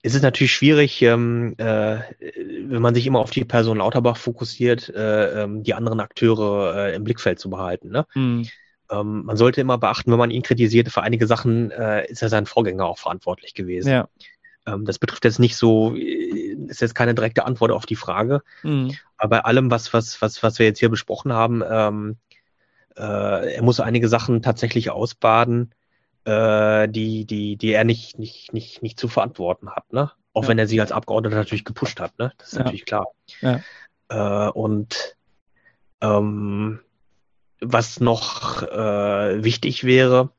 es 0.03 0.15
ist 0.15 0.23
natürlich 0.23 0.53
schwierig, 0.53 1.01
ähm, 1.03 1.55
äh, 1.59 2.01
wenn 2.19 2.83
man 2.83 2.95
sich 2.95 3.07
immer 3.07 3.21
auf 3.21 3.31
die 3.31 3.45
Person 3.45 3.79
Lauterbach 3.79 4.17
fokussiert, 4.17 4.89
äh, 4.89 5.45
ähm, 5.45 5.63
die 5.63 5.75
anderen 5.75 6.01
Akteure 6.01 6.89
äh, 6.89 6.95
im 6.97 7.05
Blickfeld 7.05 7.39
zu 7.39 7.51
behalten. 7.51 7.91
Ne? 7.91 8.07
Mhm. 8.15 8.49
Ähm, 8.91 9.25
man 9.25 9.37
sollte 9.37 9.61
immer 9.61 9.79
beachten, 9.79 10.11
wenn 10.11 10.19
man 10.19 10.31
ihn 10.31 10.43
kritisiert, 10.43 10.89
für 10.89 11.03
einige 11.03 11.27
Sachen 11.27 11.71
äh, 11.71 12.07
ist 12.07 12.23
er 12.23 12.29
sein 12.29 12.47
Vorgänger 12.47 12.87
auch 12.87 12.99
verantwortlich 12.99 13.55
gewesen. 13.55 13.91
Ja. 13.91 14.09
Ähm, 14.67 14.85
das 14.85 14.99
betrifft 14.99 15.25
jetzt 15.25 15.39
nicht 15.39 15.57
so, 15.57 15.95
äh, 15.95 16.57
ist 16.69 16.81
jetzt 16.81 16.95
keine 16.95 17.15
direkte 17.15 17.45
Antwort 17.45 17.71
auf 17.71 17.87
die 17.87 17.97
Frage. 17.97 18.43
Mhm. 18.63 18.97
Aber 19.17 19.37
bei 19.37 19.45
allem, 19.45 19.71
was, 19.71 19.93
was, 19.93 20.21
was, 20.23 20.43
was 20.43 20.59
wir 20.59 20.67
jetzt 20.67 20.79
hier 20.79 20.89
besprochen 20.89 21.33
haben, 21.33 21.63
ähm, 21.69 22.17
äh, 22.97 23.55
er 23.55 23.63
muss 23.63 23.81
einige 23.81 24.09
Sachen 24.09 24.43
tatsächlich 24.43 24.91
ausbaden, 24.91 25.75
äh, 26.25 26.89
die, 26.89 27.25
die, 27.25 27.57
die 27.57 27.73
er 27.73 27.85
nicht, 27.85 28.19
nicht, 28.19 28.53
nicht, 28.53 28.83
nicht 28.83 28.99
zu 28.99 29.09
verantworten 29.09 29.71
hat, 29.71 29.93
ne? 29.93 30.11
Auch 30.35 30.43
ja. 30.43 30.49
wenn 30.49 30.59
er 30.59 30.67
sie 30.67 30.81
als 30.81 30.93
Abgeordneter 30.93 31.37
natürlich 31.37 31.65
gepusht 31.65 32.01
hat, 32.01 32.19
ne? 32.19 32.33
Das 32.39 32.49
ist 32.49 32.55
ja. 32.55 32.59
natürlich 32.61 32.85
klar. 32.85 33.07
Ja. 33.41 33.61
Äh, 34.09 34.51
und 34.51 35.17
ähm, 36.01 36.81
was 37.61 38.01
noch 38.01 38.63
äh, 38.63 39.45
wichtig 39.45 39.85
wäre, 39.85 40.31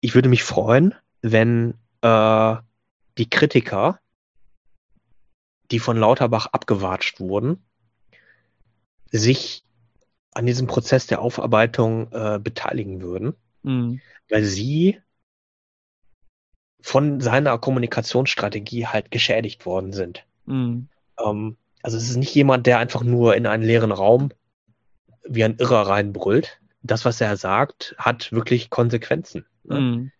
ich 0.00 0.14
würde 0.14 0.28
mich 0.28 0.42
freuen, 0.42 0.94
wenn 1.22 1.74
äh, 2.02 2.56
die 3.18 3.28
Kritiker, 3.28 4.00
die 5.70 5.78
von 5.78 5.96
Lauterbach 5.96 6.46
abgewatscht 6.46 7.20
wurden, 7.20 7.62
sich 9.10 9.64
an 10.32 10.46
diesem 10.46 10.66
Prozess 10.66 11.06
der 11.06 11.20
Aufarbeitung 11.20 12.10
äh, 12.12 12.38
beteiligen 12.38 13.02
würden. 13.02 13.34
Mhm 13.62 14.00
weil 14.30 14.44
sie 14.44 15.00
von 16.80 17.20
seiner 17.20 17.58
Kommunikationsstrategie 17.58 18.86
halt 18.86 19.10
geschädigt 19.10 19.66
worden 19.66 19.92
sind. 19.92 20.24
Mhm. 20.46 20.88
Ähm, 21.22 21.56
also 21.82 21.96
es 21.96 22.08
ist 22.08 22.16
nicht 22.16 22.34
jemand, 22.34 22.66
der 22.66 22.78
einfach 22.78 23.02
nur 23.02 23.36
in 23.36 23.46
einen 23.46 23.62
leeren 23.62 23.92
Raum 23.92 24.30
wie 25.30 25.44
ein 25.44 25.56
Irrer 25.56 25.86
reinbrüllt. 25.86 26.60
Das, 26.82 27.04
was 27.04 27.20
er 27.20 27.36
sagt, 27.36 27.94
hat 27.98 28.32
wirklich 28.32 28.68
Konsequenzen. 28.70 29.46
Ne? 29.64 29.80
Mhm. 29.80 30.12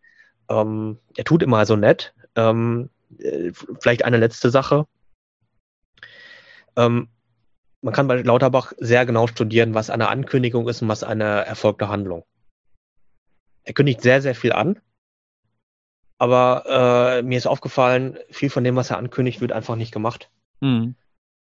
Ähm, 0.48 0.98
er 1.16 1.24
tut 1.24 1.42
immer 1.42 1.66
so 1.66 1.76
nett. 1.76 2.14
Ähm, 2.36 2.90
äh, 3.18 3.50
vielleicht 3.80 4.04
eine 4.04 4.18
letzte 4.18 4.50
Sache. 4.50 4.86
Ähm, 6.76 7.08
man 7.82 7.94
kann 7.94 8.06
bei 8.06 8.20
Lauterbach 8.20 8.72
sehr 8.78 9.06
genau 9.06 9.26
studieren, 9.26 9.74
was 9.74 9.90
eine 9.90 10.08
Ankündigung 10.08 10.68
ist 10.68 10.82
und 10.82 10.88
was 10.88 11.02
eine 11.02 11.44
erfolgte 11.46 11.88
Handlung. 11.88 12.24
Er 13.64 13.72
kündigt 13.72 14.02
sehr, 14.02 14.22
sehr 14.22 14.34
viel 14.34 14.52
an. 14.52 14.78
Aber 16.18 16.64
äh, 17.18 17.22
mir 17.22 17.38
ist 17.38 17.46
aufgefallen, 17.46 18.18
viel 18.28 18.50
von 18.50 18.62
dem, 18.62 18.76
was 18.76 18.90
er 18.90 18.98
ankündigt, 18.98 19.40
wird 19.40 19.52
einfach 19.52 19.76
nicht 19.76 19.92
gemacht. 19.92 20.30
Mhm. 20.61 20.94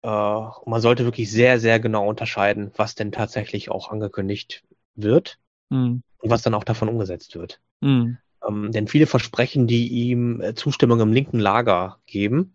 Äh, 0.07 0.09
und 0.09 0.69
man 0.69 0.81
sollte 0.81 1.05
wirklich 1.05 1.31
sehr, 1.33 1.59
sehr 1.59 1.81
genau 1.81 2.09
unterscheiden, 2.09 2.71
was 2.77 2.95
denn 2.95 3.11
tatsächlich 3.11 3.71
auch 3.71 3.91
angekündigt 3.91 4.63
wird 4.95 5.39
mhm. 5.69 6.03
und 6.19 6.31
was 6.31 6.43
dann 6.43 6.55
auch 6.55 6.63
davon 6.63 6.89
umgesetzt 6.89 7.35
wird. 7.35 7.61
Mhm. 7.81 8.19
Ähm, 8.47 8.71
denn 8.71 8.87
viele 8.87 9.09
Versprechen, 9.09 9.67
die 9.67 9.89
ihm 9.89 10.41
äh, 10.41 10.55
Zustimmung 10.55 11.01
im 11.01 11.13
linken 11.13 11.41
Lager 11.41 11.99
geben, 12.07 12.55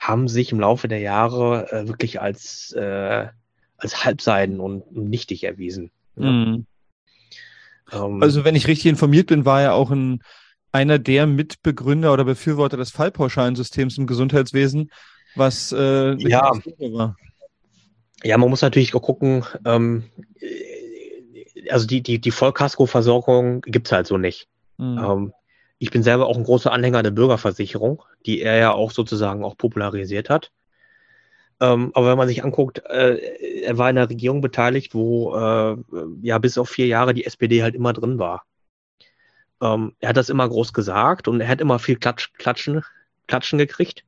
haben 0.00 0.26
sich 0.26 0.50
im 0.50 0.58
Laufe 0.58 0.88
der 0.88 0.98
Jahre 0.98 1.70
äh, 1.70 1.86
wirklich 1.86 2.20
als, 2.20 2.72
äh, 2.72 3.28
als 3.76 4.04
Halbseiden 4.04 4.58
und 4.58 4.90
nichtig 4.90 5.44
erwiesen. 5.44 5.92
Ja. 6.16 6.32
Mhm. 6.32 6.66
Ähm, 7.92 8.20
also 8.20 8.44
wenn 8.44 8.56
ich 8.56 8.66
richtig 8.66 8.86
informiert 8.86 9.28
bin, 9.28 9.44
war 9.44 9.62
er 9.62 9.74
auch 9.74 9.92
ein, 9.92 10.20
einer 10.72 10.98
der 10.98 11.28
Mitbegründer 11.28 12.12
oder 12.12 12.24
Befürworter 12.24 12.76
des 12.76 12.90
Fallpauschalensystems 12.90 13.98
im 13.98 14.08
Gesundheitswesen, 14.08 14.90
was 15.34 15.72
äh, 15.72 16.14
ja. 16.16 16.52
war. 16.78 17.16
Ja, 18.24 18.38
man 18.38 18.50
muss 18.50 18.62
natürlich 18.62 18.94
auch 18.94 19.02
gucken, 19.02 19.44
ähm, 19.64 20.04
also 21.70 21.86
die, 21.86 22.02
die, 22.02 22.20
die 22.20 22.30
Vollkasko-Versorgung 22.30 23.62
gibt's 23.62 23.92
halt 23.92 24.06
so 24.06 24.16
nicht. 24.16 24.48
Mhm. 24.78 24.98
Ähm, 24.98 25.32
ich 25.78 25.90
bin 25.90 26.02
selber 26.02 26.26
auch 26.26 26.36
ein 26.36 26.44
großer 26.44 26.72
Anhänger 26.72 27.02
der 27.02 27.10
Bürgerversicherung, 27.10 28.02
die 28.24 28.40
er 28.40 28.56
ja 28.56 28.72
auch 28.72 28.92
sozusagen 28.92 29.44
auch 29.44 29.56
popularisiert 29.56 30.30
hat. 30.30 30.52
Ähm, 31.60 31.90
aber 31.94 32.10
wenn 32.10 32.18
man 32.18 32.28
sich 32.28 32.44
anguckt, 32.44 32.84
äh, 32.86 33.62
er 33.62 33.78
war 33.78 33.90
in 33.90 33.96
der 33.96 34.08
Regierung 34.08 34.40
beteiligt, 34.40 34.94
wo 34.94 35.34
äh, 35.34 35.76
ja 36.22 36.38
bis 36.38 36.58
auf 36.58 36.68
vier 36.68 36.86
Jahre 36.86 37.14
die 37.14 37.24
SPD 37.24 37.62
halt 37.62 37.74
immer 37.74 37.92
drin 37.92 38.18
war. 38.18 38.44
Ähm, 39.60 39.94
er 40.00 40.10
hat 40.10 40.16
das 40.16 40.28
immer 40.28 40.48
groß 40.48 40.72
gesagt 40.72 41.28
und 41.28 41.40
er 41.40 41.48
hat 41.48 41.60
immer 41.60 41.78
viel 41.78 41.96
Klatsch, 41.96 42.32
Klatschen, 42.34 42.82
Klatschen 43.28 43.58
gekriegt, 43.58 44.04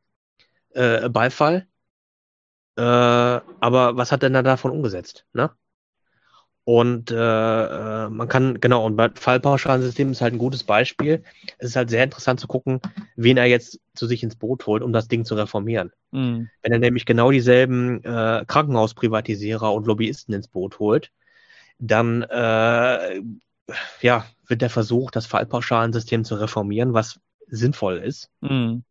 äh, 0.75 1.09
Beifall. 1.09 1.67
Äh, 2.77 2.83
aber 2.83 3.97
was 3.97 4.13
hat 4.13 4.23
denn 4.23 4.33
da 4.33 4.43
davon 4.43 4.71
umgesetzt? 4.71 5.27
Ne? 5.33 5.51
Und 6.65 7.11
äh, 7.11 7.15
äh, 7.15 8.09
man 8.09 8.27
kann, 8.27 8.59
genau, 8.59 8.87
und 8.87 8.97
bei 8.97 9.11
Fallpauschalensystem 9.11 10.11
ist 10.11 10.23
halt 10.23 10.33
ein 10.33 10.39
gutes 10.39 10.65
Beispiel. 10.65 11.23
Es 11.59 11.71
ist 11.71 11.77
halt 11.77 11.91
sehr 11.91 12.03
interessant 12.03 12.41
zu 12.41 12.47
gucken, 12.47 12.81
wen 13.17 13.37
er 13.37 13.45
jetzt 13.45 13.81
zu 13.95 14.07
sich 14.07 14.23
ins 14.23 14.37
Boot 14.37 14.67
holt, 14.67 14.83
um 14.83 14.93
das 14.93 15.07
Ding 15.07 15.27
zu 15.27 15.35
reformieren. 15.35 15.93
Mhm. 16.11 16.49
Wenn 16.63 16.73
er 16.73 16.79
nämlich 16.79 17.05
genau 17.05 17.31
dieselben 17.31 18.03
äh, 18.03 18.45
Krankenhausprivatisierer 18.47 19.73
und 19.75 19.87
Lobbyisten 19.87 20.35
ins 20.35 20.49
Boot 20.49 20.79
holt, 20.79 21.13
dann 21.79 22.23
äh, 22.23 23.21
ja, 24.01 24.25
wird 24.47 24.63
der 24.63 24.71
Versuch, 24.71 25.11
das 25.11 25.27
Fallpauschalensystem 25.27 26.25
zu 26.25 26.37
reformieren, 26.37 26.95
was 26.95 27.21
sinnvoll 27.47 27.99
ist, 27.99 28.31
mhm. 28.41 28.85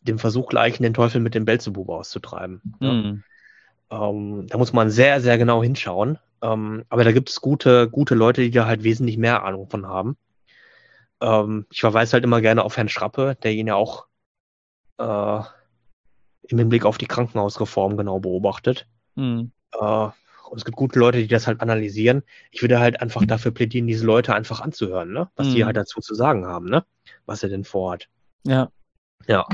Dem 0.00 0.18
Versuch 0.18 0.48
gleichen, 0.48 0.82
den 0.82 0.94
Teufel 0.94 1.20
mit 1.20 1.34
dem 1.34 1.44
Belzebub 1.44 1.88
auszutreiben. 1.88 2.60
Mhm. 2.80 3.24
Ja. 3.90 4.08
Ähm, 4.08 4.46
da 4.48 4.58
muss 4.58 4.72
man 4.72 4.90
sehr, 4.90 5.20
sehr 5.20 5.38
genau 5.38 5.62
hinschauen. 5.62 6.18
Ähm, 6.42 6.84
aber 6.88 7.04
da 7.04 7.12
gibt 7.12 7.30
es 7.30 7.40
gute, 7.40 7.88
gute 7.88 8.14
Leute, 8.14 8.42
die 8.42 8.50
da 8.50 8.66
halt 8.66 8.84
wesentlich 8.84 9.16
mehr 9.16 9.44
Ahnung 9.44 9.68
von 9.68 9.86
haben. 9.86 10.16
Ähm, 11.20 11.66
ich 11.70 11.80
verweise 11.80 12.14
halt 12.14 12.24
immer 12.24 12.40
gerne 12.40 12.64
auf 12.64 12.76
Herrn 12.76 12.88
Schrappe, 12.88 13.36
der 13.42 13.52
ihn 13.52 13.66
ja 13.66 13.74
auch 13.74 14.06
äh, 14.98 15.40
im 16.48 16.58
Hinblick 16.58 16.84
auf 16.84 16.98
die 16.98 17.06
Krankenhausreform 17.06 17.96
genau 17.96 18.20
beobachtet. 18.20 18.86
Mhm. 19.14 19.52
Äh, 19.72 20.08
und 20.50 20.58
es 20.58 20.64
gibt 20.64 20.76
gute 20.76 20.98
Leute, 20.98 21.18
die 21.18 21.28
das 21.28 21.46
halt 21.46 21.60
analysieren. 21.60 22.22
Ich 22.50 22.62
würde 22.62 22.78
halt 22.78 23.00
einfach 23.00 23.24
dafür 23.24 23.50
plädieren, 23.50 23.86
diese 23.86 24.04
Leute 24.04 24.34
einfach 24.34 24.60
anzuhören, 24.60 25.12
ne? 25.12 25.30
was 25.36 25.48
mhm. 25.48 25.54
die 25.54 25.64
halt 25.64 25.76
dazu 25.76 26.00
zu 26.00 26.14
sagen 26.14 26.46
haben, 26.46 26.66
ne? 26.66 26.84
was 27.26 27.42
er 27.42 27.48
denn 27.48 27.64
vorhat. 27.64 28.08
Ja. 28.44 28.70
Ja. 29.26 29.46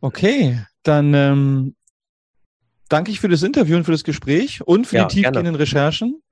Okay, 0.00 0.60
dann 0.82 1.12
ähm, 1.14 1.74
danke 2.88 3.10
ich 3.10 3.20
für 3.20 3.28
das 3.28 3.42
Interview 3.42 3.76
und 3.76 3.84
für 3.84 3.92
das 3.92 4.04
Gespräch 4.04 4.60
und 4.64 4.86
für 4.86 4.96
ja, 4.96 5.04
die 5.04 5.16
tiefgehenden 5.16 5.44
gerne. 5.44 5.58
Recherchen. 5.58 6.22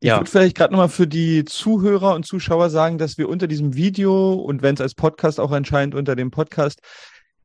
Ich 0.00 0.08
ja. 0.08 0.18
würde 0.18 0.30
vielleicht 0.30 0.56
gerade 0.56 0.72
nochmal 0.72 0.88
für 0.88 1.06
die 1.06 1.44
Zuhörer 1.44 2.14
und 2.14 2.26
Zuschauer 2.26 2.70
sagen, 2.70 2.98
dass 2.98 3.18
wir 3.18 3.28
unter 3.28 3.46
diesem 3.46 3.74
Video 3.74 4.34
und 4.34 4.62
wenn 4.62 4.74
es 4.74 4.80
als 4.80 4.94
Podcast 4.94 5.40
auch 5.40 5.50
anscheinend 5.50 5.94
unter 5.94 6.14
dem 6.16 6.30
Podcast 6.30 6.80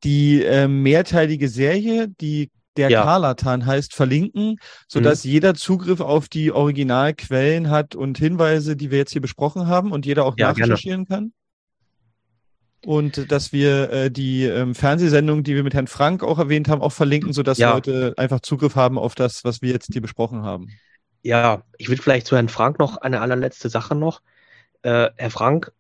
die 0.04 0.44
äh, 0.44 0.68
mehrteilige 0.68 1.48
Serie, 1.48 2.08
die 2.10 2.50
der 2.78 2.90
ja. 2.90 3.04
Karlatan 3.04 3.66
heißt, 3.66 3.94
verlinken, 3.94 4.56
sodass 4.88 5.26
mhm. 5.26 5.32
jeder 5.32 5.54
Zugriff 5.56 6.00
auf 6.00 6.30
die 6.30 6.52
Originalquellen 6.52 7.70
hat 7.70 7.96
und 7.96 8.18
Hinweise, 8.18 8.78
die 8.78 8.92
wir 8.92 8.98
jetzt 8.98 9.12
hier 9.12 9.22
besprochen 9.22 9.68
haben 9.68 9.92
und 9.92 10.06
jeder 10.06 10.26
auch 10.26 10.36
ja, 10.38 10.48
nachrecherchieren 10.50 11.06
kann 11.06 11.34
und 12.86 13.32
dass 13.32 13.54
wir 13.54 13.92
äh, 13.92 14.12
die 14.12 14.46
ähm, 14.46 14.74
Fernsehsendung, 14.74 15.44
die 15.44 15.56
wir 15.56 15.64
mit 15.64 15.74
Herrn 15.74 15.88
Frank 15.88 16.24
auch 16.24 16.40
erwähnt 16.40 16.68
haben, 16.68 16.82
auch 16.82 16.92
verlinken, 16.92 17.34
sodass 17.34 17.58
ja. 17.58 17.74
Leute 17.74 18.14
einfach 18.18 18.40
Zugriff 18.40 18.76
haben 18.76 18.98
auf 18.98 19.16
das, 19.16 19.44
was 19.44 19.62
wir 19.62 19.72
jetzt 19.72 19.92
hier 19.92 20.02
besprochen 20.02 20.44
haben. 20.44 20.70
Ja, 21.24 21.64
ich 21.78 21.90
würde 21.90 22.02
vielleicht 22.02 22.26
zu 22.26 22.36
Herrn 22.36 22.50
Frank 22.50 22.80
noch 22.80 22.98
eine 22.98 23.22
allerletzte 23.22 23.70
Sache 23.70 23.94
noch. 23.94 24.22
Äh, 24.82 25.10
Herr 25.16 25.30
Frank 25.30 25.72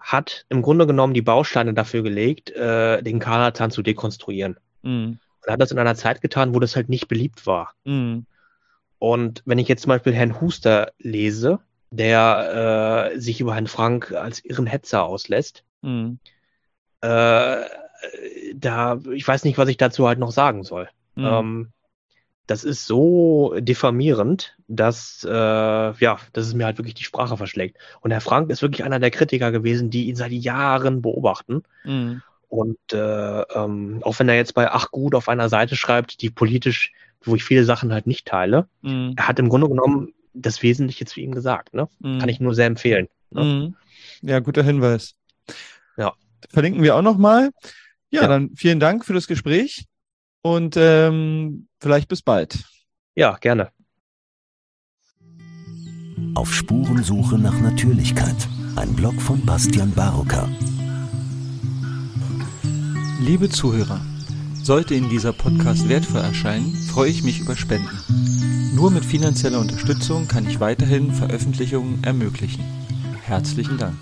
hat 0.00 0.46
im 0.48 0.62
Grunde 0.62 0.86
genommen 0.86 1.14
die 1.14 1.22
Bausteine 1.22 1.74
dafür 1.74 2.02
gelegt, 2.02 2.50
äh, 2.50 3.02
den 3.02 3.20
Karlatan 3.20 3.70
zu 3.70 3.82
dekonstruieren. 3.82 4.58
Mhm. 4.82 5.18
Und 5.40 5.46
er 5.46 5.52
hat 5.52 5.60
das 5.60 5.70
in 5.70 5.78
einer 5.78 5.94
Zeit 5.94 6.20
getan, 6.20 6.54
wo 6.54 6.58
das 6.58 6.74
halt 6.74 6.88
nicht 6.88 7.06
beliebt 7.06 7.46
war. 7.46 7.74
Mhm. 7.84 8.26
Und 8.98 9.42
wenn 9.46 9.58
ich 9.58 9.68
jetzt 9.68 9.82
zum 9.82 9.90
Beispiel 9.90 10.12
Herrn 10.12 10.40
Huster 10.40 10.92
lese, 10.98 11.60
der 11.90 13.12
äh, 13.14 13.18
sich 13.18 13.40
über 13.40 13.54
Herrn 13.54 13.66
Frank 13.66 14.12
als 14.12 14.44
irren 14.44 14.66
Hetzer 14.66 15.04
auslässt, 15.04 15.64
Mhm. 15.82 16.18
Äh, 17.00 17.64
da, 18.54 18.98
ich 19.12 19.26
weiß 19.26 19.44
nicht, 19.44 19.58
was 19.58 19.68
ich 19.68 19.76
dazu 19.76 20.06
halt 20.06 20.18
noch 20.18 20.32
sagen 20.32 20.64
soll. 20.64 20.88
Mhm. 21.14 21.24
Ähm, 21.24 21.68
das 22.46 22.64
ist 22.64 22.86
so 22.86 23.54
diffamierend, 23.60 24.56
dass, 24.66 25.24
äh, 25.24 25.30
ja, 25.30 26.18
dass 26.32 26.46
es 26.46 26.54
mir 26.54 26.64
halt 26.66 26.78
wirklich 26.78 26.94
die 26.94 27.04
Sprache 27.04 27.36
verschlägt. 27.36 27.78
Und 28.00 28.10
Herr 28.10 28.20
Frank 28.20 28.50
ist 28.50 28.62
wirklich 28.62 28.82
einer 28.82 28.98
der 28.98 29.12
Kritiker 29.12 29.52
gewesen, 29.52 29.90
die 29.90 30.08
ihn 30.08 30.16
seit 30.16 30.32
Jahren 30.32 31.00
beobachten. 31.00 31.62
Mhm. 31.84 32.22
Und 32.48 32.78
äh, 32.92 33.42
ähm, 33.42 34.00
auch 34.02 34.18
wenn 34.18 34.28
er 34.28 34.34
jetzt 34.34 34.54
bei 34.54 34.68
Ach 34.68 34.90
gut 34.90 35.14
auf 35.14 35.28
einer 35.28 35.48
Seite 35.48 35.76
schreibt, 35.76 36.22
die 36.22 36.30
politisch, 36.30 36.92
wo 37.22 37.36
ich 37.36 37.44
viele 37.44 37.64
Sachen 37.64 37.92
halt 37.92 38.08
nicht 38.08 38.26
teile, 38.26 38.66
Mhm. 38.82 39.14
er 39.16 39.28
hat 39.28 39.38
im 39.38 39.48
Grunde 39.48 39.68
genommen 39.68 40.12
das 40.34 40.62
Wesentliche 40.62 41.04
zu 41.04 41.20
ihm 41.20 41.32
gesagt. 41.32 41.72
Ne? 41.74 41.88
Mhm. 42.00 42.18
Kann 42.18 42.28
ich 42.28 42.40
nur 42.40 42.54
sehr 42.54 42.66
empfehlen. 42.66 43.08
Ne? 43.30 43.44
Mhm. 43.44 43.76
Ja, 44.28 44.40
guter 44.40 44.64
Hinweis. 44.64 45.14
Ja. 45.96 46.12
Verlinken 46.48 46.82
wir 46.82 46.96
auch 46.96 47.02
nochmal. 47.02 47.50
Ja, 48.10 48.22
Ja. 48.22 48.28
dann 48.28 48.50
vielen 48.56 48.80
Dank 48.80 49.04
für 49.04 49.12
das 49.12 49.26
Gespräch 49.26 49.84
und 50.42 50.76
ähm, 50.76 51.68
vielleicht 51.80 52.08
bis 52.08 52.22
bald. 52.22 52.64
Ja, 53.14 53.36
gerne. 53.36 53.70
Auf 56.34 56.52
Spurensuche 56.54 57.38
nach 57.38 57.58
Natürlichkeit. 57.60 58.36
Ein 58.76 58.94
Blog 58.94 59.20
von 59.20 59.44
Bastian 59.44 59.92
Barocker. 59.92 60.48
Liebe 63.20 63.50
Zuhörer, 63.50 64.00
sollte 64.62 64.94
Ihnen 64.94 65.10
dieser 65.10 65.32
Podcast 65.32 65.88
wertvoll 65.88 66.22
erscheinen, 66.22 66.74
freue 66.74 67.10
ich 67.10 67.22
mich 67.22 67.40
über 67.40 67.56
Spenden. 67.56 68.72
Nur 68.74 68.90
mit 68.90 69.04
finanzieller 69.04 69.58
Unterstützung 69.60 70.28
kann 70.28 70.46
ich 70.48 70.60
weiterhin 70.60 71.12
Veröffentlichungen 71.12 72.02
ermöglichen. 72.04 72.64
Herzlichen 73.22 73.76
Dank. 73.76 73.96